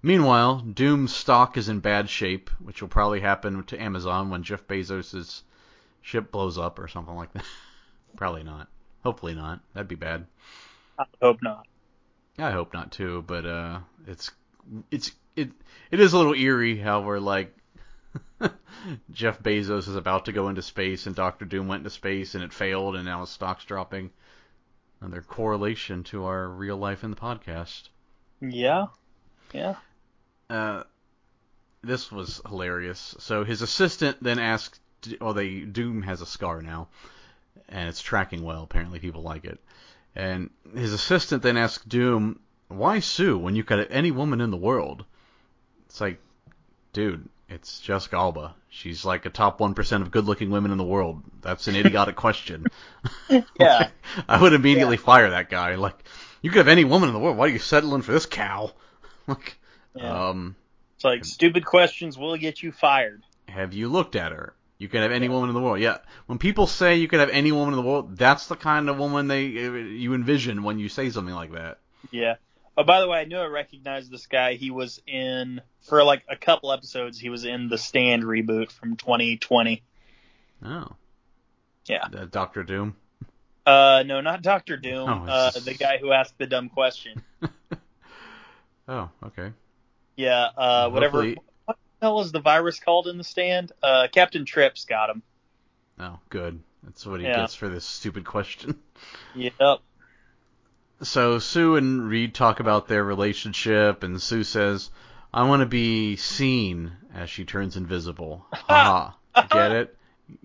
Meanwhile, 0.00 0.60
Doom's 0.60 1.12
stock 1.12 1.56
is 1.56 1.68
in 1.68 1.80
bad 1.80 2.08
shape, 2.08 2.50
which 2.60 2.80
will 2.80 2.88
probably 2.88 3.20
happen 3.20 3.64
to 3.64 3.82
Amazon 3.82 4.30
when 4.30 4.44
Jeff 4.44 4.64
Bezos' 4.68 5.42
ship 6.02 6.30
blows 6.30 6.56
up 6.56 6.78
or 6.78 6.86
something 6.86 7.16
like 7.16 7.32
that. 7.32 7.44
probably 8.16 8.44
not. 8.44 8.68
Hopefully 9.06 9.36
not. 9.36 9.60
That'd 9.72 9.86
be 9.86 9.94
bad. 9.94 10.26
I 10.98 11.04
hope 11.22 11.40
not. 11.40 11.68
I 12.40 12.50
hope 12.50 12.74
not 12.74 12.90
too, 12.90 13.22
but 13.24 13.46
uh, 13.46 13.78
it's 14.04 14.32
it's 14.90 15.12
it 15.36 15.50
it 15.92 16.00
is 16.00 16.12
a 16.12 16.18
little 16.18 16.34
eerie 16.34 16.76
how 16.76 17.02
we're 17.02 17.20
like 17.20 17.56
Jeff 19.12 19.40
Bezos 19.40 19.86
is 19.86 19.94
about 19.94 20.24
to 20.24 20.32
go 20.32 20.48
into 20.48 20.60
space 20.60 21.06
and 21.06 21.14
Doctor 21.14 21.44
Doom 21.44 21.68
went 21.68 21.82
into 21.82 21.90
space 21.90 22.34
and 22.34 22.42
it 22.42 22.52
failed 22.52 22.96
and 22.96 23.04
now 23.04 23.20
his 23.20 23.30
stock's 23.30 23.64
dropping. 23.64 24.10
Another 25.00 25.22
correlation 25.22 26.02
to 26.02 26.24
our 26.24 26.48
real 26.48 26.76
life 26.76 27.04
in 27.04 27.10
the 27.10 27.16
podcast. 27.16 27.90
Yeah. 28.40 28.86
Yeah. 29.52 29.76
Uh, 30.50 30.82
this 31.80 32.10
was 32.10 32.40
hilarious. 32.44 33.14
So 33.20 33.44
his 33.44 33.62
assistant 33.62 34.20
then 34.20 34.40
asked, 34.40 34.80
well, 35.20 35.32
they 35.32 35.60
Doom 35.60 36.02
has 36.02 36.22
a 36.22 36.26
scar 36.26 36.60
now, 36.60 36.88
and 37.68 37.88
it's 37.88 38.00
tracking 38.02 38.42
well. 38.42 38.62
Apparently, 38.62 38.98
people 38.98 39.22
like 39.22 39.44
it. 39.44 39.58
And 40.14 40.50
his 40.74 40.92
assistant 40.92 41.42
then 41.42 41.56
asked 41.56 41.88
Doom, 41.88 42.40
"Why 42.68 43.00
Sue 43.00 43.36
when 43.38 43.54
you 43.56 43.64
could 43.64 43.78
have 43.78 43.90
any 43.90 44.10
woman 44.10 44.40
in 44.40 44.50
the 44.50 44.56
world?" 44.56 45.04
It's 45.86 46.00
like, 46.00 46.18
dude, 46.92 47.28
it's 47.48 47.80
Jessica 47.80 48.16
Alba. 48.16 48.54
She's 48.68 49.04
like 49.04 49.24
a 49.26 49.30
top 49.30 49.60
one 49.60 49.74
percent 49.74 50.02
of 50.02 50.10
good-looking 50.10 50.50
women 50.50 50.70
in 50.72 50.78
the 50.78 50.84
world. 50.84 51.22
That's 51.42 51.68
an 51.68 51.76
idiotic 51.76 52.16
question. 52.24 52.66
Yeah. 53.58 53.88
I 54.28 54.40
would 54.40 54.52
immediately 54.52 54.96
fire 54.96 55.30
that 55.30 55.48
guy. 55.50 55.76
Like, 55.76 55.96
you 56.42 56.50
could 56.50 56.58
have 56.58 56.68
any 56.68 56.84
woman 56.84 57.08
in 57.08 57.14
the 57.14 57.20
world. 57.20 57.36
Why 57.36 57.46
are 57.46 57.50
you 57.50 57.58
settling 57.58 58.02
for 58.02 58.12
this 58.12 58.26
cow? 58.26 58.72
like, 59.26 59.58
Yeah. 59.94 60.28
um, 60.30 60.56
It's 60.96 61.04
like 61.04 61.24
stupid 61.24 61.64
questions 61.64 62.18
will 62.18 62.36
get 62.36 62.62
you 62.62 62.72
fired. 62.72 63.22
have 63.48 63.72
you 63.72 63.88
looked 63.88 64.16
at 64.16 64.32
her? 64.32 64.54
You 64.78 64.88
can 64.88 65.00
have 65.02 65.10
any 65.12 65.28
woman 65.28 65.48
in 65.48 65.54
the 65.54 65.60
world. 65.60 65.80
Yeah. 65.80 65.98
When 66.26 66.38
people 66.38 66.66
say 66.66 66.96
you 66.96 67.08
can 67.08 67.20
have 67.20 67.30
any 67.30 67.50
woman 67.50 67.72
in 67.72 67.76
the 67.82 67.88
world, 67.88 68.16
that's 68.16 68.46
the 68.46 68.56
kind 68.56 68.90
of 68.90 68.98
woman 68.98 69.26
they 69.28 69.44
you 69.44 70.12
envision 70.14 70.62
when 70.62 70.78
you 70.78 70.88
say 70.90 71.08
something 71.10 71.34
like 71.34 71.52
that. 71.52 71.78
Yeah. 72.10 72.34
Oh, 72.76 72.84
by 72.84 73.00
the 73.00 73.08
way, 73.08 73.18
I 73.20 73.24
knew 73.24 73.38
I 73.38 73.46
recognized 73.46 74.10
this 74.10 74.26
guy. 74.26 74.54
He 74.54 74.70
was 74.70 75.00
in 75.06 75.62
for 75.80 76.04
like 76.04 76.24
a 76.28 76.36
couple 76.36 76.72
episodes. 76.72 77.18
He 77.18 77.30
was 77.30 77.46
in 77.46 77.68
the 77.70 77.78
Stand 77.78 78.22
reboot 78.24 78.70
from 78.70 78.96
2020. 78.96 79.82
Oh. 80.62 80.88
Yeah. 81.86 82.04
Uh, 82.14 82.26
Doctor 82.30 82.62
Doom. 82.62 82.96
Uh, 83.64 84.02
no, 84.06 84.20
not 84.20 84.42
Doctor 84.42 84.76
Doom. 84.76 85.08
Oh, 85.26 85.26
uh, 85.26 85.50
the 85.52 85.72
guy 85.72 85.96
who 85.98 86.12
asked 86.12 86.36
the 86.38 86.46
dumb 86.46 86.68
question. 86.68 87.22
Oh, 88.88 89.10
okay. 89.24 89.50
Yeah. 90.16 90.48
Uh, 90.56 90.90
whatever. 90.90 91.18
Hopefully- 91.22 91.34
What 91.34 91.44
the 91.46 91.55
hell 92.00 92.20
is 92.20 92.32
the 92.32 92.40
virus 92.40 92.78
called 92.80 93.06
in 93.08 93.18
the 93.18 93.24
Stand? 93.24 93.72
Uh, 93.82 94.08
Captain 94.12 94.44
Trips 94.44 94.84
got 94.84 95.10
him. 95.10 95.22
Oh, 95.98 96.18
good. 96.28 96.60
That's 96.82 97.04
what 97.06 97.20
he 97.20 97.26
Yeah. 97.26 97.36
gets 97.40 97.54
for 97.54 97.68
this 97.68 97.84
stupid 97.84 98.24
question. 98.24 98.78
Yep. 99.34 99.80
So 101.02 101.38
Sue 101.38 101.76
and 101.76 102.08
Reed 102.08 102.34
talk 102.34 102.58
about 102.60 102.88
their 102.88 103.04
relationship, 103.04 104.02
and 104.02 104.20
Sue 104.22 104.44
says, 104.44 104.90
"I 105.34 105.46
want 105.46 105.60
to 105.60 105.66
be 105.66 106.16
seen," 106.16 106.92
as 107.14 107.28
she 107.28 107.44
turns 107.44 107.76
invisible. 107.76 108.46
Haha. 108.54 109.12
Get 109.50 109.72
it? 109.72 109.96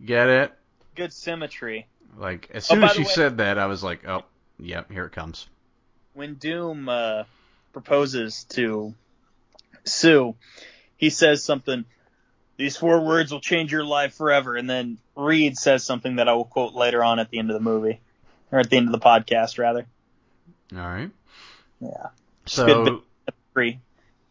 Get 0.04 0.28
it? 0.28 0.54
Good 0.96 1.14
symmetry. 1.14 1.88
Like 2.18 2.50
as 2.54 2.66
Oh, 2.70 2.74
soon 2.74 2.82
by 2.82 2.88
as 2.88 2.94
she 2.94 3.04
way- 3.04 3.10
said 3.10 3.38
that, 3.38 3.58
I 3.58 3.68
was 3.68 3.82
like, 3.82 4.06
"Oh, 4.06 4.26
yep, 4.60 4.92
here 4.92 5.06
it 5.06 5.14
comes." 5.14 5.48
when 6.14 6.34
Doom 6.36 6.90
uh, 6.90 7.24
proposes 7.72 8.44
to 8.50 8.94
Sue, 9.86 10.36
he 11.02 11.10
says 11.10 11.44
something. 11.44 11.84
These 12.56 12.78
four 12.78 13.02
words 13.02 13.34
will 13.34 13.42
change 13.42 13.72
your 13.72 13.84
life 13.84 14.14
forever, 14.14 14.56
and 14.56 14.70
then 14.70 15.00
Reed 15.16 15.58
says 15.58 15.84
something 15.84 16.18
that 16.18 16.30
I 16.30 16.34
will 16.34 16.46
quote 16.46 16.74
later 16.74 17.04
on 17.04 17.20
at 17.20 17.32
the 17.32 17.40
end 17.40 17.50
of 17.50 17.56
the 17.56 17.60
movie, 17.60 18.00
or 18.52 18.60
at 18.60 18.70
the 18.70 18.78
end 18.78 18.88
of 18.88 18.92
the 18.94 19.00
podcast, 19.00 19.58
rather. 19.58 19.88
All 20.74 20.80
right. 20.80 21.10
Yeah, 21.82 22.08
So 22.46 22.84
good 22.86 23.02
Free. 23.54 23.80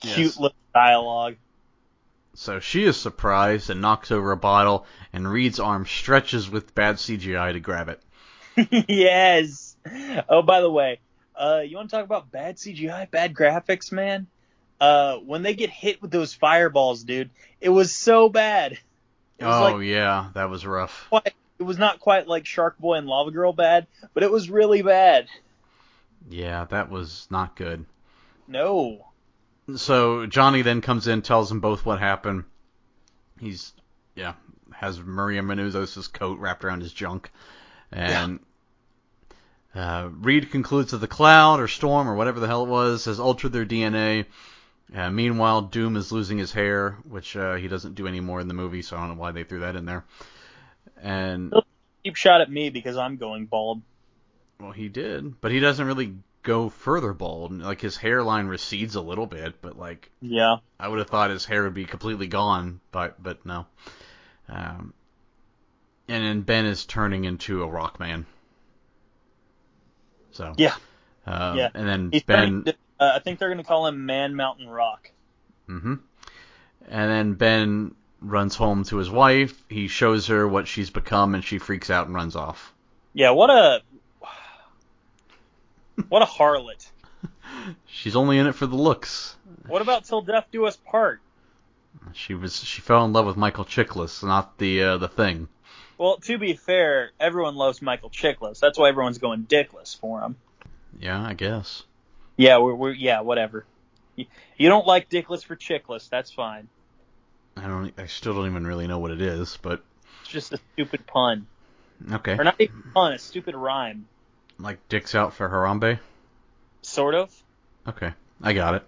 Cute 0.00 0.36
little 0.38 0.56
dialogue. 0.72 1.36
So 2.34 2.60
she 2.60 2.84
is 2.84 2.96
surprised 2.96 3.68
and 3.68 3.82
knocks 3.82 4.12
over 4.12 4.30
a 4.30 4.36
bottle, 4.36 4.86
and 5.12 5.30
Reed's 5.30 5.58
arm 5.58 5.84
stretches 5.84 6.48
with 6.48 6.74
bad 6.74 6.96
CGI 6.96 7.52
to 7.52 7.60
grab 7.60 7.88
it. 7.88 8.00
yes. 8.88 9.76
Oh, 10.28 10.42
by 10.42 10.60
the 10.60 10.70
way, 10.70 11.00
uh, 11.34 11.62
you 11.66 11.76
want 11.76 11.90
to 11.90 11.96
talk 11.96 12.04
about 12.04 12.30
bad 12.30 12.56
CGI, 12.56 13.10
bad 13.10 13.34
graphics, 13.34 13.90
man? 13.90 14.28
Uh, 14.80 15.16
when 15.18 15.42
they 15.42 15.54
get 15.54 15.70
hit 15.70 16.00
with 16.00 16.10
those 16.10 16.32
fireballs, 16.32 17.04
dude, 17.04 17.30
it 17.60 17.68
was 17.68 17.94
so 17.94 18.28
bad. 18.28 18.78
It 19.38 19.44
was 19.44 19.56
Oh 19.56 19.76
like 19.76 19.86
yeah, 19.86 20.30
that 20.34 20.48
was 20.50 20.64
rough. 20.66 21.08
quite, 21.08 21.34
it 21.58 21.62
was 21.62 21.78
not 21.78 22.00
quite 22.00 22.26
like 22.26 22.46
Shark 22.46 22.78
Boy 22.78 22.94
and 22.96 23.06
Lava 23.06 23.30
Girl 23.30 23.52
bad, 23.52 23.86
but 24.14 24.22
it 24.22 24.30
was 24.30 24.50
really 24.50 24.82
bad. 24.82 25.28
Yeah, 26.28 26.64
that 26.66 26.90
was 26.90 27.26
not 27.30 27.56
good. 27.56 27.84
No. 28.48 29.06
So 29.76 30.26
Johnny 30.26 30.62
then 30.62 30.80
comes 30.80 31.06
in, 31.06 31.22
tells 31.22 31.48
them 31.48 31.60
both 31.60 31.84
what 31.86 31.98
happened. 32.00 32.44
He's 33.38 33.72
yeah, 34.14 34.34
has 34.74 35.00
Maria 35.00 35.42
Menounos' 35.42 36.12
coat 36.12 36.38
wrapped 36.38 36.64
around 36.64 36.82
his 36.82 36.92
junk, 36.92 37.30
and 37.92 38.40
uh, 39.74 40.08
Reed 40.12 40.50
concludes 40.50 40.90
that 40.90 40.98
the 40.98 41.06
cloud 41.06 41.60
or 41.60 41.68
storm 41.68 42.08
or 42.08 42.14
whatever 42.14 42.40
the 42.40 42.46
hell 42.46 42.64
it 42.64 42.68
was 42.68 43.04
has 43.04 43.20
altered 43.20 43.52
their 43.52 43.66
DNA. 43.66 44.26
Uh, 44.94 45.10
meanwhile, 45.10 45.62
Doom 45.62 45.96
is 45.96 46.10
losing 46.10 46.38
his 46.38 46.52
hair, 46.52 46.98
which 47.08 47.36
uh, 47.36 47.54
he 47.54 47.68
doesn't 47.68 47.94
do 47.94 48.06
anymore 48.08 48.40
in 48.40 48.48
the 48.48 48.54
movie, 48.54 48.82
so 48.82 48.96
I 48.96 49.00
don't 49.00 49.10
know 49.16 49.20
why 49.20 49.30
they 49.32 49.44
threw 49.44 49.60
that 49.60 49.76
in 49.76 49.84
there. 49.84 50.04
And 51.00 51.54
Keep 52.02 52.16
shot 52.16 52.40
at 52.40 52.50
me 52.50 52.70
because 52.70 52.96
I'm 52.96 53.16
going 53.16 53.46
bald. 53.46 53.82
well, 54.58 54.72
he 54.72 54.88
did, 54.88 55.40
but 55.40 55.52
he 55.52 55.60
doesn't 55.60 55.86
really 55.86 56.16
go 56.42 56.70
further 56.70 57.12
bald. 57.12 57.52
Like 57.52 57.80
his 57.80 57.96
hairline 57.96 58.46
recedes 58.46 58.94
a 58.94 59.00
little 59.00 59.26
bit, 59.26 59.60
but 59.62 59.78
like 59.78 60.10
Yeah. 60.20 60.56
I 60.78 60.88
would 60.88 60.98
have 60.98 61.08
thought 61.08 61.30
his 61.30 61.44
hair 61.44 61.62
would 61.64 61.74
be 61.74 61.84
completely 61.84 62.26
gone, 62.26 62.80
but 62.90 63.22
but 63.22 63.44
no. 63.46 63.66
Um, 64.48 64.92
and 66.08 66.24
then 66.24 66.40
Ben 66.40 66.64
is 66.66 66.84
turning 66.86 67.24
into 67.26 67.62
a 67.62 67.68
rock 67.68 68.00
man. 68.00 68.26
So 70.32 70.54
Yeah. 70.56 70.74
um, 71.26 71.58
Yeah. 71.58 71.68
and 71.74 71.86
then 71.88 72.08
He's 72.12 72.22
Ben, 72.22 72.64
turning 72.64 72.74
uh, 73.00 73.12
I 73.16 73.18
think 73.18 73.38
they're 73.38 73.48
going 73.48 73.58
to 73.58 73.64
call 73.64 73.86
him 73.86 74.06
Man 74.06 74.36
Mountain 74.36 74.68
Rock. 74.68 75.10
Mm-hmm. 75.68 75.94
and 76.88 77.10
then 77.10 77.34
Ben 77.34 77.94
runs 78.20 78.56
home 78.56 78.82
to 78.84 78.96
his 78.96 79.08
wife. 79.08 79.62
He 79.68 79.86
shows 79.86 80.26
her 80.26 80.46
what 80.46 80.66
she's 80.66 80.90
become, 80.90 81.34
and 81.34 81.44
she 81.44 81.58
freaks 81.58 81.90
out 81.90 82.06
and 82.06 82.14
runs 82.14 82.34
off. 82.34 82.72
Yeah, 83.12 83.30
what 83.30 83.50
a 83.50 83.82
what 86.08 86.22
a 86.22 86.26
harlot. 86.26 86.88
She's 87.86 88.16
only 88.16 88.38
in 88.38 88.46
it 88.46 88.54
for 88.54 88.66
the 88.66 88.76
looks. 88.76 89.36
What 89.66 89.82
about 89.82 90.04
till 90.04 90.22
death 90.22 90.46
do 90.50 90.66
us 90.66 90.76
part? 90.76 91.20
She 92.12 92.34
was 92.34 92.62
she 92.62 92.80
fell 92.80 93.04
in 93.04 93.12
love 93.12 93.26
with 93.26 93.36
Michael 93.36 93.64
Chiklis, 93.64 94.22
not 94.22 94.58
the 94.58 94.82
uh, 94.82 94.96
the 94.98 95.08
thing. 95.08 95.48
Well, 95.98 96.16
to 96.18 96.38
be 96.38 96.54
fair, 96.54 97.10
everyone 97.20 97.56
loves 97.56 97.82
Michael 97.82 98.10
Chiklis. 98.10 98.58
That's 98.58 98.78
why 98.78 98.88
everyone's 98.88 99.18
going 99.18 99.44
dickless 99.44 99.98
for 99.98 100.20
him. 100.20 100.36
Yeah, 100.98 101.22
I 101.22 101.34
guess. 101.34 101.82
Yeah, 102.40 102.56
we're, 102.56 102.74
we're 102.74 102.92
yeah, 102.92 103.20
whatever. 103.20 103.66
You, 104.16 104.24
you 104.56 104.68
don't 104.70 104.86
like 104.86 105.10
dickless 105.10 105.44
for 105.44 105.56
chickless, 105.56 106.08
that's 106.08 106.30
fine. 106.30 106.68
I 107.54 107.66
don't. 107.66 107.92
I 107.98 108.06
still 108.06 108.32
don't 108.32 108.46
even 108.46 108.66
really 108.66 108.86
know 108.86 108.98
what 108.98 109.10
it 109.10 109.20
is, 109.20 109.58
but 109.60 109.82
It's 110.22 110.30
just 110.30 110.52
a 110.54 110.58
stupid 110.72 111.06
pun, 111.06 111.46
okay. 112.10 112.32
or 112.38 112.44
not 112.44 112.56
even 112.58 112.82
a 112.88 112.92
pun, 112.94 113.12
a 113.12 113.18
stupid 113.18 113.54
rhyme, 113.54 114.06
Like 114.58 114.78
dicks 114.88 115.14
out 115.14 115.34
for 115.34 115.48
Harambe. 115.50 115.98
sort 116.80 117.14
of. 117.14 117.30
Okay, 117.86 118.12
I 118.42 118.54
got 118.54 118.74
it. 118.76 118.84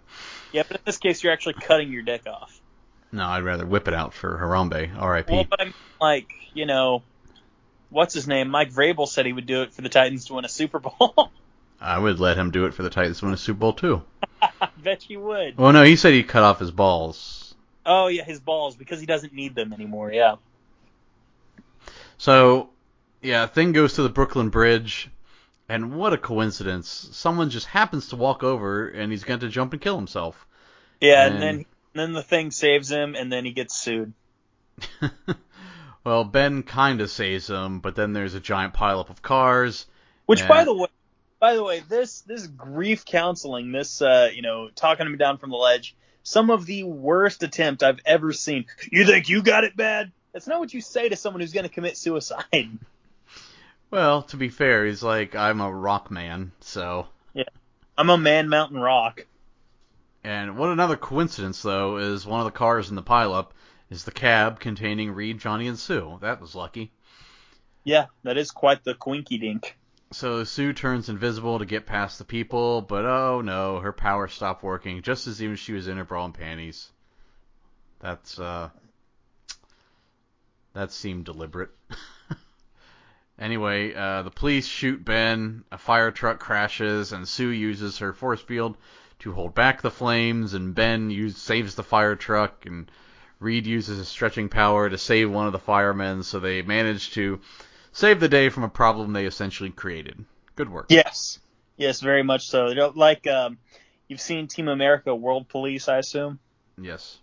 Yeah, 0.53 0.63
but 0.67 0.79
in 0.79 0.83
this 0.87 0.97
case, 0.97 1.23
you're 1.23 1.33
actually 1.35 1.55
cutting 1.55 1.93
your 1.93 2.03
dick 2.03 2.23
off. 2.27 2.59
No, 3.13 3.27
I'd 3.27 3.43
rather 3.43 3.67
whip 3.67 3.87
it 3.87 3.93
out 3.95 4.15
for 4.15 4.39
Harambe. 4.39 4.97
R.I.P. 4.99 5.31
Well, 5.31 5.45
but 5.51 5.61
I'm 5.61 5.75
like, 6.01 6.33
you 6.55 6.65
know, 6.65 7.03
what's 7.91 8.15
his 8.15 8.27
name? 8.27 8.49
Mike 8.49 8.73
Vrabel 8.73 9.07
said 9.07 9.27
he 9.27 9.35
would 9.35 9.45
do 9.45 9.61
it 9.61 9.75
for 9.75 9.83
the 9.83 9.91
Titans 9.91 10.25
to 10.27 10.35
win 10.35 10.47
a 10.47 10.49
Super 10.49 10.79
Bowl. 10.79 11.31
I 11.83 11.99
would 11.99 12.21
let 12.21 12.37
him 12.39 12.51
do 12.51 12.67
it 12.67 12.75
for 12.75 12.83
the 12.83 12.91
Titans 12.91 13.19
to 13.19 13.25
win 13.27 13.35
a 13.35 13.37
Super 13.37 13.59
Bowl 13.59 13.73
too. 13.73 14.03
I 14.41 14.69
bet 14.83 15.11
you 15.11 15.21
would. 15.21 15.59
Well, 15.59 15.73
no, 15.73 15.83
he 15.83 15.97
said 15.97 16.15
he'd 16.15 16.29
cut 16.29 16.43
off 16.43 16.59
his 16.61 16.71
balls. 16.71 17.55
Oh 17.85 18.07
yeah, 18.07 18.25
his 18.25 18.39
balls 18.41 18.77
because 18.77 19.01
he 19.01 19.07
doesn't 19.07 19.33
need 19.35 19.55
them 19.55 19.73
anymore. 19.73 20.13
Yeah. 20.13 20.37
So, 22.19 22.71
yeah, 23.21 23.47
thing 23.47 23.73
goes 23.73 23.95
to 23.95 24.03
the 24.03 24.09
Brooklyn 24.09 24.49
Bridge, 24.51 25.11
and 25.69 25.95
what 25.97 26.13
a 26.13 26.19
coincidence! 26.19 27.09
Someone 27.13 27.51
just 27.51 27.67
happens 27.67 28.09
to 28.09 28.17
walk 28.17 28.45
over, 28.45 28.87
and 28.89 29.11
he's 29.11 29.25
going 29.25 29.41
to 29.41 29.49
jump 29.49 29.73
and 29.73 29.83
kill 29.83 29.97
himself. 29.97 30.47
Yeah, 31.01 31.27
And- 31.27 31.35
and 31.35 31.43
then 31.43 31.67
then 31.95 32.13
the 32.13 32.23
thing 32.23 32.51
saves 32.53 32.91
him, 32.91 33.15
and 33.17 33.31
then 33.33 33.45
he 33.45 33.53
gets 33.53 33.77
sued. 33.77 34.13
well, 36.05 36.25
Ben 36.25 36.63
kind 36.63 37.01
of 37.01 37.11
saves 37.11 37.51
him, 37.51 37.81
but 37.81 37.97
then 37.97 38.13
there's 38.13 38.35
a 38.35 38.41
giant 38.41 38.73
pileup 38.73 39.11
of 39.11 39.21
cars. 39.21 39.87
Which, 40.27 40.41
Yeah. 40.41 40.49
by 40.49 40.65
the 40.65 40.75
way, 40.75 40.87
by 41.43 41.57
the 41.57 41.65
way, 41.65 41.83
this 41.89 42.21
this 42.21 42.47
grief 42.47 43.05
counseling, 43.05 43.73
this 43.73 44.01
uh, 44.01 44.31
you 44.33 44.43
know, 44.43 44.69
talking 44.77 45.07
him 45.07 45.19
down 45.19 45.39
from 45.39 45.51
the 45.51 45.57
ledge, 45.57 45.97
some 46.23 46.51
of 46.51 46.67
the 46.67 46.85
worst 46.85 47.43
attempt 47.43 47.83
I've 47.83 47.99
ever 48.07 48.33
seen. 48.33 48.67
You 48.93 49.05
think 49.05 49.29
you 49.29 49.43
got 49.43 49.65
it 49.65 49.77
bad? 49.77 50.13
That's 50.33 50.47
not 50.47 50.61
what 50.61 50.73
you 50.73 50.81
say 50.81 51.09
to 51.09 51.17
someone 51.17 51.41
who's 51.41 51.53
going 51.53 51.65
to 51.65 51.75
commit 51.75 51.99
suicide. 51.99 52.47
Well, 53.91 54.23
to 54.23 54.39
be 54.39 54.49
fair, 54.49 54.87
he's 54.87 55.03
like, 55.03 55.35
I'm 55.37 55.61
a 55.61 55.71
rock 55.71 56.11
man, 56.11 56.53
so. 56.61 57.09
Yeah. 57.35 57.45
I'm 57.99 58.09
a 58.09 58.17
man, 58.17 58.49
mountain 58.49 58.79
rock. 58.79 59.27
And 60.25 60.57
what 60.57 60.71
another 60.71 60.97
coincidence, 60.97 61.61
though, 61.61 61.99
is 61.99 62.25
one 62.25 62.41
of 62.41 62.47
the 62.47 62.53
cars 62.53 62.89
in 62.89 62.97
the 62.97 63.03
pileup 63.03 63.49
is 63.91 64.05
the 64.05 64.11
cab 64.11 64.61
containing 64.61 65.11
Reed, 65.11 65.41
Johnny, 65.41 65.69
and 65.69 65.79
Sue. 65.79 66.17
That 66.23 66.41
was 66.41 66.55
lucky. 66.55 66.91
Yeah, 67.85 68.07
that 68.23 68.39
is 68.39 68.51
quite 68.51 68.83
the 68.83 68.95
quinky 68.95 69.37
dink. 69.37 69.77
So 70.13 70.45
Sue 70.45 70.73
turns 70.73 71.09
invisible 71.09 71.59
to 71.59 71.65
get 71.65 71.87
past 71.87 72.19
the 72.19 72.25
people, 72.25 72.83
but 72.83 73.05
oh 73.07 73.41
no, 73.41 73.81
her 73.81 73.93
power 73.93 74.29
stopped 74.29 74.63
working 74.63 75.01
just 75.01 75.27
as 75.27 75.43
even 75.43 75.57
she 75.57 75.73
was 75.73 75.89
in 75.89 75.97
her 75.97 76.05
bra 76.05 76.27
and 76.27 76.35
panties. 76.35 76.91
That's 78.01 78.39
uh 78.39 78.71
that 80.75 80.93
seemed 80.93 81.25
deliberate. 81.25 81.71
anyway, 83.39 83.95
uh, 83.95 84.23
the 84.23 84.31
police 84.31 84.67
shoot 84.67 85.05
Ben, 85.05 85.65
a 85.71 85.79
fire 85.79 86.11
truck 86.11 86.39
crashes, 86.39 87.13
and 87.13 87.27
Sue 87.27 87.49
uses 87.49 87.99
her 87.99 88.13
force 88.13 88.41
field 88.41 88.77
to 89.21 89.33
hold 89.33 89.55
back 89.55 89.83
the 89.83 89.91
flames, 89.91 90.55
and 90.55 90.75
Ben 90.75 91.11
use, 91.11 91.37
saves 91.37 91.75
the 91.75 91.83
fire 91.83 92.17
truck, 92.17 92.67
and 92.67 92.91
Reed 93.39 93.67
uses 93.67 93.99
his 93.99 94.09
stretching 94.09 94.49
power 94.49 94.89
to 94.89 94.97
save 94.97 95.31
one 95.31 95.47
of 95.47 95.53
the 95.53 95.59
firemen, 95.59 96.23
so 96.23 96.41
they 96.41 96.63
manage 96.63 97.11
to 97.13 97.41
save 97.93 98.21
the 98.21 98.29
day 98.29 98.49
from 98.49 98.65
a 98.65 98.69
problem 98.69 99.13
they 99.13 99.27
essentially 99.27 99.71
created. 99.71 100.25
Good 100.57 100.69
work. 100.71 100.87
Yes, 100.89 101.39
yes, 101.77 102.01
very 102.01 102.23
much 102.23 102.49
so. 102.49 102.67
Like 102.95 103.27
um, 103.27 103.59
you've 104.09 104.21
seen 104.21 104.49
Team 104.49 104.69
America: 104.69 105.15
World 105.15 105.49
Police, 105.49 105.89
I 105.89 105.99
assume, 105.99 106.39
Yes. 106.81 107.19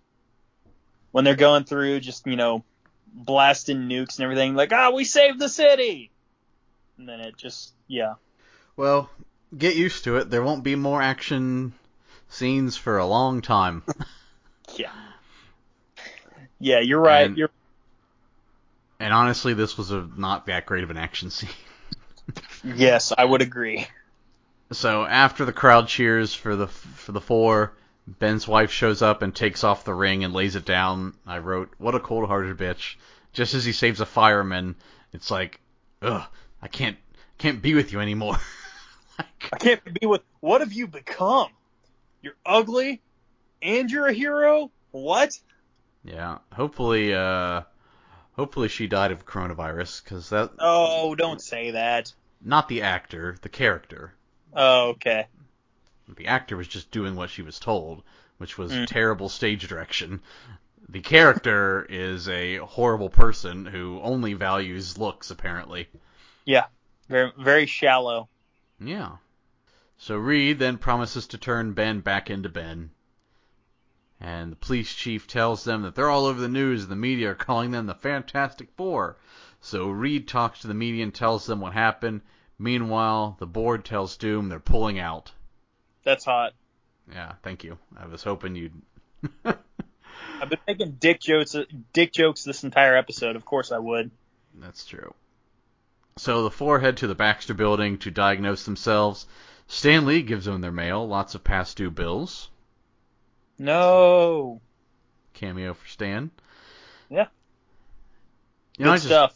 when 1.11 1.23
they're 1.25 1.35
going 1.35 1.63
through 1.65 1.99
just 1.99 2.25
you 2.25 2.35
know 2.35 2.63
blasting 3.13 3.87
nukes 3.89 4.17
and 4.17 4.23
everything. 4.23 4.55
Like, 4.55 4.71
ah, 4.73 4.91
we 4.91 5.03
saved 5.03 5.39
the 5.39 5.49
city, 5.49 6.11
and 6.97 7.07
then 7.09 7.19
it 7.19 7.37
just 7.37 7.73
yeah. 7.87 8.15
Well, 8.75 9.09
get 9.57 9.75
used 9.75 10.05
to 10.05 10.17
it. 10.17 10.29
There 10.29 10.43
won't 10.43 10.63
be 10.63 10.75
more 10.75 11.01
action 11.01 11.73
scenes 12.29 12.77
for 12.77 12.97
a 12.97 13.05
long 13.05 13.41
time. 13.41 13.83
Yeah. 14.77 14.91
Yeah, 16.59 16.79
you're 16.81 17.01
right. 17.01 17.25
And- 17.25 17.37
you're 17.37 17.49
and 18.99 19.13
honestly, 19.13 19.53
this 19.53 19.77
was 19.77 19.91
a 19.91 20.07
not 20.15 20.45
that 20.47 20.65
great 20.65 20.83
of 20.83 20.91
an 20.91 20.97
action 20.97 21.29
scene. 21.31 21.49
yes, 22.63 23.13
I 23.17 23.25
would 23.25 23.41
agree. 23.41 23.87
So 24.71 25.03
after 25.03 25.45
the 25.45 25.53
crowd 25.53 25.87
cheers 25.87 26.33
for 26.33 26.55
the 26.55 26.67
for 26.67 27.11
the 27.11 27.21
four, 27.21 27.73
Ben's 28.07 28.47
wife 28.47 28.71
shows 28.71 29.01
up 29.01 29.21
and 29.21 29.33
takes 29.33 29.63
off 29.63 29.83
the 29.83 29.93
ring 29.93 30.23
and 30.23 30.33
lays 30.33 30.55
it 30.55 30.65
down. 30.65 31.13
I 31.25 31.39
wrote, 31.39 31.73
"What 31.77 31.95
a 31.95 31.99
cold-hearted 31.99 32.57
bitch." 32.57 32.95
Just 33.33 33.53
as 33.53 33.63
he 33.65 33.71
saves 33.71 34.01
a 34.01 34.05
fireman, 34.05 34.75
it's 35.13 35.29
like, 35.29 35.59
ugh, 36.01 36.23
I 36.61 36.67
can't 36.67 36.97
can't 37.37 37.61
be 37.61 37.73
with 37.73 37.91
you 37.93 37.99
anymore. 37.99 38.37
like, 39.17 39.49
I 39.53 39.57
can't 39.57 39.99
be 39.99 40.05
with. 40.05 40.21
What 40.39 40.61
have 40.61 40.73
you 40.73 40.87
become? 40.87 41.49
You're 42.21 42.35
ugly, 42.45 43.01
and 43.61 43.89
you're 43.89 44.07
a 44.07 44.13
hero. 44.13 44.71
What? 44.91 45.39
yeah. 46.03 46.39
Hopefully, 46.53 47.13
uh, 47.13 47.61
hopefully 48.39 48.69
she 48.69 48.87
died 48.87 49.11
of 49.11 49.25
coronavirus 49.25 50.01
because 50.01 50.29
that 50.29 50.49
Oh, 50.59 51.13
don't 51.13 51.41
say 51.41 51.71
that. 51.71 52.13
not 52.41 52.69
the 52.69 52.81
actor, 52.81 53.35
the 53.41 53.49
character. 53.49 54.13
Oh, 54.53 54.89
okay. 54.91 55.27
The 56.07 56.27
actor 56.27 56.55
was 56.55 56.67
just 56.69 56.89
doing 56.89 57.15
what 57.17 57.29
she 57.29 57.41
was 57.41 57.59
told, 57.59 58.01
which 58.37 58.57
was 58.57 58.71
Mm. 58.71 58.87
terrible 58.87 59.27
stage 59.27 59.67
direction. 59.67 60.21
The 60.87 61.01
character 61.01 61.85
is 61.89 62.29
a 62.29 62.55
horrible 62.57 63.09
person 63.09 63.65
who 63.65 63.99
only 64.01 64.33
values 64.33 64.97
looks, 64.97 65.29
apparently. 65.31 65.89
Yeah, 66.45 66.65
very, 67.09 67.31
very 67.37 67.65
shallow. 67.65 68.29
Yeah. 68.79 69.17
So 69.97 70.15
Reed 70.15 70.59
then 70.59 70.77
promises 70.77 71.27
to 71.27 71.37
turn 71.37 71.73
Ben 71.73 71.99
back 71.99 72.29
into 72.29 72.47
Ben. 72.49 72.91
And 74.21 74.51
the 74.51 74.57
police 74.57 74.93
chief 74.93 75.27
tells 75.27 75.63
them 75.63 75.83
that 75.83 75.95
they're 75.95 76.09
all 76.09 76.25
over 76.25 76.41
the 76.41 76.47
news 76.49 76.83
and 76.83 76.91
the 76.91 76.95
media 76.95 77.31
are 77.31 77.35
calling 77.35 77.71
them 77.71 77.85
the 77.85 77.95
Fantastic 77.95 78.69
Four. 78.75 79.17
So 79.61 79.89
Reed 79.89 80.27
talks 80.27 80.59
to 80.59 80.67
the 80.67 80.73
media 80.73 81.03
and 81.03 81.13
tells 81.13 81.45
them 81.45 81.61
what 81.61 81.73
happened. 81.73 82.21
Meanwhile, 82.57 83.37
the 83.39 83.47
board 83.47 83.85
tells 83.85 84.17
Doom 84.17 84.49
they're 84.49 84.59
pulling 84.59 84.99
out. 84.99 85.31
That's 86.03 86.25
hot. 86.25 86.53
Yeah, 87.11 87.33
thank 87.43 87.63
you. 87.63 87.77
I 87.97 88.07
was 88.07 88.23
hoping 88.23 88.55
you'd. 88.55 88.73
I've 89.45 90.49
been 90.49 90.59
making 90.67 90.97
dick 90.99 91.21
jokes, 91.21 91.55
dick 91.93 92.13
jokes 92.13 92.43
this 92.43 92.63
entire 92.63 92.95
episode. 92.95 93.35
Of 93.35 93.45
course, 93.45 93.71
I 93.71 93.79
would. 93.79 94.11
That's 94.55 94.85
true. 94.85 95.13
So 96.17 96.43
the 96.43 96.51
four 96.51 96.79
head 96.79 96.97
to 96.97 97.07
the 97.07 97.15
Baxter 97.15 97.53
building 97.53 97.97
to 97.99 98.11
diagnose 98.11 98.65
themselves. 98.65 99.25
Stan 99.67 100.05
Lee 100.05 100.21
gives 100.21 100.45
them 100.45 100.61
their 100.61 100.71
mail, 100.71 101.07
lots 101.07 101.35
of 101.35 101.43
past 101.43 101.77
due 101.77 101.91
bills. 101.91 102.49
No. 103.59 104.61
Cameo 105.33 105.73
for 105.73 105.87
Stan. 105.87 106.31
Yeah. 107.09 107.27
You 108.77 108.85
know, 108.85 108.91
Good 108.91 108.93
I 108.93 108.95
just, 108.95 109.05
stuff. 109.07 109.35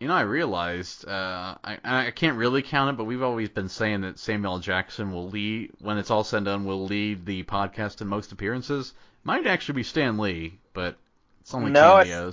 You 0.00 0.08
know, 0.08 0.14
I 0.14 0.20
realized 0.22 1.08
uh, 1.08 1.56
I 1.64 1.78
I 1.82 2.10
can't 2.10 2.36
really 2.36 2.60
count 2.62 2.90
it, 2.90 2.96
but 2.98 3.04
we've 3.04 3.22
always 3.22 3.48
been 3.48 3.68
saying 3.70 4.02
that 4.02 4.18
Samuel 4.18 4.58
Jackson 4.58 5.12
will 5.12 5.28
lead 5.30 5.70
when 5.80 5.96
it's 5.96 6.10
all 6.10 6.24
said 6.24 6.38
and 6.38 6.46
done 6.46 6.64
will 6.66 6.84
lead 6.84 7.24
the 7.24 7.42
podcast 7.44 8.02
in 8.02 8.08
most 8.08 8.30
appearances. 8.32 8.92
Might 9.22 9.46
actually 9.46 9.76
be 9.76 9.82
Stan 9.82 10.18
Lee, 10.18 10.58
but 10.74 10.96
it's 11.40 11.54
only 11.54 11.70
No, 11.70 11.94
I- 11.94 12.32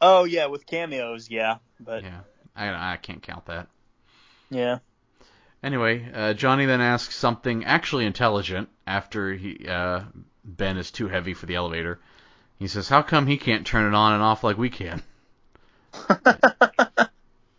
Oh 0.00 0.24
yeah, 0.24 0.46
with 0.46 0.66
cameos, 0.66 1.30
yeah, 1.30 1.56
but 1.80 2.04
Yeah, 2.04 2.20
I 2.54 2.92
I 2.92 2.96
can't 2.98 3.22
count 3.22 3.46
that. 3.46 3.66
yeah. 4.50 4.78
Anyway, 5.64 6.08
uh, 6.14 6.34
Johnny 6.34 6.66
then 6.66 6.80
asks 6.80 7.16
something 7.16 7.64
actually 7.64 8.06
intelligent 8.06 8.68
after 8.86 9.32
he 9.32 9.66
uh, 9.66 10.02
Ben 10.44 10.76
is 10.76 10.92
too 10.92 11.08
heavy 11.08 11.34
for 11.34 11.46
the 11.46 11.56
elevator. 11.56 11.98
He 12.58 12.68
says, 12.68 12.88
"How 12.88 13.02
come 13.02 13.26
he 13.26 13.38
can't 13.38 13.66
turn 13.66 13.92
it 13.92 13.96
on 13.96 14.12
and 14.12 14.22
off 14.22 14.44
like 14.44 14.58
we 14.58 14.70
can?" 14.70 15.02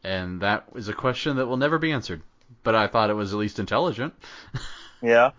And 0.06 0.42
that 0.42 0.66
is 0.76 0.88
a 0.88 0.94
question 0.94 1.38
that 1.38 1.48
will 1.48 1.58
never 1.58 1.80
be 1.80 1.92
answered. 1.92 2.22
But 2.62 2.76
I 2.76 2.86
thought 2.86 3.10
it 3.10 3.16
was 3.16 3.34
at 3.34 3.40
least 3.40 3.58
intelligent. 3.58 4.14
yeah. 5.02 5.32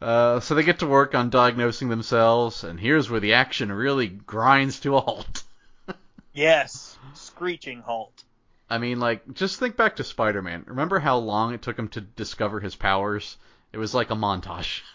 Uh, 0.00 0.40
so 0.40 0.54
they 0.54 0.62
get 0.62 0.78
to 0.78 0.86
work 0.86 1.14
on 1.14 1.28
diagnosing 1.28 1.90
themselves, 1.90 2.64
and 2.64 2.80
here's 2.80 3.10
where 3.10 3.20
the 3.20 3.34
action 3.34 3.70
really 3.70 4.08
grinds 4.08 4.80
to 4.80 4.96
a 4.96 5.00
halt. 5.00 5.44
Yes. 6.32 6.96
Screeching 7.14 7.80
halt. 7.82 8.22
I 8.70 8.78
mean, 8.78 8.98
like, 9.00 9.34
just 9.34 9.58
think 9.58 9.76
back 9.76 9.96
to 9.96 10.04
Spider-Man. 10.04 10.64
Remember 10.66 10.98
how 10.98 11.18
long 11.18 11.52
it 11.54 11.62
took 11.62 11.78
him 11.78 11.88
to 11.88 12.00
discover 12.00 12.60
his 12.60 12.76
powers? 12.76 13.36
It 13.72 13.78
was 13.78 13.94
like 13.94 14.10
a 14.10 14.14
montage. 14.16 14.82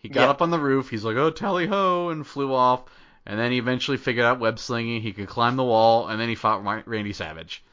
He 0.00 0.08
got 0.08 0.28
Yeah. 0.28 0.30
up 0.30 0.42
on 0.42 0.50
the 0.50 0.60
roof, 0.60 0.90
he's 0.90 1.04
like, 1.04 1.16
oh, 1.16 1.30
tally 1.30 1.66
ho, 1.66 2.10
and 2.10 2.26
flew 2.26 2.54
off. 2.54 2.84
And 3.26 3.38
then 3.38 3.50
he 3.52 3.58
eventually 3.58 3.96
figured 3.96 4.24
out 4.24 4.38
web 4.38 4.58
slinging, 4.60 5.02
he 5.02 5.12
could 5.12 5.28
climb 5.28 5.56
the 5.56 5.64
wall, 5.64 6.08
and 6.08 6.20
then 6.20 6.28
he 6.28 6.36
fought 6.36 6.64
Randy 6.86 7.12
Savage. 7.12 7.64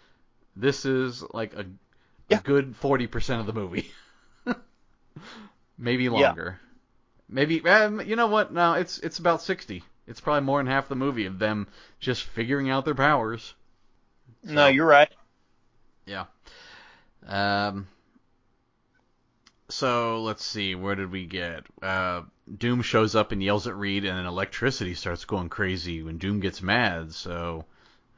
This 0.55 0.85
is 0.85 1.23
like 1.33 1.53
a, 1.55 1.65
Yeah. 2.29 2.37
a 2.37 2.41
good 2.41 2.75
40% 2.75 3.39
of 3.41 3.45
the 3.45 3.53
movie. 3.53 3.91
Maybe 5.77 6.09
Yeah. 6.11 6.33
longer. 6.33 6.59
Maybe, 7.29 7.61
um, 7.67 8.01
you 8.01 8.15
know 8.15 8.27
what? 8.27 8.53
No, 8.53 8.73
it's 8.73 8.99
it's 8.99 9.19
about 9.19 9.41
60. 9.41 9.83
It's 10.07 10.21
probably 10.21 10.41
more 10.45 10.59
than 10.59 10.67
half 10.67 10.89
the 10.89 10.95
movie 10.95 11.25
of 11.25 11.39
them 11.39 11.67
just 11.99 12.23
figuring 12.23 12.69
out 12.69 12.85
their 12.85 12.95
powers. 12.95 13.55
No, 14.43 14.67
you're 14.67 14.85
right. 14.85 15.11
Yeah. 16.05 16.25
Um. 17.27 17.87
So 19.67 20.21
let's 20.21 20.45
see, 20.45 20.75
where 20.75 20.93
did 20.93 21.11
we 21.11 21.25
get? 21.25 21.63
Uh, 21.81 22.21
Doom 22.57 22.83
shows 22.83 23.15
up 23.15 23.31
and 23.31 23.41
yells 23.41 23.65
at 23.65 23.75
Reed, 23.75 24.05
and 24.05 24.15
then 24.17 24.27
electricity 24.27 24.93
starts 24.93 25.25
going 25.25 25.49
crazy 25.49 26.03
when 26.03 26.19
Doom 26.19 26.39
gets 26.39 26.61
mad. 26.61 27.13
So, 27.13 27.65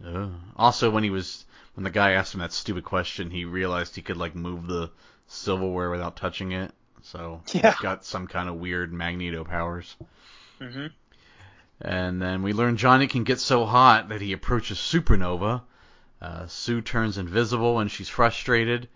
uh. 0.05 0.27
also 0.57 0.89
when 0.89 1.03
he 1.05 1.09
was 1.09 1.45
when 1.75 1.85
the 1.85 1.89
guy 1.89 2.11
asked 2.11 2.33
him 2.33 2.41
that 2.41 2.51
stupid 2.51 2.83
question, 2.83 3.31
he 3.31 3.45
realized 3.45 3.95
he 3.95 4.01
could 4.01 4.17
like 4.17 4.35
move 4.35 4.67
the 4.67 4.91
silverware 5.27 5.89
without 5.89 6.17
touching 6.17 6.51
it. 6.51 6.73
So 7.03 7.41
Yeah. 7.53 7.71
he's 7.71 7.79
got 7.81 8.03
some 8.03 8.27
kind 8.27 8.49
of 8.49 8.55
weird 8.55 8.91
magneto 8.91 9.45
powers. 9.45 9.95
hmm 10.59 10.87
And 11.79 12.21
then 12.21 12.43
we 12.43 12.51
learn 12.51 12.75
Johnny 12.75 13.07
can 13.07 13.23
get 13.23 13.39
so 13.39 13.65
hot 13.65 14.09
that 14.09 14.19
he 14.19 14.33
approaches 14.33 14.79
supernova. 14.79 15.61
Uh, 16.21 16.47
Sue 16.47 16.81
turns 16.81 17.17
invisible 17.17 17.79
and 17.79 17.91
she's 17.91 18.09
frustrated, 18.09 18.87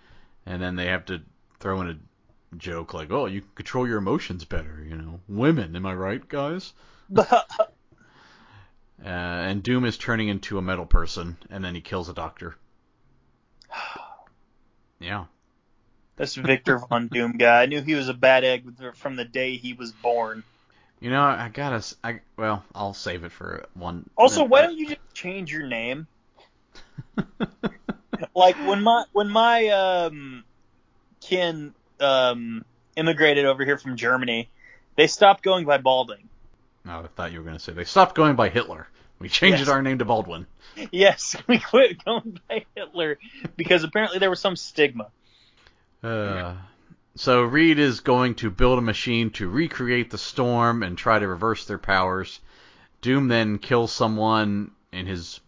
and 0.46 0.62
then 0.62 0.76
they 0.76 0.88
have 0.88 1.06
to 1.06 1.22
throw 1.60 1.82
in 1.82 1.90
a 1.90 2.58
joke 2.58 2.94
like, 2.94 3.12
"Oh, 3.12 3.26
you 3.28 3.44
control 3.56 3.88
your 3.88 4.00
emotions 4.00 4.44
better, 4.46 4.84
you 4.88 4.96
know, 4.96 5.20
women, 5.28 5.76
am 5.76 5.86
I 5.86 5.94
right, 5.94 6.28
guys?" 6.28 6.74
Uh, 9.04 9.08
and 9.08 9.64
Doom 9.64 9.84
is 9.86 9.98
turning 9.98 10.28
into 10.28 10.60
a 10.60 10.62
metal 10.62 10.86
person, 10.86 11.36
and 11.50 11.66
then 11.66 11.74
he 11.74 11.82
kills 11.82 12.08
a 12.10 12.14
doctor. 12.14 12.56
Yeah, 15.00 15.26
This 16.18 16.36
Victor 16.36 16.78
Von 16.78 17.08
Doom 17.08 17.32
guy. 17.32 17.64
I 17.64 17.66
knew 17.66 17.82
he 17.82 17.96
was 17.96 18.08
a 18.08 18.14
bad 18.14 18.44
egg 18.44 18.96
from 18.96 19.16
the 19.16 19.26
day 19.26 19.58
he 19.58 19.74
was 19.74 19.92
born. 19.92 20.44
you 21.00 21.10
know, 21.10 21.24
I 21.24 21.50
gotta, 21.52 21.84
I 22.04 22.20
well, 22.38 22.64
I'll 22.76 22.94
save 22.94 23.24
it 23.24 23.32
for 23.32 23.66
one. 23.74 24.08
Also, 24.16 24.44
why 24.44 24.62
don't 24.62 24.78
you 24.78 24.90
just 24.90 25.02
change 25.16 25.52
your 25.52 25.66
name? 25.66 26.06
Like 28.36 28.56
when 28.66 28.82
my 28.84 29.04
when 29.14 29.30
my 29.30 29.68
um 29.70 30.44
kin 31.22 31.74
um 32.00 32.64
immigrated 32.96 33.46
over 33.46 33.66
here 33.66 33.78
from 33.78 33.98
Germany, 33.98 34.50
they 34.96 35.08
stopped 35.08 35.44
going 35.44 35.66
by 35.66 35.78
Balding. 35.80 36.30
Oh, 36.88 37.00
I 37.00 37.08
thought 37.08 37.32
you 37.32 37.40
were 37.40 37.46
gonna 37.46 37.60
say 37.60 37.74
they 37.74 37.84
stopped 37.84 38.16
going 38.16 38.36
by 38.36 38.50
Hitler. 38.50 38.88
We 39.20 39.28
changed 39.28 39.60
Yes. 39.60 39.68
our 39.70 39.82
name 39.82 40.00
to 40.00 40.06
Baldwin. 40.06 40.48
Yes, 40.92 41.36
we 41.48 41.60
quit 41.60 42.04
going 42.06 42.40
by 42.48 42.66
Hitler 42.76 43.18
because 43.58 43.84
apparently 43.84 44.20
there 44.20 44.30
was 44.30 44.40
some 44.40 44.56
stigma. 44.56 45.08
Uh, 46.04 46.56
so 47.16 47.44
Reed 47.44 47.80
is 47.80 48.00
going 48.00 48.36
to 48.36 48.50
build 48.50 48.80
a 48.80 48.82
machine 48.82 49.30
to 49.32 49.50
recreate 49.50 50.10
the 50.10 50.18
storm 50.18 50.82
and 50.84 50.98
try 50.98 51.20
to 51.20 51.28
reverse 51.28 51.66
their 51.66 51.78
powers. 51.78 52.40
Doom 53.02 53.28
then 53.28 53.58
kills 53.60 53.92
someone 53.92 54.72
in 54.92 55.06
his 55.06 55.40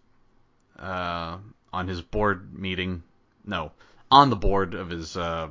uh, 0.80 1.38
on 1.71 1.88
his 1.88 2.01
board 2.01 2.53
meeting. 2.57 3.03
No, 3.45 3.71
on 4.11 4.30
the 4.30 4.36
board 4.36 4.74
of 4.74 4.89
his 4.89 5.17
uh, 5.17 5.49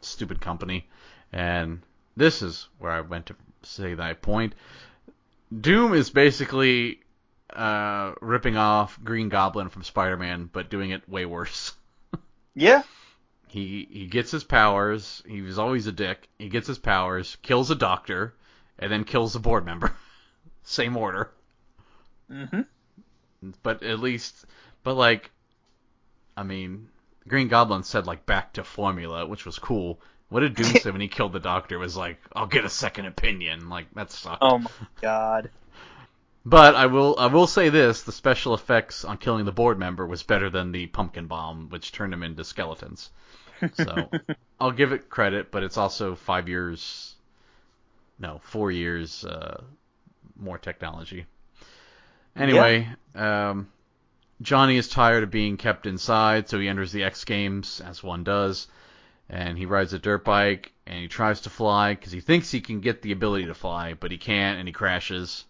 stupid 0.00 0.40
company. 0.40 0.88
And 1.32 1.80
this 2.16 2.42
is 2.42 2.68
where 2.78 2.92
I 2.92 3.00
went 3.00 3.26
to 3.26 3.36
say 3.62 3.94
that 3.94 4.22
point. 4.22 4.54
Doom 5.60 5.94
is 5.94 6.10
basically 6.10 7.00
uh, 7.54 8.12
ripping 8.20 8.56
off 8.56 8.98
Green 9.02 9.28
Goblin 9.28 9.68
from 9.68 9.82
Spider-Man, 9.82 10.50
but 10.52 10.70
doing 10.70 10.90
it 10.90 11.08
way 11.08 11.26
worse. 11.26 11.72
Yeah. 12.56 12.82
He 13.48 13.88
he 13.90 14.06
gets 14.06 14.30
his 14.30 14.44
powers. 14.44 15.22
He 15.26 15.42
was 15.42 15.58
always 15.58 15.88
a 15.88 15.92
dick. 15.92 16.28
He 16.38 16.48
gets 16.48 16.68
his 16.68 16.78
powers, 16.78 17.36
kills 17.42 17.70
a 17.70 17.74
doctor, 17.74 18.34
and 18.78 18.90
then 18.90 19.04
kills 19.04 19.34
a 19.34 19.40
board 19.40 19.64
member. 19.64 19.92
Same 20.62 20.96
order. 20.96 21.30
hmm 22.28 22.62
But 23.62 23.82
at 23.82 23.98
least, 23.98 24.46
but 24.84 24.94
like, 24.94 25.30
I 26.36 26.44
mean, 26.44 26.88
Green 27.26 27.48
Goblin 27.48 27.82
said 27.82 28.06
like 28.06 28.26
back 28.26 28.52
to 28.54 28.64
formula, 28.64 29.26
which 29.26 29.44
was 29.44 29.58
cool. 29.58 29.98
What 30.28 30.40
did 30.40 30.54
Doom 30.54 30.66
say 30.66 30.90
when 30.92 31.00
he 31.00 31.08
killed 31.08 31.32
the 31.32 31.40
doctor? 31.40 31.78
Was 31.78 31.96
like, 31.96 32.18
I'll 32.34 32.46
get 32.46 32.64
a 32.64 32.70
second 32.70 33.06
opinion. 33.06 33.68
Like 33.68 33.92
that 33.94 34.12
sucked. 34.12 34.42
Oh 34.42 34.58
my 34.58 34.70
god. 35.00 35.50
But 36.46 36.74
I 36.74 36.86
will 36.86 37.16
I 37.18 37.26
will 37.26 37.46
say 37.46 37.70
this: 37.70 38.02
the 38.02 38.12
special 38.12 38.52
effects 38.54 39.04
on 39.04 39.16
killing 39.16 39.46
the 39.46 39.52
board 39.52 39.78
member 39.78 40.06
was 40.06 40.22
better 40.22 40.50
than 40.50 40.72
the 40.72 40.86
pumpkin 40.86 41.26
bomb, 41.26 41.70
which 41.70 41.90
turned 41.90 42.12
them 42.12 42.22
into 42.22 42.44
skeletons. 42.44 43.10
So 43.72 44.10
I'll 44.60 44.72
give 44.72 44.92
it 44.92 45.08
credit, 45.08 45.50
but 45.50 45.62
it's 45.62 45.78
also 45.78 46.14
five 46.14 46.48
years, 46.48 47.14
no, 48.18 48.40
four 48.44 48.70
years 48.70 49.24
uh, 49.24 49.62
more 50.36 50.58
technology. 50.58 51.24
Anyway, 52.36 52.88
um, 53.14 53.68
Johnny 54.44 54.76
is 54.76 54.88
tired 54.88 55.22
of 55.22 55.30
being 55.30 55.56
kept 55.56 55.86
inside, 55.86 56.48
so 56.48 56.60
he 56.60 56.68
enters 56.68 56.92
the 56.92 57.02
X 57.02 57.24
Games 57.24 57.80
as 57.80 58.02
one 58.02 58.24
does, 58.24 58.68
and 59.28 59.56
he 59.56 59.64
rides 59.64 59.94
a 59.94 59.98
dirt 59.98 60.22
bike 60.22 60.72
and 60.86 60.98
he 60.98 61.08
tries 61.08 61.40
to 61.40 61.50
fly 61.50 61.94
because 61.94 62.12
he 62.12 62.20
thinks 62.20 62.50
he 62.50 62.60
can 62.60 62.80
get 62.80 63.00
the 63.00 63.12
ability 63.12 63.46
to 63.46 63.54
fly, 63.54 63.94
but 63.94 64.10
he 64.10 64.18
can't, 64.18 64.58
and 64.58 64.68
he 64.68 64.72
crashes. 64.72 65.46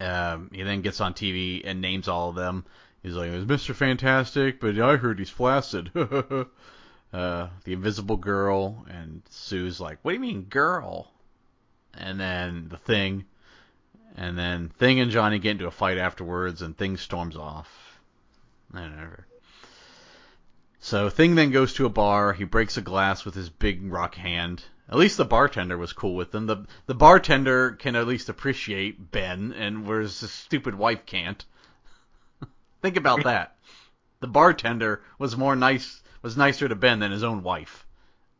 Um, 0.00 0.50
he 0.54 0.62
then 0.62 0.80
gets 0.80 1.02
on 1.02 1.12
TV 1.12 1.60
and 1.64 1.82
names 1.82 2.08
all 2.08 2.30
of 2.30 2.34
them. 2.34 2.64
He's 3.02 3.14
like, 3.14 3.30
"There's 3.30 3.44
Mr. 3.44 3.74
Fantastic, 3.74 4.58
but 4.58 4.78
I 4.78 4.96
heard 4.96 5.18
he's 5.18 5.28
flaccid." 5.28 5.90
uh, 5.94 6.46
the 7.12 7.72
Invisible 7.72 8.16
Girl 8.16 8.86
and 8.88 9.22
Sue's 9.28 9.80
like, 9.80 9.98
"What 10.02 10.12
do 10.12 10.14
you 10.14 10.20
mean, 10.20 10.44
girl?" 10.44 11.12
And 11.92 12.18
then 12.18 12.68
the 12.70 12.78
Thing, 12.78 13.26
and 14.18 14.36
then 14.36 14.68
Thing 14.68 14.98
and 14.98 15.12
Johnny 15.12 15.38
get 15.38 15.52
into 15.52 15.68
a 15.68 15.70
fight 15.70 15.96
afterwards, 15.96 16.60
and 16.60 16.76
Thing 16.76 16.96
storms 16.96 17.36
off. 17.36 18.00
Whatever. 18.72 19.28
So 20.80 21.08
Thing 21.08 21.36
then 21.36 21.52
goes 21.52 21.74
to 21.74 21.86
a 21.86 21.90
bar. 21.90 22.32
He 22.32 22.42
breaks 22.42 22.76
a 22.76 22.82
glass 22.82 23.24
with 23.24 23.34
his 23.34 23.48
big 23.48 23.92
rock 23.92 24.16
hand. 24.16 24.64
At 24.88 24.96
least 24.96 25.18
the 25.18 25.24
bartender 25.24 25.78
was 25.78 25.92
cool 25.92 26.16
with 26.16 26.32
them. 26.32 26.46
The 26.46 26.66
the 26.86 26.96
bartender 26.96 27.72
can 27.72 27.94
at 27.94 28.08
least 28.08 28.28
appreciate 28.28 29.12
Ben, 29.12 29.52
and 29.52 29.86
whereas 29.86 30.18
his 30.18 30.32
stupid 30.32 30.74
wife 30.74 31.06
can't. 31.06 31.44
Think 32.82 32.96
about 32.96 33.22
that. 33.22 33.56
The 34.18 34.26
bartender 34.26 35.00
was 35.20 35.36
more 35.36 35.54
nice 35.54 36.02
was 36.22 36.36
nicer 36.36 36.68
to 36.68 36.74
Ben 36.74 36.98
than 36.98 37.12
his 37.12 37.22
own 37.22 37.44
wife. 37.44 37.86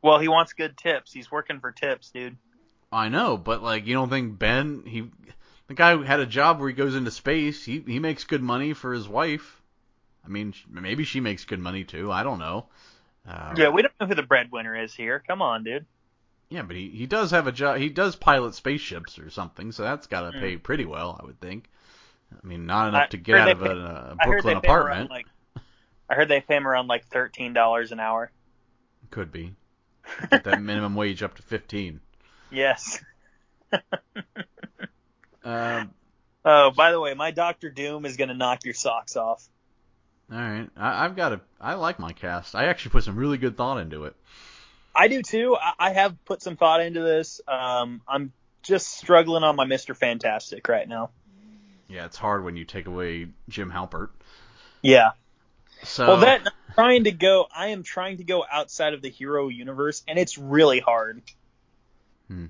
Well, 0.03 0.19
he 0.19 0.27
wants 0.27 0.55
good 0.55 0.77
tips. 0.77 1.13
He's 1.13 1.31
working 1.31 1.61
for 1.61 1.71
tips, 1.71 2.11
dude. 2.11 2.37
I 2.91 3.09
know, 3.11 3.37
but 3.37 3.63
like 3.63 3.87
you 3.87 3.95
don't 3.95 4.11
think 4.11 4.41
Ben 4.41 4.83
he 4.85 5.11
the 5.69 5.75
guy 5.75 6.03
had 6.03 6.21
a 6.21 6.27
job 6.27 6.59
where 6.59 6.69
he 6.69 6.75
goes 6.75 6.97
into 6.97 7.11
space, 7.11 7.65
he 7.65 7.83
he 7.87 7.99
makes 7.99 8.25
good 8.25 8.43
money 8.43 8.73
for 8.73 8.93
his 8.93 9.09
wife. 9.09 9.63
I 10.25 10.29
mean, 10.29 10.55
maybe 10.69 11.05
she 11.05 11.21
makes 11.21 11.45
good 11.45 11.61
money 11.61 11.85
too. 11.85 12.11
I 12.11 12.23
don't 12.23 12.39
know. 12.39 12.67
Uh, 13.27 13.55
yeah, 13.57 13.69
we 13.69 13.83
don't 13.83 13.95
know 14.01 14.07
who 14.07 14.15
the 14.15 14.23
breadwinner 14.23 14.75
is 14.75 14.95
here. 14.95 15.23
Come 15.27 15.43
on, 15.43 15.65
dude. 15.65 15.87
Yeah, 16.49 16.63
but 16.63 16.77
he, 16.77 16.89
he 16.89 17.07
does 17.07 17.31
have 17.31 17.47
a 17.47 17.53
job. 17.53 17.77
He 17.77 17.91
does 17.91 18.17
pilot 18.17 18.55
spaceships 18.55 19.19
or 19.19 19.29
something, 19.29 19.71
so 19.71 19.83
that's 19.83 20.07
got 20.07 20.31
to 20.31 20.37
mm. 20.37 20.41
pay 20.41 20.57
pretty 20.57 20.87
well, 20.87 21.19
I 21.23 21.27
would 21.27 21.41
think. 21.41 21.69
I 22.33 22.47
mean, 22.47 22.67
not 22.67 22.89
enough 22.89 23.05
I 23.05 23.07
to 23.09 23.17
get 23.19 23.37
out 23.37 23.51
of 23.51 23.61
pay, 23.61 23.69
a, 23.69 23.73
a 23.73 24.17
Brooklyn 24.25 24.57
apartment. 24.57 25.11
Like, 25.11 25.27
I 26.09 26.15
heard 26.15 26.29
they 26.29 26.41
pay 26.41 26.57
him 26.57 26.67
around 26.67 26.87
like 26.87 27.07
thirteen 27.07 27.53
dollars 27.53 27.93
an 27.93 28.01
hour. 28.01 28.31
Could 29.11 29.31
be. 29.31 29.55
Get 30.31 30.45
that 30.45 30.63
minimum 30.63 30.95
wage 30.95 31.23
up 31.23 31.37
to 31.37 31.43
fifteen. 31.43 32.01
Yes. 32.51 33.03
um, 35.49 35.91
oh, 36.45 36.71
by 36.71 36.93
the 36.93 37.01
way, 37.01 37.15
my 37.15 37.31
Doctor 37.31 37.71
Doom 37.71 38.05
is 38.05 38.17
gonna 38.17 38.35
knock 38.35 38.65
your 38.65 38.75
socks 38.75 39.17
off. 39.17 39.47
All 40.31 40.39
right, 40.39 40.69
I, 40.77 41.05
I've 41.05 41.17
got 41.17 41.33
a. 41.33 41.41
I 41.61 41.75
like 41.75 41.99
my 41.99 42.13
cast. 42.13 42.55
I 42.55 42.67
actually 42.67 42.91
put 42.91 43.05
some 43.05 43.17
really 43.17 43.39
good 43.39 43.57
thought 43.57 43.79
into 43.79 44.05
it. 44.05 44.15
I 44.95 45.09
do 45.09 45.23
too. 45.23 45.57
I, 45.61 45.73
I 45.79 45.93
have 45.93 46.23
put 46.25 46.43
some 46.43 46.57
thought 46.57 46.83
into 46.83 47.01
this. 47.01 47.41
Um, 47.49 48.03
I'm 48.07 48.33
just 48.63 48.89
struggling 48.89 49.43
on 49.43 49.57
my 49.57 49.65
Mister 49.65 49.95
Fantastic 49.95 50.69
right 50.69 50.87
now. 50.87 51.11
Yeah, 51.89 52.05
it's 52.05 52.19
hard 52.19 52.45
when 52.45 52.57
you 52.57 52.67
take 52.67 52.87
away 52.87 53.29
Jim 53.49 53.71
Halpert. 53.71 54.11
Yeah. 54.83 55.13
So 55.85 56.09
well, 56.09 56.17
that 56.19 56.43
I'm 56.45 56.75
trying 56.75 57.05
to 57.05 57.13
go. 57.13 57.47
I 57.55 57.69
am 57.69 57.83
trying 57.83 58.19
to 58.19 58.25
go 58.25 58.45
outside 58.51 58.95
of 58.95 59.01
the 59.01 59.09
hero 59.09 59.49
universe, 59.49 60.03
and 60.07 60.19
it's 60.19 60.37
really 60.37 60.81
hard. 60.81 61.23
Hmm. 62.27 62.47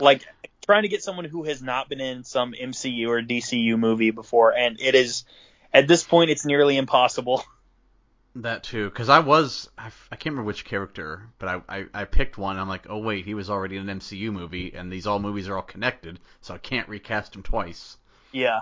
Like 0.00 0.24
trying 0.64 0.82
to 0.82 0.88
get 0.88 1.02
someone 1.02 1.24
who 1.24 1.44
has 1.44 1.62
not 1.62 1.88
been 1.88 2.00
in 2.00 2.24
some 2.24 2.52
MCU 2.52 3.08
or 3.08 3.22
DCU 3.22 3.78
movie 3.78 4.10
before, 4.10 4.54
and 4.54 4.80
it 4.80 4.94
is 4.94 5.24
at 5.72 5.88
this 5.88 6.04
point 6.04 6.30
it's 6.30 6.44
nearly 6.44 6.76
impossible. 6.76 7.44
That 8.36 8.62
too, 8.62 8.88
because 8.88 9.10
I 9.10 9.18
was 9.18 9.68
I, 9.76 9.90
I 10.10 10.16
can't 10.16 10.32
remember 10.32 10.44
which 10.44 10.64
character, 10.64 11.28
but 11.38 11.48
I, 11.68 11.80
I 11.80 11.86
I 11.92 12.04
picked 12.06 12.38
one. 12.38 12.58
I'm 12.58 12.66
like, 12.66 12.86
oh 12.88 12.96
wait, 12.96 13.26
he 13.26 13.34
was 13.34 13.50
already 13.50 13.76
in 13.76 13.86
an 13.86 14.00
MCU 14.00 14.32
movie, 14.32 14.72
and 14.74 14.90
these 14.90 15.06
all 15.06 15.18
movies 15.18 15.50
are 15.50 15.56
all 15.56 15.62
connected, 15.62 16.18
so 16.40 16.54
I 16.54 16.56
can't 16.56 16.88
recast 16.88 17.36
him 17.36 17.42
twice. 17.42 17.98
Yeah. 18.32 18.60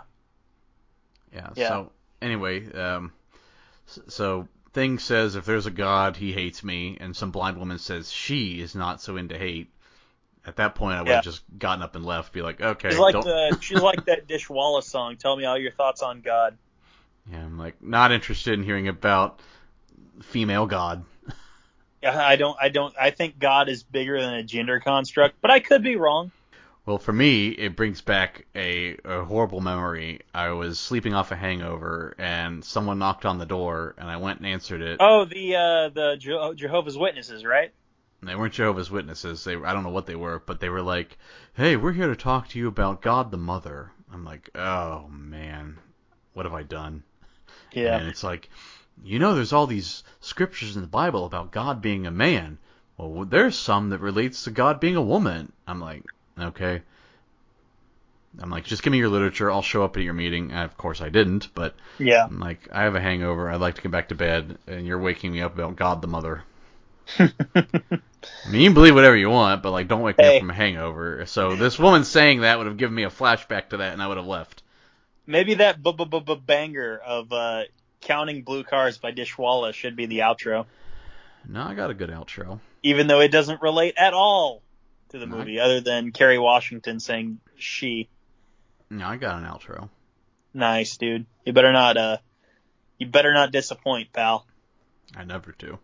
Yeah. 1.32 1.50
yeah. 1.54 1.68
So 1.68 1.92
anyway, 2.20 2.72
um, 2.72 3.12
so 3.86 4.48
Thing 4.72 5.00
says 5.00 5.34
if 5.34 5.46
there's 5.46 5.66
a 5.66 5.70
god, 5.72 6.16
he 6.16 6.32
hates 6.32 6.62
me, 6.62 6.96
and 7.00 7.16
some 7.16 7.32
blind 7.32 7.56
woman 7.56 7.78
says 7.78 8.10
she 8.10 8.60
is 8.60 8.74
not 8.74 9.00
so 9.00 9.16
into 9.16 9.36
hate. 9.36 9.70
At 10.46 10.56
that 10.56 10.74
point, 10.74 10.96
I 10.96 11.00
would 11.02 11.08
yeah. 11.08 11.14
have 11.16 11.24
just 11.24 11.42
gotten 11.58 11.82
up 11.82 11.96
and 11.96 12.04
left, 12.04 12.32
be 12.32 12.40
like, 12.40 12.60
okay. 12.60 12.90
She's 12.90 12.98
like 12.98 13.14
the 13.14 13.58
she's 13.60 13.80
like 13.80 14.06
that 14.06 14.26
Dishwalla 14.26 14.82
song. 14.82 15.16
Tell 15.16 15.36
me 15.36 15.44
all 15.44 15.58
your 15.58 15.72
thoughts 15.72 16.02
on 16.02 16.22
God. 16.22 16.56
Yeah, 17.30 17.44
I'm 17.44 17.58
like 17.58 17.82
not 17.82 18.10
interested 18.10 18.54
in 18.54 18.62
hearing 18.62 18.88
about 18.88 19.40
female 20.22 20.66
god. 20.66 21.04
Yeah, 22.02 22.18
I 22.18 22.36
don't. 22.36 22.56
I 22.60 22.70
don't. 22.70 22.94
I 22.98 23.10
think 23.10 23.38
God 23.38 23.68
is 23.68 23.82
bigger 23.82 24.20
than 24.20 24.32
a 24.34 24.42
gender 24.42 24.80
construct, 24.80 25.36
but 25.42 25.50
I 25.50 25.60
could 25.60 25.82
be 25.82 25.96
wrong. 25.96 26.32
Well, 26.86 26.96
for 26.96 27.12
me, 27.12 27.48
it 27.48 27.76
brings 27.76 28.00
back 28.00 28.46
a, 28.54 28.96
a 29.04 29.22
horrible 29.24 29.60
memory. 29.60 30.20
I 30.34 30.48
was 30.50 30.80
sleeping 30.80 31.12
off 31.12 31.30
a 31.30 31.36
hangover, 31.36 32.14
and 32.18 32.64
someone 32.64 32.98
knocked 32.98 33.26
on 33.26 33.38
the 33.38 33.46
door, 33.46 33.94
and 33.98 34.08
I 34.08 34.16
went 34.16 34.38
and 34.38 34.46
answered 34.46 34.80
it. 34.80 34.96
Oh, 34.98 35.26
the 35.26 35.56
uh, 35.56 35.88
the 35.90 36.16
Je- 36.18 36.54
Jehovah's 36.54 36.96
Witnesses, 36.96 37.44
right? 37.44 37.72
They 38.22 38.36
weren't 38.36 38.52
Jehovah's 38.52 38.90
Witnesses. 38.90 39.44
They 39.44 39.56
I 39.56 39.72
don't 39.72 39.82
know 39.82 39.90
what 39.90 40.06
they 40.06 40.16
were, 40.16 40.42
but 40.44 40.60
they 40.60 40.68
were 40.68 40.82
like, 40.82 41.16
"Hey, 41.54 41.76
we're 41.76 41.92
here 41.92 42.08
to 42.08 42.16
talk 42.16 42.48
to 42.48 42.58
you 42.58 42.68
about 42.68 43.02
God 43.02 43.30
the 43.30 43.38
Mother." 43.38 43.92
I'm 44.12 44.24
like, 44.24 44.50
"Oh 44.54 45.08
man, 45.08 45.78
what 46.34 46.46
have 46.46 46.54
I 46.54 46.62
done?" 46.62 47.02
Yeah. 47.72 47.96
And 47.96 48.08
it's 48.08 48.24
like, 48.24 48.48
you 49.02 49.18
know, 49.18 49.34
there's 49.34 49.52
all 49.52 49.66
these 49.66 50.02
scriptures 50.20 50.76
in 50.76 50.82
the 50.82 50.88
Bible 50.88 51.24
about 51.24 51.52
God 51.52 51.80
being 51.80 52.06
a 52.06 52.10
man. 52.10 52.58
Well, 52.96 53.24
there's 53.24 53.58
some 53.58 53.90
that 53.90 54.00
relates 54.00 54.44
to 54.44 54.50
God 54.50 54.80
being 54.80 54.96
a 54.96 55.02
woman. 55.02 55.52
I'm 55.66 55.80
like, 55.80 56.04
okay. 56.38 56.82
I'm 58.38 58.50
like, 58.50 58.64
just 58.64 58.82
give 58.82 58.92
me 58.92 58.98
your 58.98 59.08
literature. 59.08 59.50
I'll 59.50 59.62
show 59.62 59.84
up 59.84 59.96
at 59.96 60.02
your 60.02 60.14
meeting. 60.14 60.52
And 60.52 60.60
of 60.60 60.76
course, 60.76 61.00
I 61.00 61.08
didn't, 61.08 61.48
but 61.54 61.74
yeah, 61.98 62.24
I'm 62.24 62.38
like, 62.38 62.68
I 62.70 62.82
have 62.82 62.94
a 62.94 63.00
hangover. 63.00 63.50
I'd 63.50 63.60
like 63.60 63.74
to 63.76 63.82
get 63.82 63.90
back 63.90 64.08
to 64.10 64.14
bed, 64.14 64.58
and 64.66 64.86
you're 64.86 65.00
waking 65.00 65.32
me 65.32 65.40
up 65.40 65.54
about 65.54 65.76
God 65.76 66.02
the 66.02 66.08
Mother. 66.08 66.44
I 67.18 68.50
mean, 68.50 68.60
you 68.60 68.66
can 68.68 68.74
believe 68.74 68.94
whatever 68.94 69.16
you 69.16 69.30
want, 69.30 69.62
but 69.62 69.70
like, 69.70 69.88
don't 69.88 70.02
wake 70.02 70.16
hey. 70.18 70.28
me 70.28 70.36
up 70.36 70.40
from 70.40 70.50
a 70.50 70.54
hangover. 70.54 71.26
So 71.26 71.56
this 71.56 71.78
woman 71.78 72.04
saying 72.04 72.40
that 72.40 72.58
would 72.58 72.66
have 72.66 72.76
given 72.76 72.94
me 72.94 73.04
a 73.04 73.10
flashback 73.10 73.70
to 73.70 73.78
that, 73.78 73.92
and 73.92 74.02
I 74.02 74.08
would 74.08 74.16
have 74.16 74.26
left. 74.26 74.62
Maybe 75.26 75.54
that 75.54 75.82
b- 75.82 75.92
b- 75.92 76.04
b- 76.04 76.42
banger 76.44 76.98
of 76.98 77.32
uh, 77.32 77.62
Counting 78.00 78.42
Blue 78.42 78.64
Cars 78.64 78.98
by 78.98 79.12
Dishwalla 79.12 79.72
should 79.72 79.96
be 79.96 80.06
the 80.06 80.18
outro. 80.20 80.66
No, 81.48 81.62
I 81.62 81.74
got 81.74 81.90
a 81.90 81.94
good 81.94 82.10
outro. 82.10 82.60
Even 82.82 83.06
though 83.06 83.20
it 83.20 83.28
doesn't 83.28 83.62
relate 83.62 83.94
at 83.96 84.14
all 84.14 84.62
to 85.10 85.18
the 85.18 85.26
movie, 85.26 85.60
I... 85.60 85.64
other 85.64 85.80
than 85.80 86.12
Kerry 86.12 86.38
Washington 86.38 87.00
saying 87.00 87.40
she. 87.56 88.08
No, 88.88 89.06
I 89.06 89.16
got 89.16 89.38
an 89.38 89.48
outro. 89.48 89.88
Nice, 90.52 90.96
dude. 90.96 91.26
You 91.44 91.52
better 91.52 91.72
not 91.72 91.96
uh 91.96 92.16
you 92.98 93.06
better 93.06 93.32
not 93.32 93.52
disappoint, 93.52 94.12
pal. 94.12 94.46
I 95.16 95.24
never 95.24 95.54
do. 95.58 95.78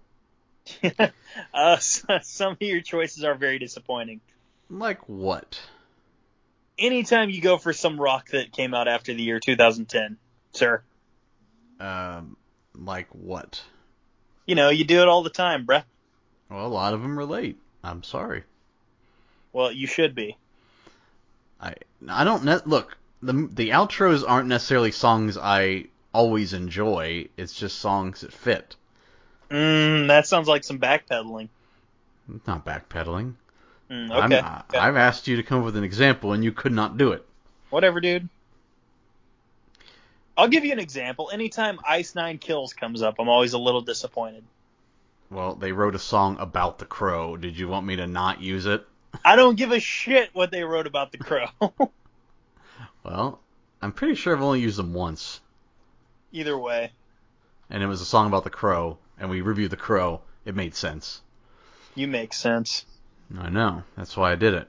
uh, 1.55 1.77
some 1.79 2.53
of 2.53 2.62
your 2.62 2.81
choices 2.81 3.25
are 3.25 3.35
very 3.35 3.59
disappointing. 3.59 4.21
Like 4.71 5.09
what? 5.09 5.61
Anytime 6.79 7.31
you 7.31 7.41
go 7.41 7.57
for 7.57 7.73
some 7.73 8.01
rock 8.01 8.31
that 8.31 8.53
came 8.53 8.75
out 8.75 8.89
after 8.89 9.14
the 9.14 9.23
year 9.23 9.41
2010, 9.41 10.19
sir. 10.53 10.83
Um, 11.81 12.37
like 12.75 13.09
what? 13.12 13.62
You 14.47 14.55
know, 14.55 14.69
you 14.69 14.85
do 14.85 15.01
it 15.01 15.09
all 15.09 15.23
the 15.23 15.31
time, 15.31 15.67
bruh. 15.67 15.85
Well, 16.51 16.67
a 16.67 16.69
lot 16.69 16.95
of 16.95 17.03
them 17.03 17.19
relate. 17.19 17.59
I'm 17.83 18.03
sorry. 18.03 18.45
Well, 19.53 19.73
you 19.73 19.87
should 19.87 20.14
be. 20.14 20.37
I 21.61 21.75
I 22.09 22.25
don't 22.25 22.45
ne- 22.45 22.61
look 22.67 22.97
the 23.23 23.49
the 23.53 23.71
outros 23.71 24.25
aren't 24.27 24.49
necessarily 24.49 24.93
songs 24.93 25.39
I 25.39 25.87
always 26.12 26.53
enjoy. 26.53 27.29
It's 27.37 27.55
just 27.55 27.79
songs 27.79 28.21
that 28.21 28.33
fit. 28.33 28.77
Mm, 29.51 30.09
that 30.09 30.27
sounds 30.27 30.49
like 30.49 30.65
some 30.65 30.79
backpedaling. 30.79 31.49
It's 32.35 32.47
not 32.47 32.65
backpedaling. 32.65 33.35
Mm, 33.91 34.11
okay. 34.25 34.39
i 34.41 34.61
okay. 34.61 34.79
I've 34.79 34.97
asked 34.97 35.29
you 35.29 35.37
to 35.37 35.43
come 35.43 35.61
up 35.61 35.65
with 35.65 35.77
an 35.77 35.85
example, 35.85 36.33
and 36.33 36.43
you 36.43 36.53
could 36.53 36.73
not 36.73 36.97
do 36.97 37.13
it. 37.13 37.25
Whatever, 37.71 38.01
dude. 38.01 38.29
I'll 40.37 40.49
give 40.49 40.65
you 40.65 40.73
an 40.73 40.79
example. 40.79 41.31
Anytime 41.33 41.79
Ice 41.87 42.15
Nine 42.15 42.39
Kills 42.39 42.73
comes 42.73 43.03
up, 43.03 43.17
I'm 43.19 43.29
always 43.29 43.55
a 43.55 43.59
little 43.59 43.81
disappointed. 43.81 44.45
Well, 45.31 45.55
they 45.55 45.73
wrote 45.73 45.95
a 45.95 46.01
song 46.01 46.37
about 46.39 46.79
the 46.79 46.85
crow. 46.85 47.37
Did 47.37 47.59
you 47.59 47.69
want 47.69 47.87
me 47.87 47.97
to 47.97 48.07
not 48.07 48.41
use 48.41 48.67
it? 48.67 48.87
I 49.25 49.37
don't 49.37 49.57
give 49.57 49.73
a 49.73 49.81
shit 49.81 50.31
what 50.35 50.51
they 50.51 50.63
wrote 50.63 50.87
about 50.87 51.11
the 51.11 51.19
crow. 51.19 51.47
well, 53.03 53.41
I'm 53.81 53.93
pretty 53.93 54.15
sure 54.15 54.37
I've 54.37 54.43
only 54.43 54.61
used 54.61 54.79
them 54.79 54.93
once. 54.93 55.41
Either 56.33 56.57
way. 56.59 56.93
And 57.71 57.83
it 57.83 57.87
was 57.87 58.01
a 58.01 58.05
song 58.05 58.27
about 58.27 58.45
the 58.45 58.51
crow, 58.51 58.99
and 59.19 59.31
we 59.31 59.41
reviewed 59.41 59.71
the 59.71 59.77
crow. 59.77 60.21
It 60.45 60.55
made 60.55 60.75
sense. 60.75 61.23
You 61.95 62.07
make 62.09 62.33
sense. 62.33 62.85
I 63.39 63.49
know. 63.49 63.83
That's 63.97 64.17
why 64.17 64.33
I 64.33 64.37
did 64.37 64.55
it. 64.55 64.69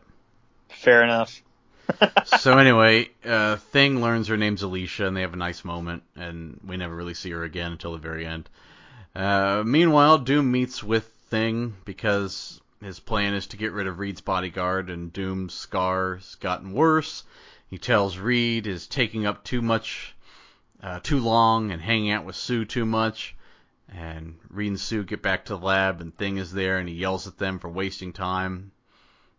Fair 0.69 1.03
enough. 1.03 1.41
so 2.25 2.57
anyway, 2.57 3.09
uh, 3.25 3.57
Thing 3.57 4.01
learns 4.01 4.27
her 4.27 4.37
name's 4.37 4.61
Alicia, 4.61 5.07
and 5.07 5.15
they 5.15 5.21
have 5.21 5.33
a 5.33 5.37
nice 5.37 5.63
moment, 5.63 6.03
and 6.15 6.59
we 6.65 6.77
never 6.77 6.95
really 6.95 7.13
see 7.13 7.31
her 7.31 7.43
again 7.43 7.71
until 7.71 7.93
the 7.93 7.97
very 7.97 8.25
end. 8.25 8.49
Uh, 9.15 9.63
meanwhile, 9.65 10.17
Doom 10.17 10.51
meets 10.51 10.83
with 10.83 11.05
Thing 11.29 11.75
because 11.85 12.61
his 12.81 12.99
plan 12.99 13.33
is 13.33 13.47
to 13.47 13.57
get 13.57 13.73
rid 13.73 13.87
of 13.87 13.99
Reed's 13.99 14.21
bodyguard, 14.21 14.89
and 14.89 15.11
Doom's 15.11 15.53
scar's 15.53 16.35
gotten 16.35 16.71
worse. 16.71 17.23
He 17.69 17.77
tells 17.77 18.17
Reed 18.17 18.67
is 18.67 18.87
taking 18.87 19.25
up 19.25 19.43
too 19.43 19.61
much, 19.61 20.15
uh, 20.81 20.99
too 21.01 21.19
long, 21.19 21.71
and 21.71 21.81
hanging 21.81 22.11
out 22.11 22.25
with 22.25 22.35
Sue 22.35 22.63
too 22.63 22.85
much. 22.85 23.35
And 23.95 24.37
Reed 24.49 24.67
and 24.69 24.79
Sue 24.79 25.03
get 25.03 25.21
back 25.21 25.45
to 25.45 25.53
the 25.55 25.65
lab, 25.65 26.01
and 26.01 26.15
Thing 26.15 26.37
is 26.37 26.51
there, 26.51 26.77
and 26.77 26.89
he 26.89 26.95
yells 26.95 27.25
at 27.25 27.37
them 27.37 27.59
for 27.59 27.69
wasting 27.69 28.11
time. 28.11 28.71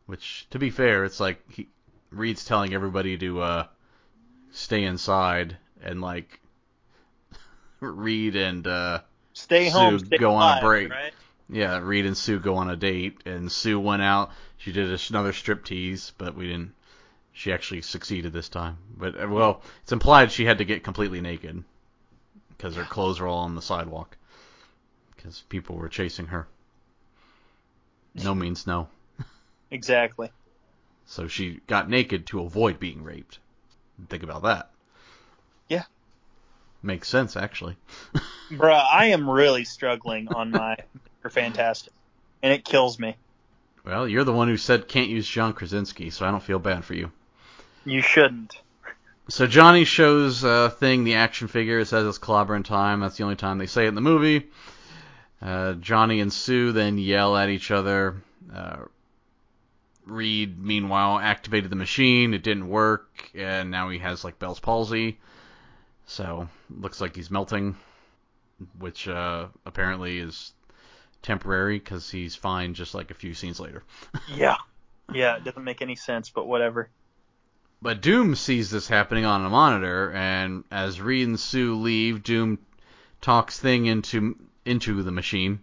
Which, 0.07 0.46
to 0.51 0.59
be 0.59 0.70
fair, 0.70 1.05
it's 1.05 1.20
like 1.20 1.38
he, 1.53 1.68
Reed's 2.11 2.44
telling 2.44 2.72
everybody 2.72 3.18
to 3.18 3.40
uh, 3.42 3.66
stay 4.51 4.84
inside, 4.84 5.59
and 5.82 6.01
like 6.01 6.40
Reed 7.80 8.36
and 8.36 8.66
uh, 8.66 9.01
stay 9.34 9.68
Sue 9.68 9.78
home, 9.78 9.99
stay 9.99 10.16
go 10.16 10.32
alive, 10.32 10.59
on 10.59 10.59
a 10.59 10.66
break. 10.66 10.90
Right? 10.90 11.12
Yeah, 11.51 11.78
Reed 11.78 12.07
and 12.07 12.16
Sue 12.16 12.38
go 12.38 12.57
on 12.57 12.70
a 12.70 12.76
date, 12.76 13.18
and 13.26 13.53
Sue 13.53 13.78
went 13.78 14.03
out. 14.03 14.30
She 14.57 14.72
did 14.72 14.99
another 15.11 15.32
strip 15.32 15.64
tease, 15.64 16.12
but 16.16 16.34
we 16.34 16.46
didn't. 16.46 16.72
She 17.32 17.53
actually 17.53 17.82
succeeded 17.82 18.32
this 18.32 18.49
time. 18.49 18.78
But 18.96 19.20
uh, 19.20 19.28
well, 19.28 19.62
it's 19.82 19.92
implied 19.92 20.32
she 20.32 20.46
had 20.46 20.59
to 20.59 20.64
get 20.64 20.82
completely 20.82 21.20
naked 21.20 21.62
because 22.49 22.76
her 22.76 22.84
clothes 22.84 23.20
were 23.20 23.28
all 23.28 23.44
on 23.44 23.55
the 23.55 23.62
sidewalk 23.62 24.16
because 25.28 25.44
people 25.50 25.76
were 25.76 25.90
chasing 25.90 26.26
her. 26.26 26.48
No 28.14 28.34
means 28.34 28.66
no. 28.66 28.88
Exactly. 29.70 30.30
So 31.04 31.28
she 31.28 31.60
got 31.66 31.90
naked 31.90 32.26
to 32.28 32.40
avoid 32.40 32.80
being 32.80 33.04
raped. 33.04 33.38
Think 34.08 34.22
about 34.22 34.42
that. 34.44 34.70
Yeah. 35.68 35.84
Makes 36.82 37.08
sense, 37.08 37.36
actually. 37.36 37.76
Bruh, 38.50 38.82
I 38.90 39.06
am 39.06 39.28
really 39.28 39.64
struggling 39.64 40.28
on 40.28 40.50
my 40.50 40.76
Mr. 41.22 41.30
Fantastic, 41.30 41.92
and 42.42 42.52
it 42.52 42.64
kills 42.64 42.98
me. 42.98 43.16
Well, 43.84 44.08
you're 44.08 44.24
the 44.24 44.32
one 44.32 44.48
who 44.48 44.56
said 44.56 44.88
can't 44.88 45.10
use 45.10 45.28
John 45.28 45.52
Krasinski, 45.52 46.08
so 46.08 46.26
I 46.26 46.30
don't 46.30 46.42
feel 46.42 46.58
bad 46.58 46.84
for 46.84 46.94
you. 46.94 47.12
You 47.84 48.00
shouldn't. 48.00 48.58
So 49.28 49.46
Johnny 49.46 49.84
shows 49.84 50.42
uh, 50.42 50.70
Thing 50.70 51.04
the 51.04 51.16
action 51.16 51.48
figure. 51.48 51.80
It 51.80 51.86
says 51.86 52.06
it's 52.06 52.18
clobbering 52.18 52.64
time. 52.64 53.00
That's 53.00 53.18
the 53.18 53.24
only 53.24 53.36
time 53.36 53.58
they 53.58 53.66
say 53.66 53.84
it 53.84 53.88
in 53.88 53.94
the 53.94 54.00
movie. 54.00 54.46
Uh, 55.41 55.74
Johnny 55.74 56.20
and 56.20 56.32
Sue 56.32 56.72
then 56.72 56.99
yell 56.99 57.36
at 57.36 57.49
each 57.49 57.70
other. 57.70 58.22
Uh, 58.53 58.78
Reed, 60.05 60.59
meanwhile, 60.59 61.18
activated 61.18 61.70
the 61.70 61.76
machine. 61.76 62.34
It 62.34 62.43
didn't 62.43 62.68
work, 62.68 63.30
and 63.34 63.70
now 63.70 63.91
he 63.91 63.99
has 63.99 64.24
like 64.24 64.39
Bell's 64.39 64.61
palsy. 64.61 65.18
So 66.07 66.49
looks 66.70 67.01
like 67.01 67.14
he's 67.14 67.30
melting, 67.30 67.76
which 68.78 69.07
uh, 69.07 69.49
apparently 69.66 70.18
is 70.18 70.55
temporary 71.22 71.78
because 71.78 72.11
he's 72.11 72.34
fine 72.34 72.74
just 72.74 72.95
like 72.95 73.11
a 73.11 73.14
few 73.14 73.34
scenes 73.34 73.61
later. 73.61 73.82
Yeah. 74.34 74.57
Yeah, 75.12 75.36
it 75.36 75.45
doesn't 75.45 75.64
make 75.64 75.80
any 75.80 75.97
sense, 75.97 76.28
but 76.28 76.47
whatever. 76.47 76.91
But 77.80 78.03
Doom 78.03 78.34
sees 78.34 78.70
this 78.70 78.86
happening 78.86 79.24
on 79.24 79.43
a 79.45 79.49
monitor, 79.49 80.12
and 80.12 80.64
as 80.70 81.01
Reed 81.01 81.26
and 81.26 81.41
Sue 81.41 81.76
leave, 81.76 82.22
Doom 82.22 82.59
talks 83.22 83.59
Thing 83.59 83.86
into 83.86 84.36
into 84.68 85.02
the 85.02 85.10
machine, 85.10 85.60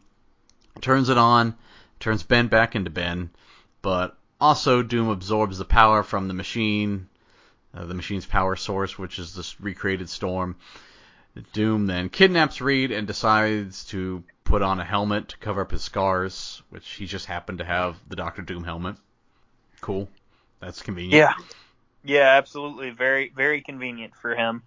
turns 0.82 1.10
it 1.10 1.18
on, 1.18 1.56
turns 2.00 2.24
Ben 2.24 2.48
back 2.48 2.76
into 2.76 2.90
Ben, 2.90 3.30
but 3.82 4.18
also 4.40 4.84
Doom 4.84 5.10
absorbs 5.10 5.58
the 5.58 5.66
power 5.66 6.04
from 6.04 6.28
the 6.28 6.34
machine, 6.34 7.08
uh, 7.74 7.86
the 7.86 7.94
machine's 7.94 8.26
power 8.26 8.56
source, 8.56 8.98
which 8.98 9.20
is 9.20 9.34
this 9.34 9.60
recreated 9.62 10.10
storm. 10.10 10.56
Doom 11.54 11.86
then 11.86 12.10
kidnaps 12.10 12.62
Reed 12.62 12.92
and 12.92 13.06
decides 13.06 13.86
to 13.86 14.24
put 14.46 14.62
on 14.62 14.80
a 14.80 14.86
helmet 14.86 15.30
to 15.30 15.38
cover 15.38 15.62
up 15.62 15.72
his 15.72 15.82
scars, 15.82 16.62
which 16.70 16.90
he 16.92 17.06
just 17.06 17.26
happened 17.26 17.58
to 17.58 17.66
have 17.66 17.98
the 18.08 18.16
Doctor 18.16 18.42
Doom 18.42 18.64
helmet. 18.64 18.96
Cool. 19.82 20.10
That's 20.60 20.82
convenient. 20.82 21.14
Yeah. 21.14 21.34
Yeah, 22.04 22.38
absolutely. 22.38 22.92
Very, 22.92 23.32
very 23.36 23.62
convenient 23.62 24.16
for 24.16 24.36
him. 24.36 24.62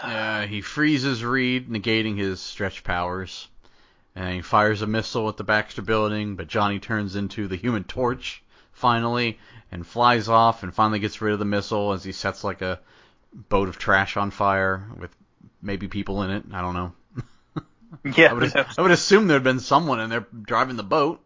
Uh, 0.00 0.46
he 0.46 0.60
freezes 0.60 1.24
Reed, 1.24 1.68
negating 1.68 2.16
his 2.16 2.40
stretch 2.40 2.84
powers. 2.84 3.48
And 4.14 4.34
he 4.34 4.42
fires 4.42 4.82
a 4.82 4.86
missile 4.86 5.28
at 5.28 5.36
the 5.36 5.44
Baxter 5.44 5.82
building, 5.82 6.36
but 6.36 6.48
Johnny 6.48 6.78
turns 6.78 7.16
into 7.16 7.48
the 7.48 7.56
human 7.56 7.84
torch, 7.84 8.42
finally, 8.72 9.38
and 9.70 9.86
flies 9.86 10.28
off 10.28 10.62
and 10.62 10.74
finally 10.74 10.98
gets 10.98 11.22
rid 11.22 11.32
of 11.32 11.38
the 11.38 11.44
missile 11.46 11.92
as 11.92 12.04
he 12.04 12.12
sets 12.12 12.44
like 12.44 12.60
a 12.60 12.80
boat 13.32 13.68
of 13.68 13.78
trash 13.78 14.16
on 14.18 14.30
fire 14.30 14.86
with 14.98 15.14
maybe 15.62 15.88
people 15.88 16.22
in 16.22 16.30
it. 16.30 16.44
I 16.52 16.60
don't 16.60 16.74
know. 16.74 16.92
Yeah. 18.16 18.30
I 18.30 18.32
would, 18.32 18.56
I 18.56 18.82
would 18.82 18.90
assume 18.90 19.26
there'd 19.26 19.44
been 19.44 19.60
someone 19.60 20.00
in 20.00 20.08
there 20.08 20.26
driving 20.42 20.76
the 20.76 20.82
boat, 20.82 21.22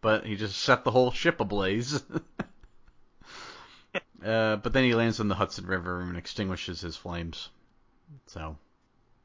but 0.00 0.24
he 0.24 0.36
just 0.36 0.56
set 0.56 0.82
the 0.82 0.90
whole 0.90 1.10
ship 1.10 1.38
ablaze. 1.38 2.02
uh, 4.24 4.56
but 4.56 4.72
then 4.72 4.84
he 4.84 4.94
lands 4.94 5.20
in 5.20 5.28
the 5.28 5.34
Hudson 5.34 5.66
River 5.66 6.00
and 6.00 6.16
extinguishes 6.16 6.80
his 6.80 6.96
flames. 6.96 7.50
So, 8.26 8.56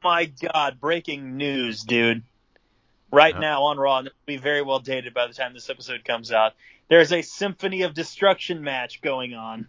My 0.02 0.26
God, 0.26 0.80
breaking 0.80 1.36
news, 1.36 1.82
dude. 1.82 2.22
Right 3.10 3.34
Yeah. 3.34 3.40
now 3.40 3.62
on 3.64 3.78
Raw, 3.78 3.98
and 3.98 4.08
it'll 4.08 4.16
be 4.26 4.36
very 4.38 4.60
well 4.62 4.80
dated 4.80 5.14
by 5.14 5.26
the 5.26 5.34
time 5.34 5.54
this 5.54 5.70
episode 5.70 6.04
comes 6.04 6.32
out. 6.32 6.52
There's 6.88 7.12
a 7.12 7.22
Symphony 7.22 7.82
of 7.82 7.94
Destruction 7.94 8.62
match 8.62 9.00
going 9.00 9.34
on. 9.34 9.68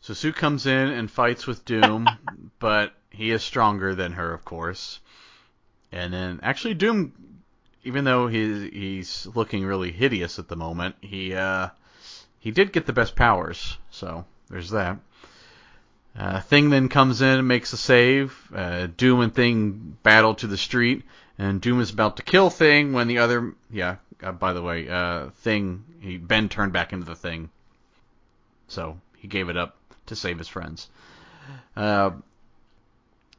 so 0.00 0.12
Sue 0.12 0.32
comes 0.32 0.66
in 0.66 0.88
and 0.90 1.10
fights 1.10 1.46
with 1.46 1.64
Doom, 1.64 2.50
but 2.58 2.92
he 3.10 3.30
is 3.30 3.42
stronger 3.42 3.94
than 3.94 4.12
her, 4.12 4.32
of 4.32 4.44
course. 4.44 5.00
And 5.92 6.12
then, 6.12 6.40
actually, 6.42 6.74
Doom, 6.74 7.12
even 7.84 8.04
though 8.04 8.26
he's 8.28 8.70
he's 8.72 9.26
looking 9.34 9.64
really 9.64 9.92
hideous 9.92 10.38
at 10.38 10.48
the 10.48 10.56
moment, 10.56 10.96
he 11.00 11.34
uh, 11.34 11.68
he 12.40 12.50
did 12.50 12.72
get 12.72 12.86
the 12.86 12.92
best 12.92 13.16
powers. 13.16 13.78
So 13.90 14.24
there's 14.50 14.70
that. 14.70 14.98
Uh, 16.18 16.40
Thing 16.40 16.70
then 16.70 16.88
comes 16.88 17.22
in 17.22 17.38
and 17.38 17.46
makes 17.46 17.72
a 17.72 17.76
save. 17.76 18.36
Uh, 18.52 18.88
Doom 18.88 19.20
and 19.20 19.34
Thing 19.34 19.96
battle 20.02 20.34
to 20.34 20.48
the 20.48 20.56
street, 20.56 21.04
and 21.38 21.60
Doom 21.60 21.80
is 21.80 21.90
about 21.90 22.16
to 22.16 22.22
kill 22.24 22.50
Thing 22.50 22.92
when 22.92 23.06
the 23.06 23.18
other, 23.18 23.54
yeah. 23.70 23.96
Uh, 24.20 24.32
by 24.32 24.52
the 24.52 24.62
way, 24.62 24.88
uh, 24.88 25.30
Thing, 25.42 25.84
he 26.00 26.16
Ben 26.18 26.48
turned 26.48 26.72
back 26.72 26.92
into 26.92 27.06
the 27.06 27.14
Thing, 27.14 27.50
so 28.66 28.98
he 29.16 29.28
gave 29.28 29.48
it 29.48 29.56
up 29.56 29.76
to 30.06 30.16
save 30.16 30.38
his 30.38 30.48
friends. 30.48 30.88
Uh, 31.76 32.10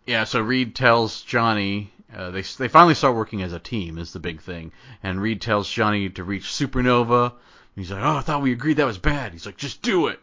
yeah, 0.07 0.23
so 0.23 0.41
Reed 0.41 0.73
tells 0.73 1.21
Johnny 1.23 1.91
uh, 2.15 2.31
they 2.31 2.41
they 2.41 2.67
finally 2.67 2.95
start 2.95 3.15
working 3.15 3.43
as 3.43 3.53
a 3.53 3.59
team 3.59 3.97
is 3.97 4.13
the 4.13 4.19
big 4.19 4.41
thing, 4.41 4.71
and 5.03 5.21
Reed 5.21 5.41
tells 5.41 5.69
Johnny 5.69 6.09
to 6.09 6.23
reach 6.23 6.45
Supernova. 6.45 7.33
He's 7.75 7.91
like, 7.91 8.03
oh, 8.03 8.17
I 8.17 8.21
thought 8.21 8.41
we 8.41 8.51
agreed 8.51 8.77
that 8.77 8.85
was 8.85 8.97
bad. 8.97 9.31
He's 9.31 9.45
like, 9.45 9.57
just 9.57 9.81
do 9.81 10.07
it. 10.07 10.19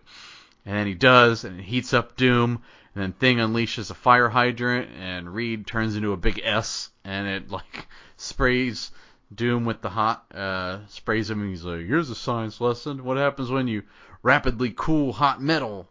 And 0.66 0.76
then 0.76 0.88
he 0.88 0.94
does, 0.94 1.44
and 1.44 1.60
it 1.60 1.62
heats 1.62 1.94
up 1.94 2.16
Doom, 2.16 2.60
and 2.94 3.02
then 3.02 3.12
Thing 3.12 3.36
unleashes 3.36 3.92
a 3.92 3.94
fire 3.94 4.28
hydrant, 4.28 4.90
and 4.98 5.32
Reed 5.32 5.64
turns 5.64 5.94
into 5.94 6.12
a 6.12 6.16
big 6.16 6.40
S, 6.42 6.90
and 7.04 7.28
it 7.28 7.50
like 7.50 7.86
sprays 8.16 8.90
Doom 9.32 9.64
with 9.64 9.80
the 9.80 9.90
hot, 9.90 10.26
uh, 10.34 10.84
sprays 10.88 11.30
him, 11.30 11.40
and 11.40 11.50
he's 11.50 11.62
like, 11.62 11.86
here's 11.86 12.10
a 12.10 12.16
science 12.16 12.60
lesson. 12.60 13.04
What 13.04 13.16
happens 13.16 13.48
when 13.48 13.68
you 13.68 13.84
rapidly 14.24 14.74
cool 14.76 15.12
hot 15.12 15.40
metal? 15.40 15.88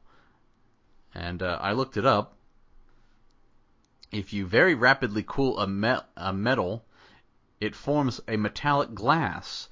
And 1.13 1.41
uh, 1.41 1.57
I 1.61 1.71
looked 1.71 1.95
it 1.95 2.05
up. 2.05 2.35
If 4.11 4.33
you 4.33 4.45
very 4.45 4.75
rapidly 4.75 5.23
cool 5.25 5.57
a, 5.57 5.67
me- 5.67 6.05
a 6.17 6.33
metal, 6.33 6.85
it 7.61 7.75
forms 7.75 8.19
a 8.27 8.35
metallic 8.35 8.93
glass, 8.93 9.69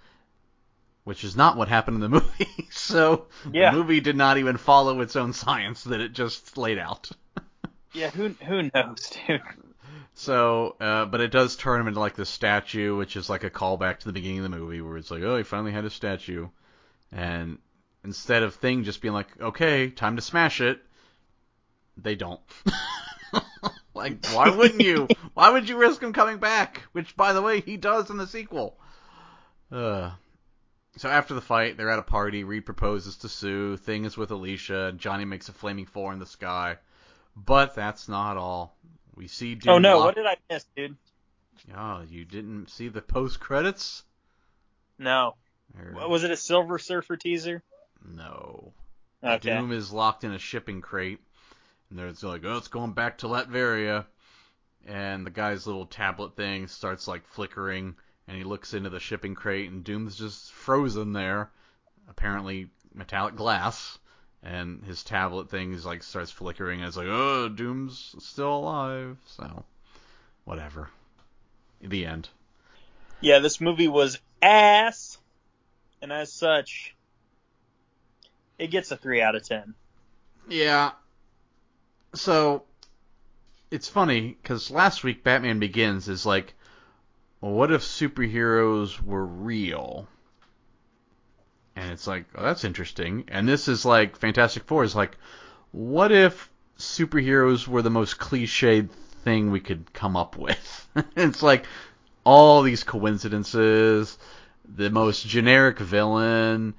which 1.04 1.24
is 1.24 1.36
not 1.36 1.58
what 1.58 1.68
happened 1.68 1.96
in 1.96 2.02
the 2.02 2.10
movie. 2.22 2.68
so 2.72 3.28
Yeah. 3.52 3.72
the 3.72 3.78
movie 3.78 4.00
did 4.00 4.16
not 4.16 4.38
even 4.38 4.58
follow 4.58 5.02
its 5.02 5.16
own 5.16 5.34
science 5.34 5.84
that 5.86 6.00
it 6.02 6.14
just 6.14 6.58
laid 6.58 6.78
out. 6.80 7.10
Yeah, 7.96 8.10
who 8.10 8.30
who 8.30 8.72
knows, 8.74 9.12
dude? 9.28 9.40
So, 10.16 10.76
uh, 10.80 11.06
but 11.06 11.22
it 11.22 11.32
does 11.32 11.56
turn 11.56 11.80
him 11.80 11.88
into 11.88 12.00
like 12.00 12.16
this 12.16 12.28
statue, 12.30 12.96
which 12.98 13.16
is 13.16 13.30
like 13.30 13.44
a 13.44 13.52
callback 13.52 14.00
to 14.00 14.06
the 14.06 14.14
beginning 14.14 14.40
of 14.40 14.44
the 14.52 14.58
movie, 14.58 14.82
where 14.82 14.98
it's 14.98 15.12
like, 15.12 15.22
oh, 15.22 15.38
he 15.38 15.44
finally 15.44 15.72
had 15.72 15.86
a 15.86 15.92
statue, 15.92 16.48
and 17.12 17.60
instead 18.04 18.42
of 18.42 18.56
Thing 18.56 18.84
just 18.84 19.00
being 19.00 19.14
like, 19.14 19.28
okay, 19.40 19.92
time 19.92 20.16
to 20.16 20.24
smash 20.24 20.60
it, 20.60 20.82
they 21.96 22.16
don't. 22.16 22.42
like, 23.94 24.26
why 24.34 24.50
wouldn't 24.50 24.82
you? 24.82 25.08
Why 25.36 25.52
would 25.52 25.70
you 25.70 25.78
risk 25.78 26.02
him 26.02 26.14
coming 26.14 26.38
back? 26.38 26.82
Which, 26.94 27.16
by 27.16 27.34
the 27.34 27.44
way, 27.44 27.62
he 27.62 27.78
does 27.78 28.10
in 28.10 28.18
the 28.18 28.26
sequel. 28.28 28.76
Uh, 29.72 30.12
so 30.98 31.10
after 31.10 31.34
the 31.34 31.42
fight, 31.42 31.78
they're 31.78 31.90
at 31.90 32.00
a 32.00 32.04
party. 32.04 32.44
Reed 32.44 32.66
proposes 32.66 33.18
to 33.18 33.30
Sue. 33.30 33.78
Thing 33.78 34.06
is 34.06 34.18
with 34.18 34.32
Alicia. 34.32 34.94
Johnny 34.98 35.26
makes 35.26 35.50
a 35.50 35.54
flaming 35.54 35.86
four 35.86 36.14
in 36.14 36.20
the 36.20 36.26
sky. 36.26 36.78
But 37.36 37.74
that's 37.76 38.08
not 38.08 38.38
all. 38.38 38.76
We 39.16 39.28
see 39.28 39.56
Doom 39.56 39.74
Oh 39.74 39.78
no, 39.80 39.98
lock- 39.98 40.06
what 40.06 40.16
did 40.16 40.26
I 40.26 40.38
miss, 40.50 40.66
dude? 40.76 40.96
Oh, 41.76 42.04
you 42.08 42.26
didn't 42.26 42.70
see 42.70 42.90
the 42.90 43.02
post 43.02 43.40
credits? 43.40 44.04
No. 44.98 45.36
What, 45.94 46.10
was 46.10 46.24
it 46.24 46.32
a 46.32 46.38
Silver 46.38 46.78
Surfer 46.78 47.18
teaser? 47.18 47.64
No. 48.06 48.74
Okay. 49.24 49.56
Doom 49.56 49.72
is 49.72 49.92
locked 49.92 50.24
in 50.24 50.34
a 50.34 50.40
shipping 50.40 50.82
crate, 50.82 51.20
and 51.90 51.98
they're 51.98 52.12
like, 52.22 52.44
oh, 52.46 52.58
it's 52.58 52.68
going 52.68 52.92
back 52.92 53.20
to 53.20 53.28
Latveria, 53.28 54.06
and 54.86 55.26
the 55.26 55.32
guy's 55.32 55.66
little 55.66 55.86
tablet 55.86 56.36
thing 56.36 56.68
starts 56.68 57.08
like 57.08 57.26
flickering, 57.28 57.96
and 58.28 58.38
he 58.38 58.44
looks 58.44 58.74
into 58.74 58.90
the 58.90 59.00
shipping 59.00 59.36
crate, 59.36 59.70
and 59.70 59.84
Doom's 59.84 60.16
just 60.16 60.52
frozen 60.52 61.14
there, 61.14 61.50
apparently 62.10 62.70
metallic 62.94 63.36
glass, 63.36 63.98
and 64.42 64.84
his 64.84 65.04
tablet 65.04 65.50
thing 65.50 65.74
is 65.74 65.86
like 65.86 66.04
starts 66.04 66.32
flickering, 66.32 66.80
and 66.80 66.88
it's 66.88 66.98
like, 66.98 67.08
oh, 67.08 67.50
Doom's 67.50 68.16
still 68.20 68.58
alive, 68.58 69.18
so 69.26 69.66
whatever. 70.46 70.90
The 71.82 72.06
end. 72.06 72.30
Yeah, 73.20 73.40
this 73.40 73.60
movie 73.60 73.88
was 73.88 74.20
ass, 74.42 75.18
and 76.02 76.12
as 76.12 76.32
such, 76.32 76.96
it 78.58 78.68
gets 78.68 78.92
a 78.92 78.98
three 78.98 79.22
out 79.22 79.36
of 79.36 79.44
ten. 79.44 79.74
Yeah. 80.48 80.92
So 82.16 82.64
it's 83.72 83.90
funny 83.90 84.38
because 84.42 84.70
last 84.70 85.04
week 85.04 85.24
Batman 85.24 85.60
Begins 85.60 86.08
is 86.08 86.26
like 86.26 86.54
well, 87.44 87.52
what 87.52 87.74
if 87.74 87.82
superheroes 87.82 89.04
were 89.04 89.26
real? 89.26 90.08
And 91.76 91.92
it's 91.92 92.08
like, 92.08 92.24
oh, 92.36 92.42
that's 92.42 92.64
interesting. 92.64 93.26
And 93.28 93.46
this 93.46 93.68
is 93.68 93.84
like 93.84 94.16
Fantastic 94.16 94.64
Four 94.64 94.86
is 94.86 94.96
like, 94.96 95.18
what 95.74 96.14
if 96.14 96.50
superheroes 96.80 97.68
were 97.68 97.82
the 97.82 97.90
most 97.90 98.18
cliched 98.18 98.90
thing 99.26 99.52
we 99.52 99.60
could 99.60 99.92
come 99.92 100.16
up 100.16 100.38
with? 100.38 100.88
it's 101.18 101.44
like 101.44 101.66
all 102.24 102.62
these 102.62 102.86
coincidences, 102.86 104.18
the 104.78 104.90
most 104.90 105.28
generic 105.28 105.80
villain, 105.80 106.74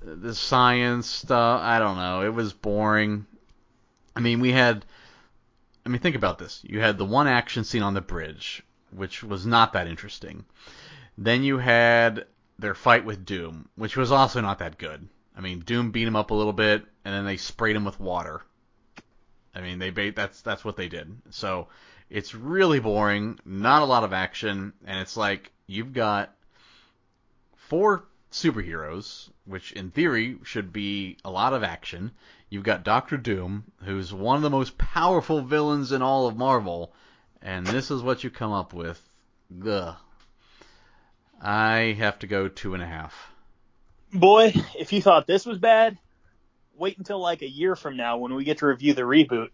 the 0.00 0.32
science 0.32 1.10
stuff. 1.10 1.60
I 1.60 1.80
don't 1.80 1.96
know. 1.96 2.22
It 2.24 2.32
was 2.32 2.52
boring. 2.52 3.26
I 4.14 4.20
mean, 4.20 4.38
we 4.38 4.52
had. 4.52 4.84
I 5.84 5.88
mean, 5.88 6.00
think 6.00 6.14
about 6.14 6.38
this. 6.38 6.60
You 6.62 6.78
had 6.78 6.98
the 6.98 7.04
one 7.04 7.26
action 7.26 7.64
scene 7.64 7.82
on 7.82 7.94
the 7.94 8.00
bridge, 8.00 8.62
which 8.90 9.22
was 9.22 9.46
not 9.46 9.72
that 9.72 9.86
interesting. 9.86 10.44
Then 11.16 11.42
you 11.42 11.58
had 11.58 12.26
their 12.58 12.74
fight 12.74 13.04
with 13.04 13.24
Doom, 13.24 13.68
which 13.76 13.96
was 13.96 14.12
also 14.12 14.40
not 14.40 14.58
that 14.58 14.78
good. 14.78 15.08
I 15.36 15.40
mean, 15.40 15.60
Doom 15.60 15.90
beat 15.90 16.08
him 16.08 16.16
up 16.16 16.30
a 16.30 16.34
little 16.34 16.52
bit, 16.52 16.84
and 17.04 17.14
then 17.14 17.24
they 17.24 17.36
sprayed 17.36 17.76
him 17.76 17.84
with 17.84 18.00
water. 18.00 18.42
I 19.54 19.60
mean, 19.60 19.78
they 19.78 20.10
that's 20.10 20.40
that's 20.40 20.64
what 20.64 20.76
they 20.76 20.88
did. 20.88 21.16
So 21.30 21.68
it's 22.10 22.34
really 22.34 22.80
boring, 22.80 23.38
not 23.44 23.82
a 23.82 23.86
lot 23.86 24.04
of 24.04 24.12
action, 24.12 24.72
and 24.84 25.00
it's 25.00 25.16
like 25.16 25.52
you've 25.66 25.92
got 25.92 26.34
four 27.56 28.04
superheroes, 28.30 29.30
which 29.44 29.72
in 29.72 29.90
theory 29.90 30.38
should 30.42 30.72
be 30.72 31.16
a 31.24 31.30
lot 31.30 31.52
of 31.52 31.62
action. 31.62 32.12
You've 32.50 32.64
got 32.64 32.84
Doctor 32.84 33.16
Doom, 33.16 33.64
who's 33.84 34.12
one 34.12 34.36
of 34.36 34.42
the 34.42 34.50
most 34.50 34.78
powerful 34.78 35.42
villains 35.42 35.92
in 35.92 36.02
all 36.02 36.26
of 36.26 36.36
Marvel, 36.36 36.92
and 37.42 37.66
this 37.66 37.90
is 37.90 38.02
what 38.02 38.24
you 38.24 38.30
come 38.30 38.52
up 38.52 38.72
with. 38.72 39.00
Ugh. 39.66 39.96
I 41.40 41.96
have 41.98 42.18
to 42.20 42.26
go 42.26 42.48
two 42.48 42.74
and 42.74 42.82
a 42.82 42.86
half. 42.86 43.30
Boy, 44.12 44.52
if 44.78 44.92
you 44.92 45.02
thought 45.02 45.26
this 45.26 45.46
was 45.46 45.58
bad, 45.58 45.98
wait 46.76 46.98
until 46.98 47.20
like 47.20 47.42
a 47.42 47.48
year 47.48 47.76
from 47.76 47.96
now 47.96 48.18
when 48.18 48.34
we 48.34 48.44
get 48.44 48.58
to 48.58 48.66
review 48.66 48.94
the 48.94 49.02
reboot. 49.02 49.50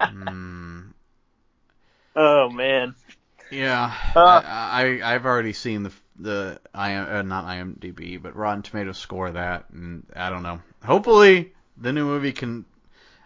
mm. 0.00 0.84
Oh 2.20 2.50
man. 2.50 2.96
Yeah, 3.48 3.94
uh, 4.16 4.42
I, 4.44 5.00
I 5.04 5.12
have 5.12 5.24
already 5.24 5.52
seen 5.52 5.84
the 5.84 5.92
the 6.18 6.60
I 6.74 6.96
uh, 6.96 7.22
not 7.22 7.44
IMDb 7.44 8.20
but 8.20 8.34
Rotten 8.34 8.62
Tomatoes 8.62 8.98
score 8.98 9.30
that, 9.30 9.66
and 9.70 10.04
I 10.16 10.28
don't 10.28 10.42
know. 10.42 10.60
Hopefully 10.84 11.52
the 11.76 11.92
new 11.92 12.04
movie 12.04 12.32
can. 12.32 12.64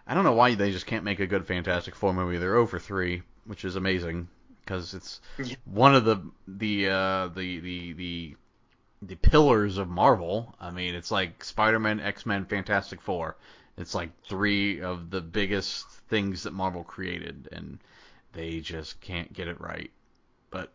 I 0.05 0.13
don't 0.13 0.25
know 0.25 0.33
why 0.33 0.55
they 0.55 0.71
just 0.71 0.85
can't 0.85 1.05
make 1.05 1.19
a 1.19 1.27
good 1.27 1.45
Fantastic 1.45 1.95
Four 1.95 2.13
movie. 2.13 2.37
They're 2.37 2.55
over 2.55 2.79
three, 2.79 3.23
which 3.45 3.63
is 3.63 3.75
amazing 3.75 4.27
because 4.63 4.93
it's 4.93 5.21
one 5.65 5.95
of 5.95 6.05
the 6.05 6.21
the 6.47 6.89
uh, 6.89 7.27
the 7.29 7.59
the 7.59 7.93
the 7.93 8.35
the 9.01 9.15
pillars 9.15 9.77
of 9.77 9.87
Marvel. 9.87 10.53
I 10.59 10.71
mean, 10.71 10.95
it's 10.95 11.11
like 11.11 11.43
Spider-Man, 11.43 11.99
X-Men, 11.99 12.45
Fantastic 12.45 13.01
Four. 13.01 13.37
It's 13.77 13.95
like 13.95 14.09
three 14.23 14.81
of 14.81 15.09
the 15.09 15.21
biggest 15.21 15.89
things 16.09 16.43
that 16.43 16.53
Marvel 16.53 16.83
created, 16.83 17.49
and 17.51 17.79
they 18.33 18.59
just 18.59 18.99
can't 19.01 19.31
get 19.33 19.47
it 19.47 19.59
right. 19.59 19.91
But 20.51 20.71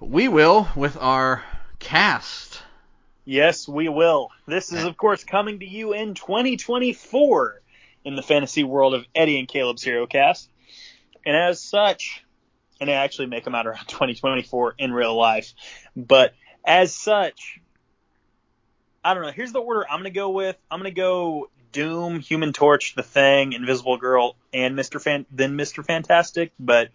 we 0.00 0.28
will 0.28 0.68
with 0.74 0.96
our 0.96 1.42
cast. 1.78 2.62
Yes, 3.24 3.68
we 3.68 3.88
will. 3.88 4.30
This 4.46 4.72
is, 4.72 4.84
of 4.84 4.96
course, 4.96 5.22
coming 5.22 5.60
to 5.60 5.66
you 5.66 5.92
in 5.92 6.14
2024 6.14 7.61
in 8.04 8.16
the 8.16 8.22
fantasy 8.22 8.64
world 8.64 8.94
of 8.94 9.04
Eddie 9.14 9.38
and 9.38 9.48
Caleb's 9.48 9.82
Hero 9.82 10.06
Cast. 10.06 10.48
And 11.24 11.36
as 11.36 11.60
such, 11.60 12.24
and 12.80 12.88
they 12.88 12.94
actually 12.94 13.26
make 13.26 13.44
them 13.44 13.54
out 13.54 13.66
around 13.66 13.84
2024 13.88 14.74
in 14.78 14.92
real 14.92 15.16
life, 15.16 15.52
but 15.96 16.34
as 16.64 16.94
such, 16.94 17.60
I 19.04 19.14
don't 19.14 19.24
know. 19.24 19.32
Here's 19.32 19.52
the 19.52 19.60
order 19.60 19.84
I'm 19.88 20.00
going 20.00 20.04
to 20.04 20.10
go 20.10 20.30
with. 20.30 20.56
I'm 20.70 20.80
going 20.80 20.90
to 20.90 21.00
go 21.00 21.50
Doom, 21.72 22.20
Human 22.20 22.52
Torch, 22.52 22.94
The 22.94 23.02
Thing, 23.02 23.52
Invisible 23.52 23.96
Girl, 23.96 24.36
and 24.52 24.78
Mr. 24.78 25.00
Fan, 25.00 25.26
then 25.30 25.56
Mr. 25.56 25.84
Fantastic, 25.84 26.52
but 26.60 26.90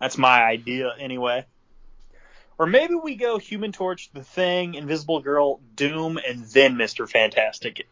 that's 0.00 0.18
my 0.18 0.42
idea 0.42 0.92
anyway. 0.98 1.44
Or 2.58 2.66
maybe 2.66 2.94
we 2.94 3.16
go 3.16 3.38
Human 3.38 3.72
Torch, 3.72 4.10
The 4.12 4.22
Thing, 4.24 4.74
Invisible 4.74 5.20
Girl, 5.20 5.60
Doom, 5.76 6.18
and 6.26 6.44
then 6.46 6.76
Mr. 6.76 7.08
Fantastic. 7.08 7.86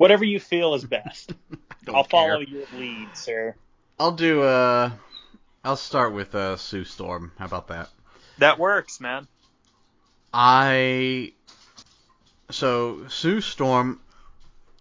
Whatever 0.00 0.24
you 0.24 0.40
feel 0.40 0.72
is 0.72 0.82
best. 0.82 1.34
I'll 1.88 2.04
care. 2.04 2.30
follow 2.30 2.40
your 2.40 2.64
lead, 2.74 3.08
sir. 3.12 3.54
I'll 3.98 4.12
do 4.12 4.42
uh 4.42 4.92
I'll 5.62 5.76
start 5.76 6.14
with 6.14 6.34
uh 6.34 6.56
Sue 6.56 6.84
Storm. 6.84 7.32
How 7.36 7.44
about 7.44 7.68
that? 7.68 7.90
That 8.38 8.58
works, 8.58 8.98
man. 8.98 9.28
I 10.32 11.34
so 12.50 13.08
Sue 13.08 13.42
Storm 13.42 14.00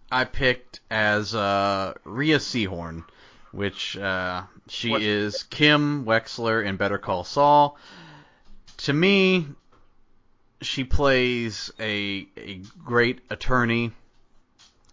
I 0.09 0.24
picked 0.24 0.80
as 0.89 1.36
uh, 1.36 1.95
Rhea 2.05 2.38
Seehorn, 2.38 3.03
which 3.51 3.97
uh, 3.97 4.43
she 4.70 4.91
what? 4.91 5.01
is 5.01 5.43
Kim 5.43 6.05
Wexler 6.05 6.65
in 6.65 6.78
Better 6.78 6.97
Call 6.97 7.26
Saul. 7.26 7.78
To 8.78 8.93
me, 8.93 9.47
she 10.61 10.86
plays 10.86 11.74
a 11.78 12.26
a 12.38 12.61
great 12.86 13.20
attorney, 13.30 13.91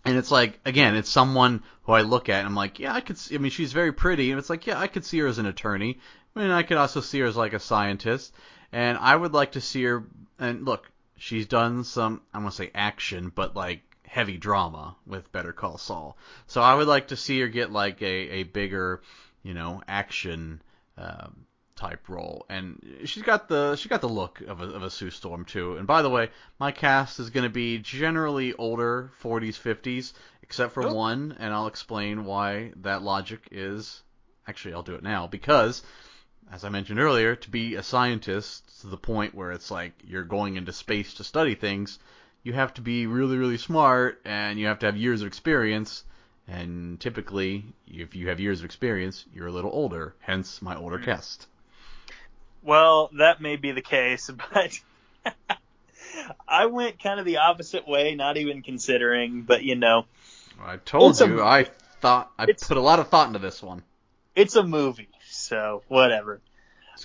and 0.07 0.17
it's 0.17 0.31
like 0.31 0.59
again, 0.65 0.95
it's 0.95 1.11
someone 1.11 1.63
who 1.83 1.93
I 1.93 2.03
look 2.03 2.29
at 2.29 2.39
and 2.39 2.47
I'm 2.47 2.55
like, 2.55 2.79
yeah, 2.79 2.95
I 2.95 3.01
could. 3.01 3.19
See, 3.19 3.35
I 3.35 3.39
mean, 3.39 3.51
she's 3.51 3.73
very 3.73 3.93
pretty, 3.93 4.31
and 4.31 4.39
it's 4.39 4.49
like, 4.49 4.67
yeah, 4.67 4.79
I 4.79 4.87
could 4.87 5.05
see 5.05 5.19
her 5.19 5.27
as 5.27 5.39
an 5.39 5.47
attorney. 5.47 5.99
I 6.35 6.41
mean, 6.41 6.51
I 6.51 6.63
could 6.63 6.77
also 6.77 7.01
see 7.01 7.21
her 7.21 7.27
as 7.27 7.37
like 7.37 7.53
a 7.53 7.59
scientist, 7.59 8.33
and 8.73 8.97
I 8.99 9.17
would 9.17 9.33
like 9.33 9.53
to 9.53 9.61
see 9.61 9.83
her. 9.85 10.05
And 10.39 10.65
look, 10.65 10.91
she's 11.17 11.47
done 11.47 11.85
some 11.85 12.23
I 12.33 12.39
want 12.39 12.53
to 12.53 12.57
say 12.57 12.71
action, 12.75 13.33
but 13.35 13.57
like 13.57 13.83
heavy 14.07 14.37
drama 14.37 14.97
with 15.07 15.33
Better 15.33 15.53
Call 15.53 15.77
Saul. 15.77 16.17
So 16.47 16.63
I 16.63 16.75
would 16.75 16.87
like 16.87 17.09
to 17.09 17.17
see 17.17 17.41
her 17.41 17.49
get 17.49 17.73
like 17.73 18.01
a, 18.01 18.07
a 18.07 18.43
bigger, 18.45 19.03
you 19.43 19.55
know, 19.55 19.83
action 19.89 20.63
um, 20.97 21.47
type 21.77 22.09
role. 22.09 22.47
And 22.49 23.01
she's 23.05 23.22
got 23.22 23.49
the 23.49 23.77
she 23.77 23.89
got 23.89 24.01
the 24.01 24.09
look 24.09 24.41
of 24.41 24.61
a, 24.61 24.64
of 24.64 24.83
a 24.83 24.91
Sue 24.91 25.11
Storm 25.11 25.45
too. 25.45 25.77
And 25.77 25.87
by 25.87 26.03
the 26.03 26.11
way, 26.11 26.31
my 26.59 26.72
cast 26.72 27.20
is 27.20 27.31
going 27.31 27.45
to 27.45 27.51
be 27.51 27.79
generally 27.79 28.55
older, 28.55 29.12
40s, 29.22 29.61
50s, 29.61 30.12
except 30.43 30.72
for 30.72 30.85
oh. 30.85 30.95
one, 30.95 31.37
and 31.39 31.53
I'll 31.53 31.68
explain 31.68 32.24
why 32.24 32.72
that 32.77 33.03
logic 33.03 33.49
is. 33.51 34.03
Actually, 34.49 34.74
I'll 34.74 34.83
do 34.83 34.95
it 34.95 35.03
now 35.03 35.27
because. 35.27 35.83
As 36.49 36.62
I 36.62 36.68
mentioned 36.68 37.01
earlier, 37.01 37.35
to 37.35 37.51
be 37.51 37.74
a 37.74 37.83
scientist 37.83 38.83
to 38.83 38.87
the 38.87 38.97
point 38.97 39.35
where 39.35 39.51
it's 39.51 39.68
like 39.68 39.95
you're 40.07 40.22
going 40.22 40.55
into 40.55 40.72
space 40.72 41.14
to 41.14 41.24
study 41.24 41.57
things, 41.57 41.99
you 42.45 42.53
have 42.53 42.72
to 42.74 42.81
be 42.81 43.09
really, 43.09 43.37
really 43.37 43.59
smart 43.59 44.20
and 44.24 44.57
you 44.57 44.66
have 44.66 44.79
to 44.79 44.87
have 44.87 44.97
years 44.97 45.22
of 45.22 45.27
experience. 45.27 46.05
And 46.47 47.01
typically, 47.01 47.64
if 47.89 48.14
you 48.14 48.29
have 48.29 48.39
years 48.39 48.61
of 48.61 48.64
experience, 48.64 49.24
you're 49.35 49.49
a 49.49 49.53
little 49.53 49.72
older. 49.72 50.14
Hence, 50.20 50.62
my 50.62 50.77
older 50.77 50.99
hmm. 50.99 51.07
cast. 51.07 51.49
Well, 52.67 53.11
that 53.19 53.41
may 53.41 53.57
be 53.57 53.73
the 53.73 53.83
case, 53.83 54.31
but 54.53 54.79
I 56.47 56.67
went 56.67 57.03
kind 57.03 57.19
of 57.21 57.25
the 57.27 57.39
opposite 57.39 57.89
way, 57.89 58.14
not 58.14 58.37
even 58.37 58.62
considering. 58.62 59.43
But 59.43 59.62
you 59.62 59.77
know, 59.77 60.05
I 60.61 60.77
told 60.77 61.19
you, 61.21 61.41
a, 61.41 61.45
I 61.45 61.67
thought 62.01 62.31
I 62.39 62.47
put 62.47 62.77
a 62.77 62.81
lot 62.81 62.99
of 62.99 63.09
thought 63.09 63.29
into 63.29 63.39
this 63.39 63.62
one. 63.62 63.83
It's 64.35 64.57
a 64.57 64.62
movie, 64.62 65.09
so 65.31 65.83
whatever. 65.89 66.41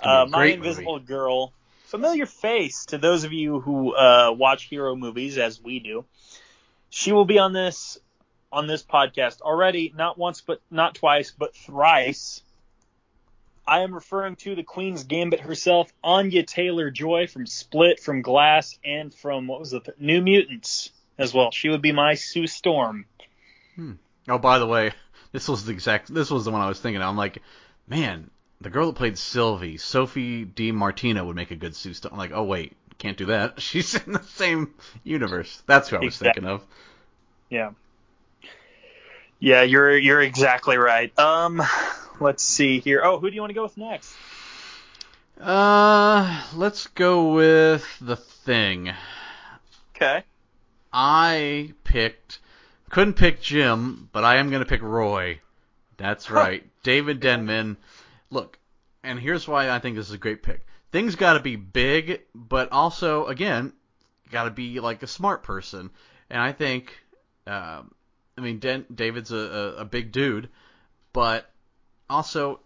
Uh, 0.01 0.25
my 0.29 0.45
Invisible 0.45 0.93
movie. 0.95 1.05
Girl 1.05 1.53
familiar 1.91 2.25
face 2.25 2.85
to 2.85 2.97
those 2.97 3.25
of 3.25 3.33
you 3.33 3.59
who 3.59 3.93
uh, 3.93 4.31
watch 4.31 4.63
hero 4.63 4.95
movies 4.95 5.37
as 5.37 5.61
we 5.61 5.79
do. 5.79 6.05
She 6.89 7.11
will 7.11 7.25
be 7.25 7.37
on 7.37 7.51
this 7.51 7.99
on 8.49 8.65
this 8.65 8.81
podcast 8.81 9.41
already, 9.41 9.93
not 9.95 10.17
once 10.17 10.39
but 10.39 10.61
not 10.71 10.95
twice, 10.95 11.31
but 11.31 11.53
thrice. 11.53 12.41
I 13.71 13.83
am 13.83 13.93
referring 13.95 14.35
to 14.35 14.53
the 14.53 14.63
Queen's 14.63 15.05
Gambit 15.05 15.39
herself, 15.39 15.93
Anya 16.03 16.43
Taylor 16.43 16.91
Joy 16.91 17.27
from 17.27 17.47
Split, 17.47 18.01
from 18.01 18.21
Glass, 18.21 18.77
and 18.83 19.15
from 19.15 19.47
what 19.47 19.61
was 19.61 19.71
it, 19.71 19.87
New 19.97 20.21
Mutants 20.21 20.91
as 21.17 21.33
well. 21.33 21.51
She 21.51 21.69
would 21.69 21.81
be 21.81 21.93
my 21.93 22.15
Sue 22.15 22.47
Storm. 22.47 23.05
Hmm. 23.77 23.93
Oh, 24.27 24.39
by 24.39 24.59
the 24.59 24.67
way, 24.67 24.91
this 25.31 25.47
was 25.47 25.63
the 25.63 25.71
exact. 25.71 26.13
This 26.13 26.29
was 26.29 26.43
the 26.43 26.51
one 26.51 26.59
I 26.59 26.67
was 26.67 26.81
thinking. 26.81 27.01
Of. 27.01 27.07
I'm 27.07 27.15
like, 27.15 27.41
man, 27.87 28.29
the 28.59 28.69
girl 28.69 28.87
that 28.87 28.97
played 28.97 29.17
Sylvie, 29.17 29.77
Sophie 29.77 30.51
Martino, 30.73 31.23
would 31.23 31.37
make 31.37 31.51
a 31.51 31.55
good 31.55 31.73
Sue 31.73 31.93
Storm. 31.93 32.15
I'm 32.15 32.19
like, 32.19 32.33
oh 32.33 32.43
wait, 32.43 32.75
can't 32.97 33.15
do 33.15 33.27
that. 33.27 33.61
She's 33.61 33.95
in 33.95 34.11
the 34.11 34.23
same 34.23 34.73
universe. 35.05 35.63
That's 35.65 35.87
who 35.87 35.95
I 35.95 35.99
was 35.99 36.15
exactly. 36.15 36.41
thinking 36.41 36.49
of. 36.49 36.65
Yeah. 37.49 37.71
Yeah, 39.39 39.61
you're 39.61 39.97
you're 39.97 40.21
exactly 40.21 40.75
right. 40.75 41.17
Um, 41.17 41.63
let's 42.21 42.43
see 42.43 42.79
here. 42.79 43.01
Oh, 43.03 43.19
who 43.19 43.29
do 43.29 43.35
you 43.35 43.41
want 43.41 43.49
to 43.49 43.55
go 43.55 43.63
with 43.63 43.77
next? 43.77 44.15
Uh, 45.39 46.43
let's 46.55 46.87
go 46.87 47.33
with 47.33 47.85
the 47.99 48.15
thing. 48.15 48.93
Okay. 49.95 50.23
I 50.93 51.73
picked 51.83 52.39
couldn't 52.89 53.13
pick 53.13 53.41
Jim, 53.41 54.09
but 54.11 54.23
I 54.23 54.35
am 54.35 54.49
gonna 54.49 54.65
pick 54.65 54.81
Roy. 54.81 55.39
That's 55.97 56.29
right. 56.29 56.63
David 56.83 57.19
Denman 57.19 57.77
look, 58.29 58.59
and 59.03 59.19
here's 59.19 59.47
why 59.47 59.69
I 59.69 59.79
think 59.79 59.95
this 59.95 60.07
is 60.07 60.13
a 60.13 60.17
great 60.17 60.43
pick. 60.43 60.65
Things 60.91 61.15
got 61.15 61.33
to 61.33 61.39
be 61.39 61.55
big, 61.55 62.21
but 62.35 62.71
also 62.71 63.27
again, 63.27 63.73
got 64.31 64.45
to 64.45 64.51
be 64.51 64.79
like 64.79 65.03
a 65.03 65.07
smart 65.07 65.43
person. 65.43 65.91
And 66.29 66.41
I 66.41 66.51
think, 66.51 66.91
uh, 67.47 67.83
I 68.37 68.41
mean, 68.41 68.59
Den- 68.59 68.87
David's 68.93 69.31
a, 69.31 69.37
a, 69.37 69.75
a 69.77 69.85
big 69.85 70.11
dude, 70.11 70.49
but 71.13 71.50
also 72.11 72.59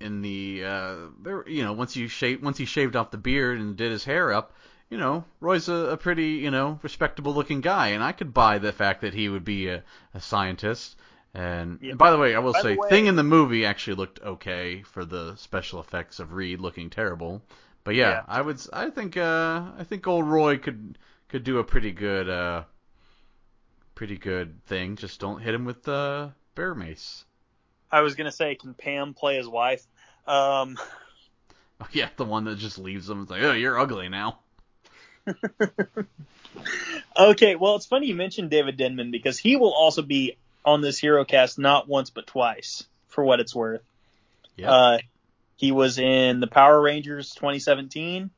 in 0.00 0.22
the 0.22 0.62
uh, 0.64 0.96
there, 1.22 1.48
you 1.48 1.62
know, 1.64 1.72
once 1.72 1.96
you 1.96 2.08
shave 2.08 2.42
once 2.42 2.58
he 2.58 2.64
shaved 2.64 2.96
off 2.96 3.10
the 3.10 3.18
beard 3.18 3.58
and 3.60 3.76
did 3.76 3.90
his 3.92 4.04
hair 4.04 4.32
up, 4.32 4.54
you 4.90 4.98
know, 4.98 5.24
Roy's 5.40 5.68
a, 5.68 5.74
a 5.74 5.96
pretty 5.96 6.30
you 6.44 6.50
know 6.50 6.78
respectable 6.82 7.34
looking 7.34 7.60
guy, 7.60 7.88
and 7.88 8.02
I 8.02 8.12
could 8.12 8.32
buy 8.34 8.58
the 8.58 8.72
fact 8.72 9.02
that 9.02 9.14
he 9.14 9.28
would 9.28 9.44
be 9.44 9.68
a, 9.68 9.84
a 10.14 10.20
scientist. 10.20 10.96
And, 11.34 11.78
Yeah. 11.82 11.90
and 11.90 11.98
by 11.98 12.10
the 12.10 12.16
way, 12.18 12.34
I 12.34 12.38
will 12.38 12.54
say, 12.54 12.74
way- 12.74 12.88
Thing 12.88 13.06
in 13.06 13.14
the 13.14 13.22
movie 13.22 13.66
actually 13.66 13.96
looked 13.96 14.20
okay 14.22 14.82
for 14.82 15.04
the 15.04 15.36
special 15.36 15.78
effects 15.78 16.18
of 16.20 16.32
Reed 16.32 16.58
looking 16.58 16.88
terrible. 16.88 17.42
But 17.84 17.94
yeah, 17.96 18.10
Yeah. 18.10 18.22
I 18.26 18.40
would, 18.40 18.60
I 18.72 18.88
think, 18.90 19.16
uh, 19.18 19.62
I 19.78 19.84
think 19.84 20.06
old 20.06 20.26
Roy 20.26 20.56
could 20.56 20.98
could 21.28 21.44
do 21.44 21.58
a 21.58 21.64
pretty 21.64 21.92
good, 21.92 22.28
uh, 22.30 22.64
pretty 23.94 24.16
good 24.16 24.64
thing. 24.64 24.96
Just 24.96 25.20
don't 25.20 25.40
hit 25.42 25.54
him 25.54 25.66
with 25.66 25.82
the 25.82 26.32
bear 26.54 26.74
mace. 26.74 27.24
I 27.90 28.02
was 28.02 28.14
gonna 28.14 28.32
say, 28.32 28.54
can 28.54 28.74
Pam 28.74 29.14
play 29.14 29.36
his 29.36 29.48
wife? 29.48 29.84
Um, 30.26 30.78
Oh, 31.80 31.86
yeah, 31.92 32.08
the 32.16 32.24
one 32.24 32.42
that 32.46 32.58
just 32.58 32.76
leaves 32.76 33.08
him. 33.08 33.22
It's 33.22 33.30
like, 33.30 33.42
oh, 33.42 33.52
you're 33.52 33.78
ugly 33.78 34.08
now. 34.08 34.40
okay, 37.16 37.54
well, 37.54 37.76
it's 37.76 37.86
funny 37.86 38.06
you 38.08 38.14
mentioned 38.16 38.50
David 38.50 38.76
Denman 38.76 39.10
because 39.10 39.38
he 39.38 39.54
will 39.56 39.72
also 39.72 40.02
be 40.02 40.36
on 40.64 40.80
this 40.80 40.98
hero 40.98 41.24
cast 41.24 41.58
not 41.58 41.88
once 41.88 42.10
but 42.10 42.26
twice, 42.26 42.84
for 43.08 43.22
what 43.22 43.38
it's 43.40 43.54
worth. 43.54 43.82
Yeah. 44.56 44.72
Uh, 44.72 44.98
he 45.56 45.70
was 45.72 45.98
in 45.98 46.40
the 46.40 46.46
Power 46.48 46.80
Rangers 46.80 47.32
2017, 47.34 48.30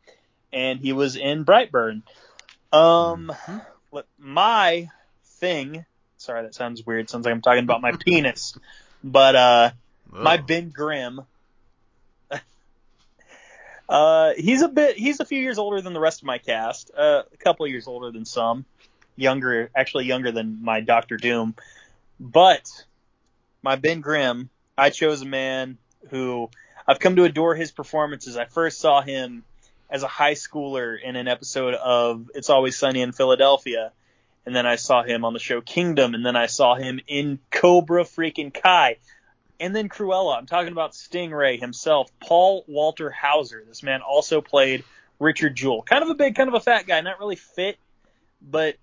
and 0.52 0.80
he 0.80 0.92
was 0.92 1.16
in 1.16 1.44
Brightburn. 1.44 2.02
Um, 2.72 3.32
Mhm. 3.34 4.04
my 4.18 4.90
thing. 5.24 5.84
Sorry, 6.18 6.42
that 6.42 6.54
sounds 6.54 6.84
weird. 6.84 7.08
Sounds 7.08 7.24
like 7.24 7.32
I'm 7.32 7.40
talking 7.40 7.64
about 7.64 7.80
my 7.80 7.92
penis, 8.04 8.56
but 9.02 9.36
uh, 9.36 9.70
my 10.10 10.36
Ben 10.36 10.70
Grimm. 10.70 11.20
uh, 13.88 14.32
he's 14.36 14.62
a 14.62 14.68
bit. 14.68 14.96
He's 14.96 15.20
a 15.20 15.24
few 15.24 15.40
years 15.40 15.58
older 15.58 15.80
than 15.80 15.92
the 15.92 16.00
rest 16.00 16.20
of 16.20 16.26
my 16.26 16.38
cast. 16.38 16.90
Uh, 16.96 17.22
a 17.32 17.36
couple 17.38 17.66
years 17.66 17.86
older 17.86 18.10
than 18.10 18.24
some. 18.24 18.64
Younger, 19.16 19.70
actually 19.74 20.06
younger 20.06 20.32
than 20.32 20.62
my 20.62 20.80
Doctor 20.80 21.16
Doom. 21.16 21.54
But 22.18 22.68
my 23.62 23.76
Ben 23.76 24.00
Grimm, 24.00 24.50
I 24.76 24.90
chose 24.90 25.22
a 25.22 25.26
man 25.26 25.78
who 26.08 26.50
I've 26.86 26.98
come 26.98 27.16
to 27.16 27.24
adore 27.24 27.54
his 27.54 27.70
performances. 27.70 28.36
I 28.36 28.46
first 28.46 28.78
saw 28.78 29.02
him 29.02 29.44
as 29.90 30.02
a 30.02 30.08
high 30.08 30.34
schooler 30.34 30.96
in 31.02 31.16
an 31.16 31.28
episode 31.28 31.74
of 31.74 32.30
It's 32.34 32.48
Always 32.48 32.76
Sunny 32.78 33.02
in 33.02 33.12
Philadelphia. 33.12 33.92
And 34.50 34.56
then 34.56 34.66
I 34.66 34.74
saw 34.74 35.04
him 35.04 35.24
on 35.24 35.32
the 35.32 35.38
show 35.38 35.60
Kingdom, 35.60 36.12
and 36.12 36.26
then 36.26 36.34
I 36.34 36.46
saw 36.46 36.74
him 36.74 36.98
in 37.06 37.38
Cobra 37.52 38.02
freaking 38.02 38.52
Kai. 38.52 38.96
And 39.60 39.76
then 39.76 39.88
Cruella. 39.88 40.36
I'm 40.36 40.46
talking 40.46 40.72
about 40.72 40.90
Stingray 40.90 41.60
himself, 41.60 42.10
Paul 42.18 42.64
Walter 42.66 43.10
Hauser. 43.12 43.62
This 43.64 43.84
man 43.84 44.00
also 44.00 44.40
played 44.40 44.82
Richard 45.20 45.54
Jewell. 45.54 45.82
Kind 45.82 46.02
of 46.02 46.08
a 46.08 46.16
big, 46.16 46.34
kind 46.34 46.48
of 46.48 46.54
a 46.56 46.60
fat 46.60 46.88
guy, 46.88 47.00
not 47.00 47.20
really 47.20 47.36
fit, 47.36 47.78
but 48.42 48.74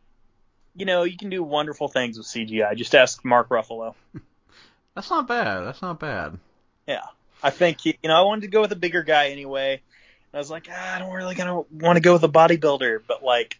you 0.73 0.85
know, 0.85 1.03
you 1.03 1.17
can 1.17 1.29
do 1.29 1.43
wonderful 1.43 1.89
things 1.89 2.17
with 2.17 2.27
CGI. 2.27 2.73
Just 2.77 2.95
ask 2.95 3.25
Mark 3.25 3.49
Ruffalo. 3.49 3.93
That's 4.95 5.09
not 5.09 5.27
bad. 5.27 5.65
That's 5.65 5.81
not 5.81 5.99
bad. 5.99 6.39
Yeah. 6.87 7.03
I 7.43 7.49
think 7.49 7.81
he, 7.81 7.99
you 8.01 8.07
know, 8.07 8.15
I 8.15 8.21
wanted 8.21 8.43
to 8.43 8.47
go 8.47 8.61
with 8.61 8.71
a 8.71 8.77
bigger 8.77 9.03
guy 9.03 9.31
anyway. 9.31 9.81
I 10.33 10.37
was 10.37 10.49
like, 10.49 10.69
ah, 10.71 10.95
I 10.95 10.99
don't 10.99 11.11
really 11.11 11.35
gonna 11.35 11.59
want 11.69 11.97
to 11.97 12.01
go 12.01 12.13
with 12.13 12.23
a 12.23 12.29
bodybuilder, 12.29 13.01
but 13.05 13.21
like 13.21 13.59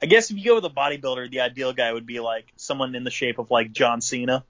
I 0.00 0.06
guess 0.06 0.30
if 0.30 0.36
you 0.36 0.44
go 0.44 0.54
with 0.56 0.64
a 0.64 0.70
bodybuilder, 0.70 1.30
the 1.30 1.40
ideal 1.40 1.72
guy 1.72 1.92
would 1.92 2.06
be 2.06 2.20
like 2.20 2.46
someone 2.56 2.94
in 2.94 3.04
the 3.04 3.10
shape 3.10 3.38
of 3.38 3.50
like 3.50 3.72
John 3.72 4.00
Cena. 4.00 4.44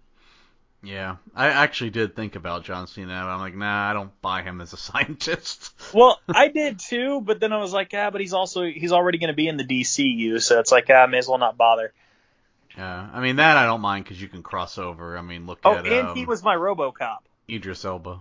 Yeah, 0.80 1.16
I 1.34 1.48
actually 1.48 1.90
did 1.90 2.14
think 2.14 2.36
about 2.36 2.62
John 2.64 2.86
Cena, 2.86 3.08
but 3.08 3.30
I'm 3.30 3.40
like, 3.40 3.56
nah, 3.56 3.90
I 3.90 3.92
don't 3.94 4.12
buy 4.22 4.42
him 4.42 4.60
as 4.60 4.72
a 4.72 4.76
scientist. 4.88 5.72
Well, 5.92 6.20
I 6.28 6.48
did 6.48 6.78
too, 6.78 7.20
but 7.20 7.40
then 7.40 7.52
I 7.52 7.56
was 7.58 7.72
like, 7.72 7.92
ah, 7.94 8.10
but 8.10 8.20
he's 8.20 8.32
also 8.32 8.62
he's 8.64 8.92
already 8.92 9.18
going 9.18 9.28
to 9.28 9.34
be 9.34 9.48
in 9.48 9.56
the 9.56 9.64
DCU, 9.64 10.40
so 10.40 10.60
it's 10.60 10.70
like, 10.70 10.88
ah, 10.90 11.06
may 11.08 11.18
as 11.18 11.26
well 11.26 11.38
not 11.38 11.56
bother. 11.56 11.92
Yeah, 12.76 13.08
I 13.12 13.20
mean 13.20 13.36
that 13.36 13.56
I 13.56 13.64
don't 13.64 13.80
mind 13.80 14.04
because 14.04 14.22
you 14.22 14.28
can 14.28 14.42
cross 14.44 14.78
over. 14.78 15.18
I 15.18 15.22
mean, 15.22 15.46
look 15.46 15.58
Oh, 15.64 15.74
at 15.74 15.84
oh, 15.84 15.90
and 15.98 16.08
um, 16.10 16.16
he 16.16 16.26
was 16.26 16.44
my 16.44 16.54
RoboCop. 16.54 17.18
Idris 17.50 17.84
Elba. 17.84 18.20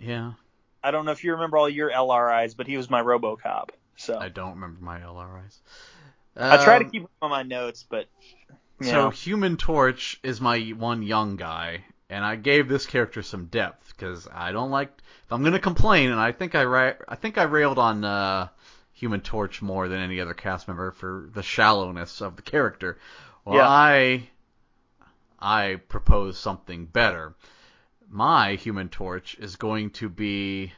Yeah, 0.00 0.32
I 0.82 0.90
don't 0.90 1.04
know 1.04 1.12
if 1.12 1.22
you 1.22 1.32
remember 1.32 1.58
all 1.58 1.68
your 1.68 1.90
LRIs, 1.90 2.56
but 2.56 2.66
he 2.66 2.78
was 2.78 2.88
my 2.88 3.02
RoboCop. 3.02 3.68
So 3.96 4.18
I 4.18 4.28
don't 4.28 4.54
remember 4.54 4.80
my 4.82 5.00
LRIs. 5.00 5.58
I 6.36 6.62
try 6.64 6.78
to 6.78 6.84
Um, 6.84 6.90
keep 6.90 7.02
them 7.02 7.10
on 7.22 7.30
my 7.30 7.42
notes, 7.42 7.84
but 7.88 8.06
So 8.80 8.92
know, 8.92 9.10
Human 9.10 9.56
Torch 9.56 10.18
is 10.22 10.40
my 10.40 10.60
one 10.70 11.02
young 11.02 11.36
guy, 11.36 11.84
and 12.10 12.24
I 12.24 12.36
gave 12.36 12.68
this 12.68 12.86
character 12.86 13.22
some 13.22 13.46
depth 13.46 13.94
because 13.96 14.26
I 14.32 14.50
don't 14.52 14.70
like. 14.70 14.90
If 15.24 15.32
I'm 15.32 15.44
gonna 15.44 15.60
complain, 15.60 16.10
and 16.10 16.20
I 16.20 16.32
think 16.32 16.54
I 16.54 16.64
ra- 16.64 16.94
I 17.08 17.14
think 17.14 17.38
I 17.38 17.44
railed 17.44 17.78
on 17.78 18.04
uh, 18.04 18.48
Human 18.94 19.20
Torch 19.20 19.62
more 19.62 19.88
than 19.88 20.00
any 20.00 20.20
other 20.20 20.34
cast 20.34 20.66
member 20.68 20.90
for 20.90 21.30
the 21.32 21.42
shallowness 21.42 22.20
of 22.20 22.36
the 22.36 22.42
character. 22.42 22.98
Well, 23.44 23.56
Yeah. 23.56 23.68
I 23.68 24.28
I 25.38 25.76
propose 25.88 26.38
something 26.38 26.86
better. 26.86 27.34
My 28.08 28.54
Human 28.54 28.88
Torch 28.88 29.36
is 29.38 29.56
going 29.56 29.90
to 29.90 30.08
be 30.08 30.72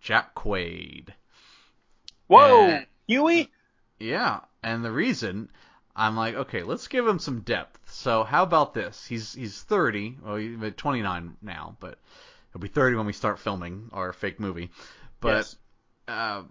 Jack 0.00 0.34
Quaid. 0.34 1.08
Whoa, 2.28 2.68
uh, 2.68 2.80
Huey. 3.06 3.50
Yeah, 3.98 4.40
and 4.62 4.84
the 4.84 4.92
reason 4.92 5.50
I'm 5.96 6.16
like, 6.16 6.34
okay, 6.34 6.62
let's 6.62 6.88
give 6.88 7.06
him 7.06 7.18
some 7.18 7.40
depth. 7.40 7.78
So 7.90 8.24
how 8.24 8.42
about 8.44 8.74
this? 8.74 9.04
He's 9.06 9.34
he's 9.34 9.62
30, 9.62 10.18
well, 10.22 10.36
he's 10.36 10.56
29 10.76 11.36
now, 11.42 11.76
but 11.80 11.98
he'll 12.52 12.60
be 12.60 12.68
30 12.68 12.96
when 12.96 13.06
we 13.06 13.12
start 13.12 13.38
filming 13.38 13.90
our 13.92 14.12
fake 14.12 14.38
movie. 14.40 14.70
But 15.20 15.34
Yes. 15.36 15.56
uh, 16.06 16.42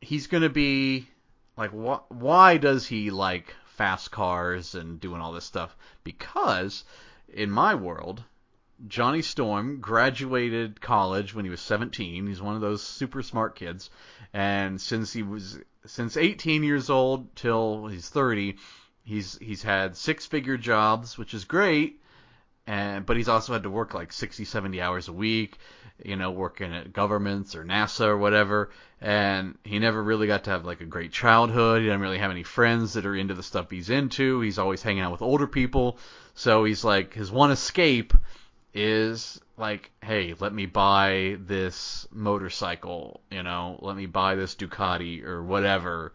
he's 0.00 0.26
gonna 0.28 0.48
be 0.50 1.08
like, 1.56 1.70
wh- 1.72 2.10
why 2.10 2.56
does 2.58 2.86
he 2.86 3.10
like 3.10 3.54
fast 3.66 4.10
cars 4.12 4.74
and 4.74 5.00
doing 5.00 5.20
all 5.20 5.32
this 5.32 5.44
stuff? 5.44 5.76
Because 6.04 6.84
in 7.28 7.50
my 7.50 7.74
world, 7.74 8.22
Johnny 8.88 9.22
Storm 9.22 9.80
graduated 9.80 10.80
college 10.80 11.34
when 11.34 11.44
he 11.44 11.50
was 11.50 11.60
17. 11.60 12.26
He's 12.26 12.42
one 12.42 12.54
of 12.54 12.60
those 12.60 12.82
super 12.82 13.22
smart 13.22 13.54
kids, 13.56 13.88
and 14.32 14.80
since 14.80 15.12
he 15.12 15.22
was 15.22 15.58
since 15.86 16.16
18 16.16 16.62
years 16.62 16.90
old 16.90 17.34
till 17.36 17.86
he's 17.86 18.08
30, 18.08 18.56
he's 19.04 19.38
he's 19.38 19.62
had 19.62 19.96
six-figure 19.96 20.56
jobs, 20.56 21.16
which 21.16 21.34
is 21.34 21.44
great. 21.44 22.00
And 22.66 23.04
but 23.04 23.16
he's 23.16 23.28
also 23.28 23.52
had 23.52 23.64
to 23.64 23.70
work 23.70 23.92
like 23.92 24.12
60, 24.12 24.44
70 24.46 24.80
hours 24.80 25.08
a 25.08 25.12
week, 25.12 25.58
you 26.02 26.16
know, 26.16 26.30
working 26.30 26.74
at 26.74 26.94
governments 26.94 27.54
or 27.54 27.64
NASA 27.64 28.06
or 28.06 28.16
whatever. 28.16 28.70
And 29.02 29.58
he 29.64 29.78
never 29.78 30.02
really 30.02 30.26
got 30.26 30.44
to 30.44 30.50
have 30.50 30.64
like 30.64 30.80
a 30.80 30.86
great 30.86 31.12
childhood. 31.12 31.82
He 31.82 31.88
doesn't 31.88 32.00
really 32.00 32.18
have 32.18 32.30
any 32.30 32.42
friends 32.42 32.94
that 32.94 33.04
are 33.04 33.14
into 33.14 33.34
the 33.34 33.42
stuff 33.42 33.70
he's 33.70 33.90
into. 33.90 34.40
He's 34.40 34.58
always 34.58 34.82
hanging 34.82 35.02
out 35.02 35.12
with 35.12 35.20
older 35.20 35.46
people. 35.46 35.98
So 36.34 36.64
he's 36.64 36.84
like 36.84 37.12
his 37.12 37.30
one 37.30 37.50
escape 37.50 38.14
is 38.74 39.40
like, 39.56 39.92
hey, 40.02 40.34
let 40.38 40.52
me 40.52 40.66
buy 40.66 41.36
this 41.40 42.06
motorcycle, 42.10 43.20
you 43.30 43.42
know, 43.42 43.78
let 43.80 43.96
me 43.96 44.06
buy 44.06 44.34
this 44.34 44.56
Ducati 44.56 45.24
or 45.24 45.42
whatever, 45.42 46.12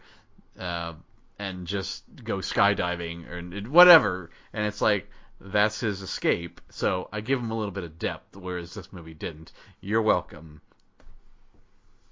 uh, 0.60 0.94
and 1.40 1.66
just 1.66 2.04
go 2.22 2.38
skydiving 2.38 3.30
or 3.30 3.70
whatever. 3.70 4.30
And 4.52 4.66
it's 4.66 4.82
like 4.82 5.10
that's 5.40 5.80
his 5.80 6.02
escape. 6.02 6.60
So 6.70 7.08
I 7.14 7.22
give 7.22 7.40
him 7.40 7.52
a 7.52 7.58
little 7.58 7.72
bit 7.72 7.86
of 7.86 7.98
depth, 7.98 8.36
whereas 8.36 8.74
this 8.74 8.92
movie 8.92 9.14
didn't. 9.14 9.54
You're 9.80 10.02
welcome. 10.02 10.62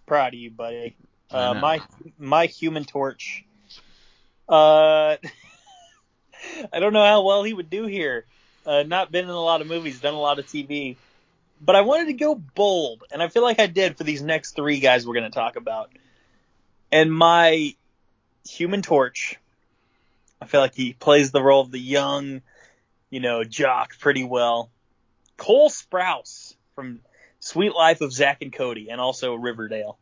Proud 0.06 0.34
of 0.34 0.40
you, 0.40 0.50
buddy. 0.50 0.96
Uh, 1.30 1.56
my 1.56 1.82
my 2.18 2.46
Human 2.46 2.86
Torch. 2.86 3.44
Uh, 4.48 5.18
I 6.72 6.80
don't 6.80 6.94
know 6.94 7.04
how 7.04 7.24
well 7.24 7.44
he 7.44 7.54
would 7.54 7.70
do 7.70 7.86
here. 7.86 8.26
Uh, 8.68 8.84
not 8.84 9.12
been 9.12 9.24
in 9.24 9.32
a 9.32 9.40
lot 9.40 9.62
of 9.62 9.68
movies, 9.68 10.02
done 10.02 10.14
a 10.14 10.20
lot 10.20 10.40
of 10.40 10.46
TV, 10.46 10.98
but 11.62 11.78
I 11.78 11.82
wanted 11.82 12.08
to 12.08 12.14
go 12.14 12.36
bold, 12.36 13.06
and 13.12 13.24
I 13.24 13.30
feel 13.30 13.42
like 13.42 13.60
I 13.60 13.68
did 13.68 13.98
for 13.98 14.04
these 14.04 14.22
next 14.22 14.58
three 14.58 14.82
guys 14.82 15.08
we're 15.08 15.14
going 15.14 15.24
to 15.24 15.30
talk 15.30 15.56
about. 15.56 15.90
And 16.92 17.12
my 17.12 17.74
Human 18.50 18.82
Torch, 18.82 19.38
I 20.42 20.48
feel 20.48 20.60
like 20.60 20.76
he 20.76 20.92
plays 20.92 21.32
the 21.32 21.42
role 21.42 21.62
of 21.62 21.72
the 21.72 21.80
young, 21.80 22.42
you 23.10 23.22
know, 23.22 23.46
jock 23.46 23.98
pretty 24.00 24.26
well. 24.26 24.70
Cole 25.38 25.70
Sprouse 25.70 26.56
from 26.76 27.00
Sweet 27.40 27.74
Life 27.74 28.02
of 28.02 28.12
Zack 28.12 28.42
and 28.42 28.52
Cody, 28.52 28.90
and 28.90 29.00
also 29.00 29.34
Riverdale. 29.34 29.98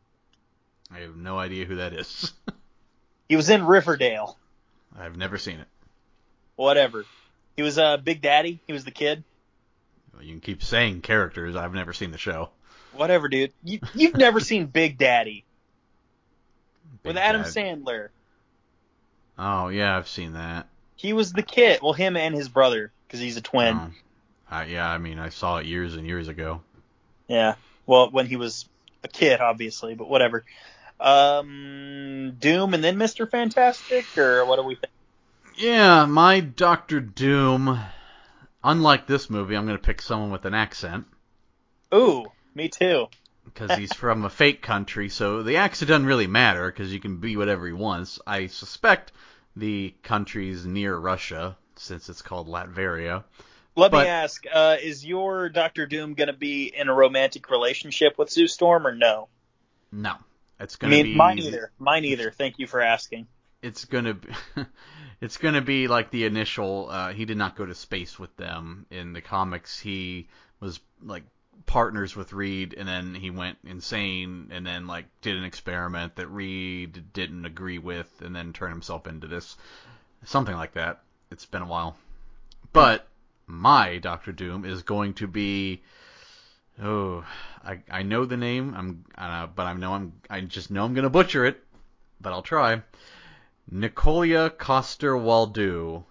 I 0.92 1.00
have 1.00 1.16
no 1.16 1.38
idea 1.38 1.66
who 1.66 1.76
that 1.76 1.92
is. 1.92 2.32
He 3.28 3.34
was 3.34 3.50
in 3.50 3.66
Riverdale. 3.66 4.38
I've 4.96 5.16
never 5.16 5.36
seen 5.36 5.58
it. 5.58 5.66
Whatever. 6.54 7.04
He 7.56 7.62
was 7.62 7.78
uh, 7.78 7.96
Big 7.96 8.20
Daddy. 8.20 8.60
He 8.66 8.72
was 8.72 8.84
the 8.84 8.90
kid. 8.90 9.24
You 10.20 10.32
can 10.32 10.40
keep 10.40 10.62
saying 10.62 11.02
characters. 11.02 11.56
I've 11.56 11.74
never 11.74 11.92
seen 11.92 12.10
the 12.10 12.18
show. 12.18 12.50
Whatever, 12.92 13.28
dude. 13.28 13.52
You, 13.62 13.80
you've 13.94 14.16
never 14.16 14.40
seen 14.40 14.66
Big 14.66 14.96
Daddy 14.96 15.44
with 17.04 17.16
Adam 17.16 17.42
Dad. 17.42 17.52
Sandler. 17.52 18.08
Oh 19.38 19.68
yeah, 19.68 19.96
I've 19.96 20.08
seen 20.08 20.32
that. 20.32 20.66
He 20.96 21.12
was 21.12 21.32
the 21.32 21.42
kid. 21.42 21.80
Well, 21.82 21.92
him 21.92 22.16
and 22.16 22.34
his 22.34 22.48
brother, 22.48 22.90
because 23.06 23.20
he's 23.20 23.36
a 23.36 23.42
twin. 23.42 23.76
Oh. 23.76 23.90
Uh, 24.50 24.64
yeah, 24.66 24.88
I 24.88 24.98
mean, 24.98 25.18
I 25.18 25.28
saw 25.28 25.58
it 25.58 25.66
years 25.66 25.96
and 25.96 26.06
years 26.06 26.28
ago. 26.28 26.62
Yeah. 27.28 27.56
Well, 27.84 28.10
when 28.10 28.26
he 28.26 28.36
was 28.36 28.66
a 29.04 29.08
kid, 29.08 29.40
obviously, 29.40 29.94
but 29.94 30.08
whatever. 30.08 30.44
Um, 30.98 32.36
Doom 32.38 32.72
and 32.72 32.82
then 32.82 32.96
Mr. 32.96 33.30
Fantastic, 33.30 34.16
or 34.16 34.44
what 34.46 34.56
do 34.56 34.62
we 34.62 34.76
think? 34.76 34.92
Yeah, 35.56 36.04
my 36.06 36.40
Doctor 36.40 37.00
Doom. 37.00 37.78
Unlike 38.62 39.06
this 39.06 39.30
movie, 39.30 39.56
I'm 39.56 39.66
going 39.66 39.78
to 39.78 39.82
pick 39.82 40.02
someone 40.02 40.30
with 40.32 40.44
an 40.44 40.54
accent 40.54 41.06
Ooh, 41.94 42.26
me 42.54 42.68
too. 42.68 43.06
because 43.44 43.72
he's 43.78 43.92
from 43.94 44.24
a 44.24 44.30
fake 44.30 44.60
country, 44.60 45.08
so 45.08 45.42
the 45.44 45.58
accent 45.58 45.88
doesn't 45.88 46.06
really 46.06 46.26
matter 46.26 46.66
because 46.70 46.92
you 46.92 46.98
can 46.98 47.18
be 47.18 47.36
whatever 47.36 47.66
he 47.66 47.72
wants. 47.72 48.18
I 48.26 48.48
suspect 48.48 49.12
the 49.54 49.94
country's 50.02 50.66
near 50.66 50.96
Russia 50.96 51.56
since 51.76 52.08
it's 52.08 52.22
called 52.22 52.48
Latveria. 52.48 53.22
Let 53.76 53.92
But- 53.92 54.04
me 54.04 54.08
ask: 54.08 54.44
uh, 54.52 54.76
Is 54.82 55.06
your 55.06 55.48
Doctor 55.48 55.86
Doom 55.86 56.14
going 56.14 56.26
to 56.28 56.32
be 56.32 56.72
in 56.74 56.88
a 56.88 56.94
romantic 56.94 57.48
relationship 57.50 58.18
with 58.18 58.30
Sue 58.30 58.48
Storm, 58.48 58.86
or 58.86 58.94
no? 58.94 59.28
No, 59.92 60.14
it's 60.58 60.76
I 60.76 60.78
going 60.80 60.90
to 60.90 60.96
mean, 61.04 61.12
be 61.12 61.16
mine 61.16 61.38
either. 61.38 61.70
Mine 61.78 62.04
either. 62.04 62.30
Thank 62.32 62.58
you 62.58 62.66
for 62.66 62.80
asking. 62.80 63.28
It's 63.66 63.84
gonna 63.84 64.14
be 64.14 64.28
it's 65.20 65.36
gonna 65.38 65.60
be 65.60 65.88
like 65.88 66.10
the 66.10 66.24
initial 66.24 66.88
uh 66.88 67.12
he 67.12 67.24
did 67.24 67.36
not 67.36 67.56
go 67.56 67.66
to 67.66 67.74
space 67.74 68.18
with 68.18 68.34
them 68.36 68.86
in 68.90 69.12
the 69.12 69.20
comics. 69.20 69.78
He 69.78 70.28
was 70.60 70.80
like 71.02 71.24
partners 71.66 72.14
with 72.14 72.32
Reed 72.32 72.74
and 72.78 72.88
then 72.88 73.14
he 73.14 73.30
went 73.30 73.58
insane 73.64 74.50
and 74.52 74.64
then 74.64 74.86
like 74.86 75.06
did 75.20 75.36
an 75.36 75.44
experiment 75.44 76.16
that 76.16 76.28
Reed 76.28 77.12
didn't 77.12 77.44
agree 77.44 77.78
with 77.78 78.08
and 78.20 78.34
then 78.34 78.52
turned 78.52 78.72
himself 78.72 79.06
into 79.06 79.26
this 79.26 79.56
something 80.24 80.54
like 80.54 80.74
that. 80.74 81.02
It's 81.30 81.46
been 81.46 81.62
a 81.62 81.66
while. 81.66 81.96
But 82.72 83.08
my 83.48 83.98
Doctor 83.98 84.30
Doom 84.30 84.64
is 84.64 84.82
going 84.82 85.14
to 85.14 85.26
be 85.26 85.82
oh 86.80 87.24
I 87.64 87.80
I 87.90 88.02
know 88.04 88.26
the 88.26 88.36
name 88.36 88.74
I'm 88.76 89.04
uh, 89.18 89.48
but 89.48 89.66
I 89.66 89.72
know 89.74 89.92
I'm 89.92 90.12
I 90.30 90.42
just 90.42 90.70
know 90.70 90.84
I'm 90.84 90.94
gonna 90.94 91.10
butcher 91.10 91.44
it 91.44 91.60
but 92.20 92.32
I'll 92.32 92.42
try 92.42 92.82
Nicolia 93.70 94.50
Coster 94.50 95.14
Waldau, 95.16 96.04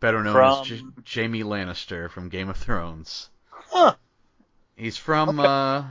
better 0.00 0.22
known 0.22 0.60
as 0.60 0.66
J- 0.66 0.82
Jaime 1.06 1.42
Lannister 1.42 2.10
from 2.10 2.28
Game 2.28 2.48
of 2.48 2.56
Thrones. 2.56 3.30
Huh. 3.50 3.94
He's 4.76 4.96
from 4.96 5.38
Okay. 5.40 5.48
uh 5.48 5.84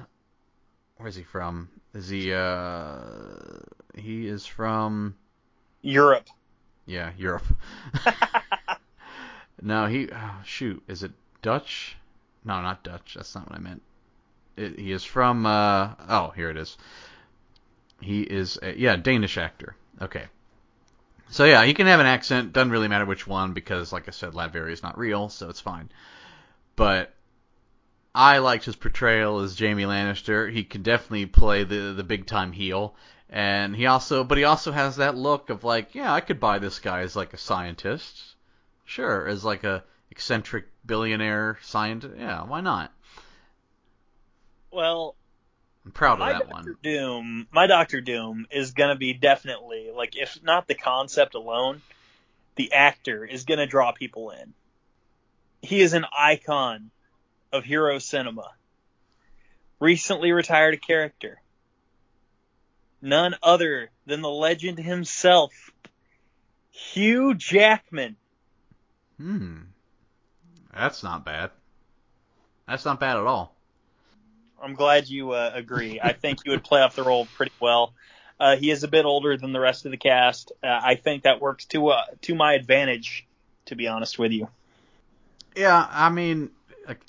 where's 0.97 1.15
he 1.15 1.23
from? 1.23 1.69
Is 1.93 2.09
he 2.09 2.33
uh 2.33 3.31
he 3.95 4.27
is 4.27 4.45
from 4.45 5.15
Europe. 5.81 6.27
yeah, 6.85 7.11
Europe. 7.17 7.45
no, 9.61 9.85
he 9.87 10.09
oh, 10.11 10.41
shoot, 10.43 10.83
is 10.87 11.03
it 11.03 11.11
Dutch? 11.41 11.95
No, 12.43 12.61
not 12.61 12.83
Dutch. 12.83 13.13
That's 13.15 13.33
not 13.33 13.49
what 13.49 13.57
I 13.57 13.61
meant. 13.61 13.81
It, 14.57 14.77
he 14.79 14.91
is 14.91 15.03
from 15.03 15.45
uh 15.45 15.95
oh, 16.09 16.29
here 16.35 16.49
it 16.49 16.57
is. 16.57 16.77
He 18.01 18.21
is 18.21 18.59
a, 18.61 18.77
yeah, 18.77 18.97
Danish 18.97 19.37
actor. 19.37 19.75
Okay. 20.01 20.25
So 21.29 21.45
yeah, 21.45 21.65
he 21.65 21.73
can 21.73 21.87
have 21.87 21.99
an 21.99 22.05
accent. 22.05 22.53
Doesn't 22.53 22.71
really 22.71 22.87
matter 22.87 23.05
which 23.05 23.27
one 23.27 23.53
because, 23.53 23.91
like 23.91 24.07
I 24.07 24.11
said, 24.11 24.33
Latveria 24.33 24.71
is 24.71 24.83
not 24.83 24.97
real, 24.97 25.29
so 25.29 25.49
it's 25.49 25.59
fine. 25.59 25.89
But 26.75 27.13
I 28.13 28.37
liked 28.37 28.65
his 28.65 28.75
portrayal 28.75 29.39
as 29.39 29.59
Jaime 29.59 29.83
Lannister. 29.83 30.51
He 30.51 30.63
can 30.63 30.83
definitely 30.83 31.25
play 31.25 31.63
the 31.63 31.93
the 31.93 32.03
big 32.03 32.25
time 32.25 32.51
heel, 32.51 32.95
and 33.29 33.75
he 33.75 33.85
also, 33.85 34.23
but 34.23 34.37
he 34.37 34.43
also 34.43 34.71
has 34.71 34.97
that 34.97 35.17
look 35.17 35.49
of 35.49 35.63
like, 35.63 35.95
yeah, 35.95 36.13
I 36.13 36.21
could 36.21 36.39
buy 36.39 36.59
this 36.59 36.79
guy 36.79 37.01
as 37.01 37.15
like 37.15 37.33
a 37.33 37.37
scientist, 37.37 38.35
sure, 38.85 39.27
as 39.27 39.43
like 39.43 39.63
a 39.63 39.83
eccentric 40.11 40.67
billionaire 40.85 41.57
scientist. 41.61 42.15
Yeah, 42.17 42.43
why 42.43 42.61
not? 42.61 42.93
Well, 44.71 45.15
I'm 45.85 45.91
proud 45.91 46.13
of 46.13 46.19
my 46.19 46.33
that 46.33 46.49
Doctor 46.49 46.53
one. 46.53 46.77
Doom, 46.81 47.47
my 47.51 47.67
Doctor 47.67 48.01
Doom 48.01 48.47
is 48.49 48.71
gonna 48.71 48.95
be 48.95 49.13
definitely 49.13 49.91
like, 49.95 50.15
if 50.15 50.41
not 50.43 50.67
the 50.67 50.73
concept 50.73 51.35
alone, 51.35 51.81
the 52.55 52.73
actor 52.73 53.23
is 53.23 53.43
gonna 53.43 53.67
draw 53.67 53.91
people 53.91 54.31
in. 54.31 54.53
He 55.61 55.81
is 55.81 55.93
an 55.93 56.05
icon 56.17 56.89
of 57.53 57.63
hero 57.63 57.99
cinema. 57.99 58.49
Recently 59.79 60.31
retired 60.31 60.73
a 60.73 60.77
character. 60.77 61.41
None 63.01 63.35
other 63.43 63.91
than 64.07 64.21
the 64.21 64.29
legend 64.29 64.79
himself, 64.79 65.71
Hugh 66.71 67.35
Jackman. 67.35 68.15
Hmm, 69.17 69.57
that's 70.73 71.03
not 71.03 71.23
bad. 71.23 71.51
That's 72.67 72.85
not 72.85 72.99
bad 72.99 73.17
at 73.17 73.27
all. 73.27 73.54
I'm 74.61 74.73
glad 74.73 75.09
you 75.09 75.31
uh, 75.31 75.51
agree. 75.53 75.99
I 76.01 76.13
think 76.13 76.39
he 76.43 76.49
would 76.49 76.63
play 76.63 76.81
off 76.81 76.95
the 76.95 77.03
role 77.03 77.27
pretty 77.35 77.53
well. 77.59 77.93
Uh, 78.39 78.55
he 78.57 78.69
is 78.69 78.83
a 78.83 78.87
bit 78.87 79.05
older 79.05 79.37
than 79.37 79.53
the 79.53 79.59
rest 79.59 79.85
of 79.85 79.91
the 79.91 79.97
cast. 79.97 80.51
Uh, 80.63 80.67
I 80.67 80.95
think 80.95 81.23
that 81.23 81.39
works 81.41 81.65
to 81.65 81.89
uh, 81.89 82.03
to 82.23 82.35
my 82.35 82.53
advantage, 82.53 83.25
to 83.65 83.75
be 83.75 83.87
honest 83.87 84.19
with 84.19 84.31
you. 84.31 84.49
Yeah, 85.55 85.87
I 85.89 86.09
mean, 86.09 86.49
like, 86.85 86.99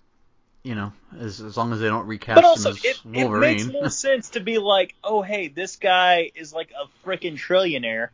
you 0.63 0.77
know, 0.77 0.93
as 1.19 1.41
as 1.41 1.57
long 1.57 1.73
as 1.73 1.81
they 1.81 1.89
don't 1.89 2.07
recast 2.07 2.37
But 2.37 2.45
also, 2.45 2.71
him 2.71 2.77
as 2.77 2.85
it, 2.85 2.97
it 3.13 3.31
makes 3.31 3.67
more 3.67 3.91
sense 3.91 4.31
to 4.31 4.41
be 4.41 4.59
like, 4.59 4.95
oh 5.03 5.23
hey, 5.23 5.49
this 5.49 5.77
guy 5.77 6.31
is 6.35 6.53
like 6.53 6.71
a 6.71 7.07
freaking 7.07 7.35
trillionaire. 7.35 8.11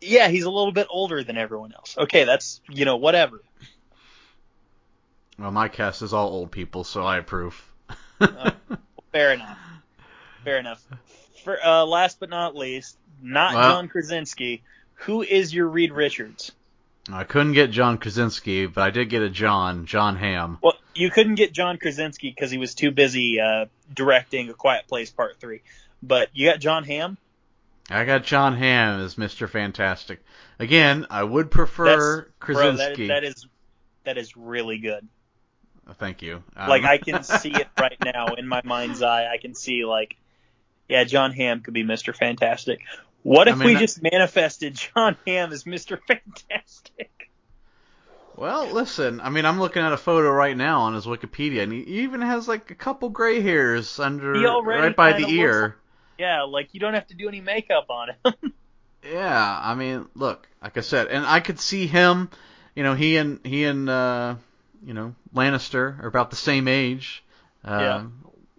Yeah, 0.00 0.28
he's 0.28 0.44
a 0.44 0.50
little 0.50 0.72
bit 0.72 0.86
older 0.90 1.22
than 1.24 1.36
everyone 1.36 1.72
else. 1.72 1.96
Okay, 1.98 2.24
that's 2.24 2.60
you 2.68 2.84
know 2.84 2.96
whatever. 2.96 3.42
Well, 5.38 5.50
my 5.50 5.68
cast 5.68 6.02
is 6.02 6.12
all 6.12 6.28
old 6.28 6.50
people, 6.50 6.84
so 6.84 7.04
I 7.04 7.18
approve. 7.18 7.60
Uh, 8.20 8.52
Fair 9.12 9.32
enough. 9.32 9.58
Fair 10.44 10.58
enough. 10.58 10.82
For 11.44 11.58
uh, 11.64 11.84
last 11.84 12.20
but 12.20 12.30
not 12.30 12.56
least, 12.56 12.96
not 13.20 13.54
Well- 13.54 13.70
John 13.72 13.88
Krasinski. 13.88 14.62
Who 15.06 15.22
is 15.22 15.52
your 15.52 15.66
Reed 15.66 15.92
Richards? 15.92 16.52
I 17.12 17.24
couldn't 17.24 17.54
get 17.54 17.72
John 17.72 17.98
Krasinski, 17.98 18.66
but 18.66 18.82
I 18.82 18.90
did 18.90 19.10
get 19.10 19.22
a 19.22 19.28
John, 19.28 19.86
John 19.86 20.14
Hamm. 20.14 20.58
Well, 20.62 20.74
you 20.94 21.10
couldn't 21.10 21.34
get 21.34 21.52
John 21.52 21.76
Krasinski 21.78 22.30
because 22.30 22.52
he 22.52 22.58
was 22.58 22.76
too 22.76 22.92
busy 22.92 23.40
uh, 23.40 23.66
directing 23.92 24.48
A 24.50 24.54
Quiet 24.54 24.86
Place 24.86 25.10
Part 25.10 25.40
Three. 25.40 25.62
But 26.00 26.28
you 26.32 26.48
got 26.48 26.60
John 26.60 26.84
Hamm. 26.84 27.18
I 27.90 28.04
got 28.04 28.22
John 28.22 28.56
Hamm 28.56 29.00
as 29.00 29.16
Mr. 29.16 29.48
Fantastic. 29.48 30.20
Again, 30.60 31.06
I 31.10 31.24
would 31.24 31.50
prefer 31.50 31.84
That's- 31.84 31.98
Bro, 31.98 32.16
that, 32.18 32.38
Krasinski. 32.38 33.08
that 33.08 33.24
is 33.24 33.46
that 34.04 34.16
is 34.18 34.36
really 34.36 34.78
good. 34.78 35.08
Thank 35.94 36.22
you. 36.22 36.42
Um, 36.56 36.68
Like 36.68 36.84
I 36.84 36.98
can 36.98 37.22
see 37.40 37.50
it 37.50 37.68
right 37.78 37.96
now 38.04 38.34
in 38.34 38.46
my 38.46 38.62
mind's 38.64 39.02
eye. 39.02 39.26
I 39.32 39.38
can 39.38 39.54
see 39.54 39.84
like, 39.84 40.16
yeah, 40.88 41.04
John 41.04 41.32
Hamm 41.32 41.60
could 41.60 41.74
be 41.74 41.84
Mr. 41.84 42.14
Fantastic. 42.14 42.80
What 43.22 43.48
I 43.48 43.52
if 43.52 43.58
mean, 43.58 43.68
we 43.68 43.76
just 43.76 44.02
manifested 44.02 44.74
John 44.74 45.16
Hamm 45.26 45.52
as 45.52 45.64
Mr. 45.64 45.98
Fantastic? 46.06 47.30
Well, 48.36 48.72
listen, 48.72 49.20
I 49.20 49.28
mean, 49.30 49.44
I'm 49.44 49.60
looking 49.60 49.82
at 49.82 49.92
a 49.92 49.96
photo 49.96 50.30
right 50.30 50.56
now 50.56 50.80
on 50.82 50.94
his 50.94 51.04
Wikipedia, 51.04 51.62
and 51.62 51.72
he 51.72 51.80
even 52.02 52.22
has 52.22 52.48
like 52.48 52.70
a 52.70 52.74
couple 52.74 53.10
gray 53.10 53.40
hairs 53.40 54.00
under 54.00 54.32
right 54.32 54.96
by 54.96 55.12
the 55.12 55.28
ear. 55.28 55.76
Yeah, 56.18 56.42
like 56.42 56.70
you 56.72 56.80
don't 56.80 56.94
have 56.94 57.06
to 57.08 57.14
do 57.14 57.28
any 57.28 57.40
makeup 57.40 57.86
on 57.90 58.08
him. 58.08 58.52
Yeah, 59.04 59.60
I 59.60 59.74
mean, 59.74 60.06
look, 60.14 60.48
like 60.62 60.76
I 60.76 60.80
said, 60.80 61.08
and 61.08 61.26
I 61.26 61.40
could 61.40 61.58
see 61.58 61.88
him, 61.88 62.30
you 62.76 62.84
know, 62.84 62.94
he 62.94 63.16
and 63.16 63.40
he 63.44 63.64
and 63.64 63.90
uh, 63.90 64.36
you 64.84 64.94
know 64.94 65.14
Lannister 65.34 66.02
are 66.02 66.06
about 66.06 66.30
the 66.30 66.36
same 66.36 66.68
age. 66.68 67.24
Uh, 67.64 67.78
Yeah. 67.80 68.06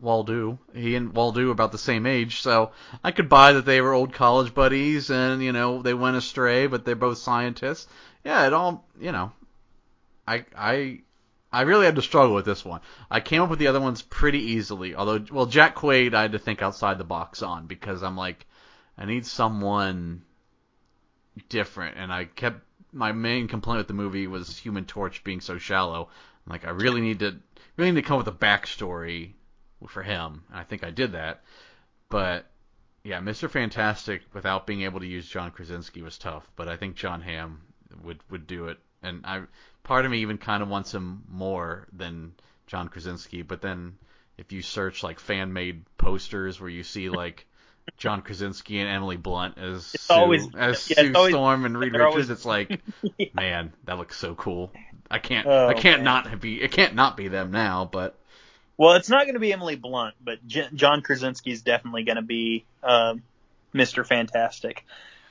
Waldau, 0.02 0.58
he 0.74 0.96
and 0.96 1.14
Waldau 1.14 1.50
about 1.50 1.72
the 1.72 1.78
same 1.78 2.06
age, 2.06 2.42
so 2.42 2.72
I 3.06 3.12
could 3.12 3.30
buy 3.30 3.54
that 3.54 3.66
they 3.66 3.80
were 3.80 3.94
old 3.94 4.12
college 4.12 4.54
buddies, 4.54 5.10
and 5.10 5.42
you 5.42 5.54
know 5.54 5.82
they 5.82 5.94
went 5.94 6.18
astray, 6.18 6.68
but 6.68 6.84
they're 6.84 6.96
both 6.96 7.20
scientists. 7.20 7.88
Yeah, 8.26 8.46
it 8.46 8.52
all, 8.52 8.86
you 9.00 9.14
know, 9.14 9.32
I 10.28 10.46
I 10.58 11.02
I 11.54 11.62
really 11.62 11.86
had 11.86 11.96
to 11.96 12.02
struggle 12.02 12.36
with 12.36 12.44
this 12.44 12.66
one. 12.66 12.82
I 13.10 13.22
came 13.22 13.42
up 13.42 13.50
with 13.50 13.60
the 13.60 13.68
other 13.68 13.80
ones 13.80 14.02
pretty 14.02 14.40
easily, 14.40 14.94
although 14.94 15.24
well 15.32 15.46
Jack 15.46 15.76
Quaid 15.76 16.14
I 16.14 16.24
had 16.24 16.34
to 16.34 16.40
think 16.40 16.62
outside 16.62 16.98
the 16.98 17.06
box 17.06 17.42
on 17.42 17.68
because 17.68 18.04
I'm 18.04 18.18
like 18.18 18.46
I 18.98 19.06
need 19.06 19.26
someone 19.26 20.24
different, 21.48 21.98
and 21.98 22.12
I 22.12 22.26
kept 22.26 22.62
my 22.94 23.12
main 23.12 23.48
complaint 23.48 23.80
with 23.80 23.88
the 23.88 23.94
movie 23.94 24.28
was 24.28 24.58
Human 24.60 24.86
Torch 24.86 25.24
being 25.24 25.42
so 25.42 25.58
shallow. 25.58 26.10
I'm 26.46 26.52
like 26.52 26.66
I 26.66 26.72
really 26.72 27.02
need 27.02 27.20
to 27.20 27.36
really 27.76 27.92
need 27.92 28.02
to 28.02 28.08
come 28.08 28.18
with 28.18 28.28
a 28.28 28.32
backstory 28.32 29.34
for 29.88 30.04
him, 30.04 30.44
and 30.50 30.60
I 30.60 30.64
think 30.64 30.84
I 30.84 30.92
did 30.92 31.14
that. 31.14 31.44
But 32.10 32.46
yeah, 33.04 33.20
Mr. 33.20 33.50
Fantastic 33.50 34.22
without 34.34 34.68
being 34.68 34.84
able 34.84 35.00
to 35.00 35.08
use 35.08 35.28
John 35.28 35.52
Krasinski 35.52 36.02
was 36.02 36.18
tough, 36.18 36.50
but 36.56 36.68
I 36.68 36.78
think 36.78 36.96
John 36.96 37.22
Hamm 37.22 37.62
would 38.04 38.20
would 38.30 38.48
do 38.48 38.68
it, 38.68 38.80
and 39.02 39.26
I 39.26 39.44
part 39.84 40.06
of 40.06 40.12
me 40.12 40.20
even 40.20 40.38
kind 40.38 40.64
of 40.64 40.70
wants 40.70 40.94
him 40.94 41.24
more 41.28 41.88
than 41.92 42.34
John 42.68 42.88
Krasinski, 42.88 43.42
but 43.42 43.62
then 43.62 43.98
if 44.38 44.52
you 44.52 44.62
search 44.62 45.04
like 45.04 45.20
fan 45.20 45.54
made 45.54 45.86
posters 45.98 46.60
where 46.60 46.70
you 46.70 46.84
see 46.84 47.10
like 47.10 47.46
John 47.98 48.22
Krasinski 48.22 48.80
and 48.80 48.90
Emily 48.90 49.18
Blunt 49.18 49.58
as 49.58 49.94
It's 49.94 50.04
Sue, 50.04 50.14
always- 50.14 50.48
as 50.56 50.90
yeah, 50.90 51.02
Sue 51.02 51.14
always- 51.16 51.34
Storm 51.34 51.66
and 51.66 51.78
Reed 51.78 51.94
Richards, 51.94 52.06
always- 52.06 52.30
it's 52.30 52.46
like, 52.46 52.82
Yeah. 53.18 53.28
man, 53.34 53.74
that 53.86 53.98
looks 53.98 54.18
so 54.18 54.36
cool. 54.36 54.72
I 55.12 55.20
can't, 55.20 55.46
Oh, 55.48 55.68
I 55.68 55.74
can't 55.74 56.04
man. 56.04 56.26
not 56.26 56.42
be, 56.42 56.62
it 56.62 56.72
can't 56.72 56.96
not 56.96 57.16
be 57.18 57.28
them 57.28 57.52
now, 57.52 57.86
but 57.92 58.16
Well, 58.78 58.94
it's 58.94 59.10
not 59.10 59.24
going 59.26 59.36
to 59.36 59.40
be 59.40 59.54
Emily 59.54 59.76
Blunt, 59.76 60.16
but 60.24 60.46
J- 60.48 60.70
John 60.74 61.02
Krasinski 61.02 61.52
is 61.52 61.62
definitely 61.62 62.04
going 62.04 62.16
to 62.16 62.22
be 62.24 62.66
um, 62.82 63.22
Mr. 63.74 64.06
Fantastic. 64.06 64.86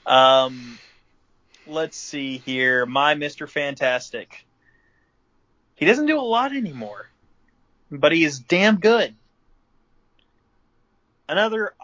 Um, 0.06 0.78
let's 1.66 1.96
see 1.96 2.38
here. 2.38 2.86
My 2.86 3.14
Mr. 3.14 3.48
Fantastic. 3.48 4.44
He 5.74 5.86
doesn't 5.86 6.06
do 6.06 6.18
a 6.18 6.22
lot 6.22 6.54
anymore, 6.54 7.08
but 7.90 8.12
he 8.12 8.24
is 8.24 8.38
damn 8.38 8.76
good. 8.78 9.14
Another 11.28 11.74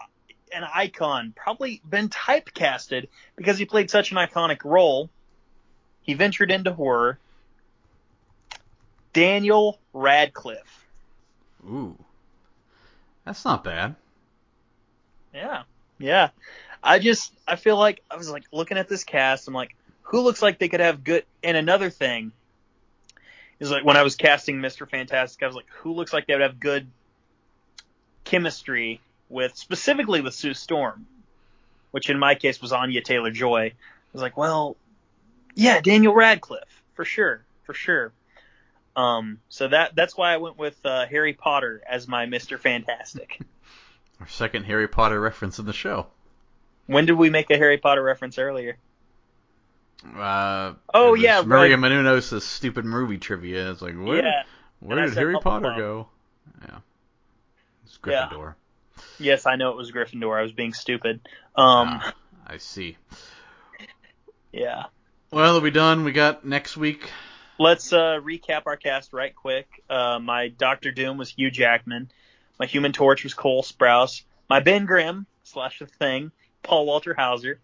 an 0.53 0.63
icon, 0.63 1.33
probably 1.35 1.81
been 1.87 2.09
typecasted 2.09 3.07
because 3.35 3.57
he 3.57 3.65
played 3.65 3.89
such 3.89 4.11
an 4.11 4.17
iconic 4.17 4.63
role. 4.63 5.09
He 6.01 6.13
ventured 6.13 6.51
into 6.51 6.73
horror. 6.73 7.19
Daniel 9.13 9.79
Radcliffe. 9.93 10.85
ooh, 11.65 11.97
that's 13.25 13.43
not 13.43 13.63
bad. 13.63 13.95
Yeah, 15.33 15.63
yeah. 15.97 16.29
I 16.83 16.99
just 16.99 17.33
I 17.47 17.55
feel 17.55 17.77
like 17.77 18.01
I 18.09 18.15
was 18.17 18.29
like 18.29 18.43
looking 18.51 18.77
at 18.77 18.87
this 18.87 19.03
cast. 19.03 19.47
I'm 19.47 19.53
like, 19.53 19.75
who 20.03 20.21
looks 20.21 20.41
like 20.41 20.59
they 20.59 20.69
could 20.69 20.79
have 20.79 21.03
good? 21.03 21.25
And 21.43 21.57
another 21.57 21.89
thing 21.89 22.31
is 23.59 23.71
like 23.71 23.83
when 23.83 23.97
I 23.97 24.03
was 24.03 24.15
casting 24.15 24.57
Mr. 24.57 24.89
Fantastic, 24.89 25.41
I 25.43 25.47
was 25.47 25.55
like, 25.55 25.67
who 25.69 25.93
looks 25.93 26.13
like 26.13 26.27
they 26.27 26.33
would 26.33 26.41
have 26.41 26.59
good 26.59 26.87
chemistry 28.23 29.01
with 29.29 29.55
specifically 29.55 30.21
with 30.21 30.33
Sue 30.33 30.53
Storm, 30.53 31.05
which 31.91 32.09
in 32.09 32.19
my 32.19 32.35
case 32.35 32.61
was 32.61 32.71
Anya 32.73 33.01
Taylor 33.01 33.31
Joy. 33.31 33.67
I 33.67 33.73
was 34.13 34.21
like, 34.21 34.35
well, 34.37 34.75
yeah, 35.55 35.79
Daniel 35.81 36.13
Radcliffe 36.13 36.81
for 36.95 37.05
sure, 37.05 37.43
for 37.63 37.73
sure. 37.73 38.11
Um, 38.95 39.39
so 39.49 39.67
that 39.67 39.95
that's 39.95 40.17
why 40.17 40.33
I 40.33 40.37
went 40.37 40.57
with 40.57 40.77
uh, 40.85 41.05
Harry 41.05 41.33
Potter 41.33 41.81
as 41.87 42.07
my 42.07 42.25
Mr. 42.25 42.59
Fantastic. 42.59 43.39
Our 44.19 44.27
second 44.27 44.63
Harry 44.65 44.87
Potter 44.89 45.19
reference 45.21 45.59
in 45.59 45.65
the 45.65 45.71
show. 45.73 46.07
when 46.87 47.05
did 47.05 47.13
we 47.13 47.29
make 47.29 47.49
a 47.51 47.57
Harry 47.57 47.77
Potter 47.77 48.03
reference 48.03 48.37
earlier? 48.37 48.77
Uh, 50.15 50.73
Oh, 50.93 51.13
yeah, 51.13 51.41
Maria 51.41 51.77
right. 51.77 51.91
Menounos' 51.91 52.41
stupid 52.41 52.83
movie 52.85 53.17
trivia. 53.17 53.71
It's 53.71 53.81
like, 53.81 53.95
where, 53.95 54.23
Yeah. 54.23 54.43
where 54.79 54.97
and 54.97 55.09
did 55.09 55.17
Harry 55.17 55.35
Potter 55.41 55.73
go? 55.77 56.07
Yeah, 56.67 56.79
it's 57.85 57.97
Yeah. 58.05 58.29
Yes, 59.19 59.45
I 59.45 59.55
know 59.55 59.69
it 59.71 59.75
was 59.77 59.91
Gryffindor. 59.91 60.39
I 60.39 60.43
was 60.43 60.51
being 60.53 60.73
stupid. 60.73 61.19
Um, 61.55 61.99
Ah, 62.01 62.13
I 62.47 62.57
see. 62.57 62.97
yeah. 64.51 64.85
Well, 65.31 65.57
are 65.57 65.61
we 65.61 65.71
done? 65.71 66.03
We 66.03 66.11
got 66.11 66.45
next 66.45 66.77
week. 66.77 67.09
Let's 67.59 67.91
uh, 67.93 68.19
recap 68.23 68.63
our 68.65 68.77
cast 68.77 69.11
right 69.13 69.35
quick. 69.35 69.67
Uh, 69.89 70.19
my 70.19 70.47
Doctor 70.47 70.91
Doom 70.91 71.17
was 71.17 71.29
Hugh 71.29 71.51
Jackman. 71.51 72.09
My 72.59 72.65
Human 72.65 72.93
Torch 72.93 73.23
was 73.23 73.33
Cole 73.33 73.63
Sprouse. 73.63 74.23
My 74.49 74.59
Ben 74.61 74.85
Grimm 74.85 75.25
slash 75.43 75.79
the 75.79 75.85
Thing, 75.85 76.31
Paul 76.63 76.85
Walter 76.85 77.13
Hauser. 77.13 77.59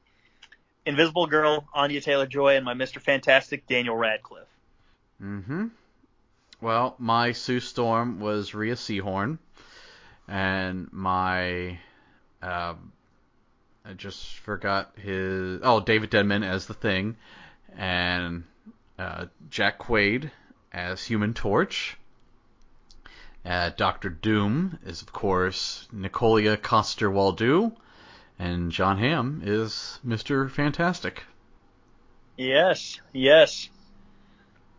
Invisible 0.85 1.25
Girl, 1.25 1.67
Anya 1.73 2.01
Taylor 2.01 2.27
Joy, 2.27 2.55
and 2.57 2.65
my 2.65 2.73
Mr. 2.75 3.01
Fantastic, 3.01 3.65
Daniel 3.65 3.95
Radcliffe. 3.95 4.47
Mm-hmm. 5.23 5.67
Well, 6.61 6.95
my 6.99 7.31
Sue 7.31 7.59
Storm 7.59 8.19
was 8.19 8.53
Rhea 8.53 8.75
Seehorn, 8.75 9.39
and 10.27 10.91
my 10.91 11.79
um, 12.41 12.91
I 13.83 13.93
just 13.95 14.37
forgot 14.39 14.93
his 14.97 15.59
oh 15.63 15.79
David 15.79 16.09
Denman 16.09 16.43
as 16.43 16.65
the 16.65 16.73
Thing, 16.73 17.17
and 17.77 18.43
uh, 18.97 19.25
Jack 19.49 19.79
Quaid 19.79 20.31
as 20.73 21.03
Human 21.03 21.33
Torch. 21.33 21.97
Uh, 23.45 23.69
Doctor 23.77 24.09
Doom 24.09 24.79
is 24.85 25.01
of 25.01 25.13
course 25.13 25.87
Nicolia 25.93 26.57
Coster 26.57 27.11
Waldau, 27.11 27.75
and 28.39 28.71
John 28.71 28.97
Hamm 28.97 29.41
is 29.45 29.99
Mister 30.03 30.49
Fantastic. 30.49 31.23
Yes, 32.37 32.99
yes. 33.13 33.69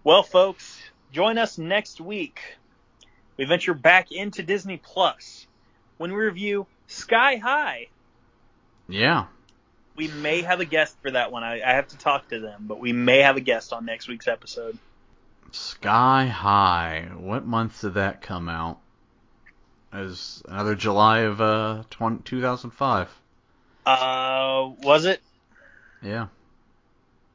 Well, 0.05 0.23
folks, 0.23 0.81
join 1.11 1.39
us 1.39 1.59
next 1.59 2.01
week. 2.01 2.41
We 3.37 3.45
venture 3.45 3.75
back 3.75 4.13
into 4.13 4.43
Disney 4.43 4.79
Plus 4.79 5.47
when 5.99 6.13
we 6.13 6.19
review 6.19 6.67
Sky 6.87 7.37
High. 7.37 7.89
Yeah. 8.89 9.27
We 9.97 10.09
may 10.09 10.43
have 10.43 10.61
a 10.61 10.65
guest 10.65 10.97
for 11.03 11.11
that 11.11 11.33
one. 11.33 11.43
I, 11.43 11.61
I 11.63 11.75
have 11.75 11.89
to 11.89 11.99
talk 11.99 12.29
to 12.29 12.41
them, 12.41 12.65
but 12.67 12.79
we 12.79 12.93
may 12.93 13.19
have 13.19 13.37
a 13.37 13.41
guest 13.41 13.73
on 13.73 13.85
next 13.85 14.09
week's 14.09 14.29
episode. 14.29 14.79
Sky 15.53 16.27
High. 16.27 17.09
What 17.17 17.47
month 17.47 17.81
did 17.81 17.95
that 17.95 18.21
come 18.21 18.49
out? 18.49 18.79
As 19.93 20.43
another 20.47 20.75
July 20.75 21.21
of 21.21 21.41
uh 21.41 21.85
20, 21.91 22.23
2005. 22.25 23.09
Uh, 23.87 24.71
was 24.83 25.05
it? 25.05 25.23
Yeah. 26.03 26.27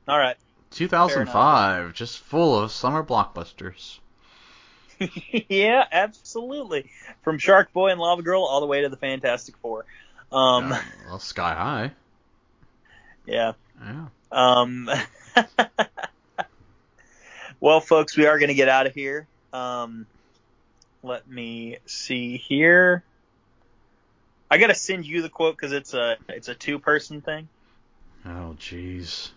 All 0.07 0.19
right. 0.19 0.35
2005, 0.71 1.93
just 1.93 2.19
full 2.19 2.59
of 2.59 2.71
summer 2.71 3.03
blockbusters. 3.03 3.99
yeah, 5.49 5.85
absolutely. 5.91 6.89
From 7.23 7.37
Shark 7.37 7.73
Boy 7.73 7.89
and 7.89 7.99
Lava 7.99 8.21
Girl 8.21 8.43
all 8.43 8.61
the 8.61 8.67
way 8.67 8.81
to 8.81 8.89
the 8.89 8.97
Fantastic 8.97 9.57
Four. 9.57 9.85
Um, 10.31 10.71
Uh, 10.71 10.81
well, 11.07 11.19
Sky 11.19 11.53
High. 11.53 11.91
yeah. 13.25 13.53
Yeah. 13.83 14.05
Um, 14.31 14.89
well, 17.59 17.81
folks, 17.81 18.15
we 18.15 18.27
are 18.27 18.37
going 18.37 18.49
to 18.49 18.55
get 18.55 18.69
out 18.69 18.87
of 18.87 18.93
here. 18.93 19.27
Um, 19.51 20.05
let 21.03 21.27
me 21.27 21.77
see 21.85 22.37
here. 22.37 23.03
I 24.49 24.57
got 24.57 24.67
to 24.67 24.75
send 24.75 25.05
you 25.05 25.21
the 25.21 25.29
quote 25.29 25.57
because 25.57 25.71
it's 25.71 25.93
a 25.93 26.17
it's 26.29 26.47
a 26.47 26.55
two 26.55 26.77
person 26.77 27.21
thing. 27.21 27.47
Oh, 28.25 28.55
jeez. 28.59 29.31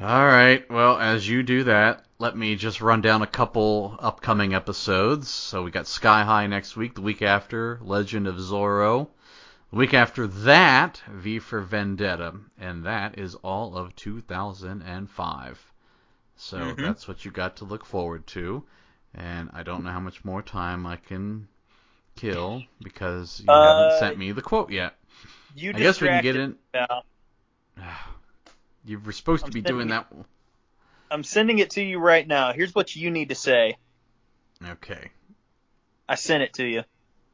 All 0.00 0.26
right. 0.26 0.68
Well, 0.70 0.98
as 0.98 1.28
you 1.28 1.42
do 1.42 1.64
that, 1.64 2.04
let 2.18 2.36
me 2.36 2.56
just 2.56 2.80
run 2.80 3.00
down 3.00 3.22
a 3.22 3.26
couple 3.26 3.96
upcoming 4.00 4.54
episodes. 4.54 5.28
So 5.28 5.62
we 5.62 5.70
got 5.70 5.86
Sky 5.86 6.24
High 6.24 6.46
next 6.46 6.76
week. 6.76 6.94
The 6.94 7.02
week 7.02 7.22
after, 7.22 7.78
Legend 7.82 8.26
of 8.26 8.36
Zorro. 8.36 9.08
The 9.70 9.76
week 9.76 9.94
after 9.94 10.26
that, 10.26 11.02
V 11.10 11.38
for 11.40 11.60
Vendetta, 11.60 12.34
and 12.58 12.84
that 12.84 13.18
is 13.18 13.34
all 13.36 13.76
of 13.76 13.94
2005. 13.96 15.72
So 16.36 16.58
Mhm. 16.58 16.82
that's 16.82 17.08
what 17.08 17.24
you 17.24 17.30
got 17.30 17.56
to 17.56 17.64
look 17.64 17.84
forward 17.84 18.26
to. 18.28 18.64
And 19.14 19.50
I 19.52 19.62
don't 19.62 19.84
know 19.84 19.90
how 19.90 20.00
much 20.00 20.24
more 20.24 20.42
time 20.42 20.86
I 20.86 20.96
can 20.96 21.48
kill 22.16 22.64
because 22.82 23.40
you 23.40 23.50
Uh, 23.50 23.60
haven't 23.60 23.92
sent 23.92 24.16
me 24.16 24.32
the 24.32 24.42
quote 24.42 24.70
yet. 24.70 24.94
You 25.54 25.72
I 25.74 25.80
guess 25.80 26.00
we 26.00 26.08
can 26.08 26.20
get 26.20 26.36
in. 26.36 26.56
Yeah. 26.74 26.86
You 28.84 29.00
were 29.00 29.12
supposed 29.12 29.46
to 29.46 29.48
I'm 29.48 29.54
be 29.54 29.60
doing 29.62 29.88
that. 29.88 30.06
I'm 31.10 31.24
sending 31.24 31.58
it 31.58 31.70
to 31.70 31.82
you 31.82 31.98
right 31.98 32.26
now. 32.26 32.52
Here's 32.52 32.74
what 32.74 32.94
you 32.94 33.10
need 33.10 33.28
to 33.28 33.34
say. 33.34 33.76
Okay, 34.66 35.10
I 36.08 36.14
sent 36.14 36.42
it 36.42 36.54
to 36.54 36.64
you. 36.64 36.82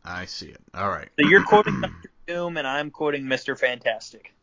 I 0.05 0.27
see 0.27 0.49
it. 0.49 0.61
All 0.75 0.89
right. 0.89 1.09
So 1.21 1.29
you're 1.29 1.45
quoting 1.45 1.75
Doctor 1.81 2.11
Doom, 2.27 2.57
and 2.57 2.67
I'm 2.67 2.91
quoting 2.91 3.29
Mister 3.29 3.57
Fantastic. 3.57 4.35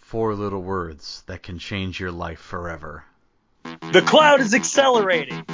Four 0.00 0.34
little 0.34 0.62
words 0.62 1.22
that 1.26 1.42
can 1.42 1.58
change 1.58 1.98
your 1.98 2.12
life 2.12 2.40
forever. 2.40 3.04
The 3.92 4.02
cloud 4.02 4.40
is 4.40 4.52
accelerating. 4.52 5.44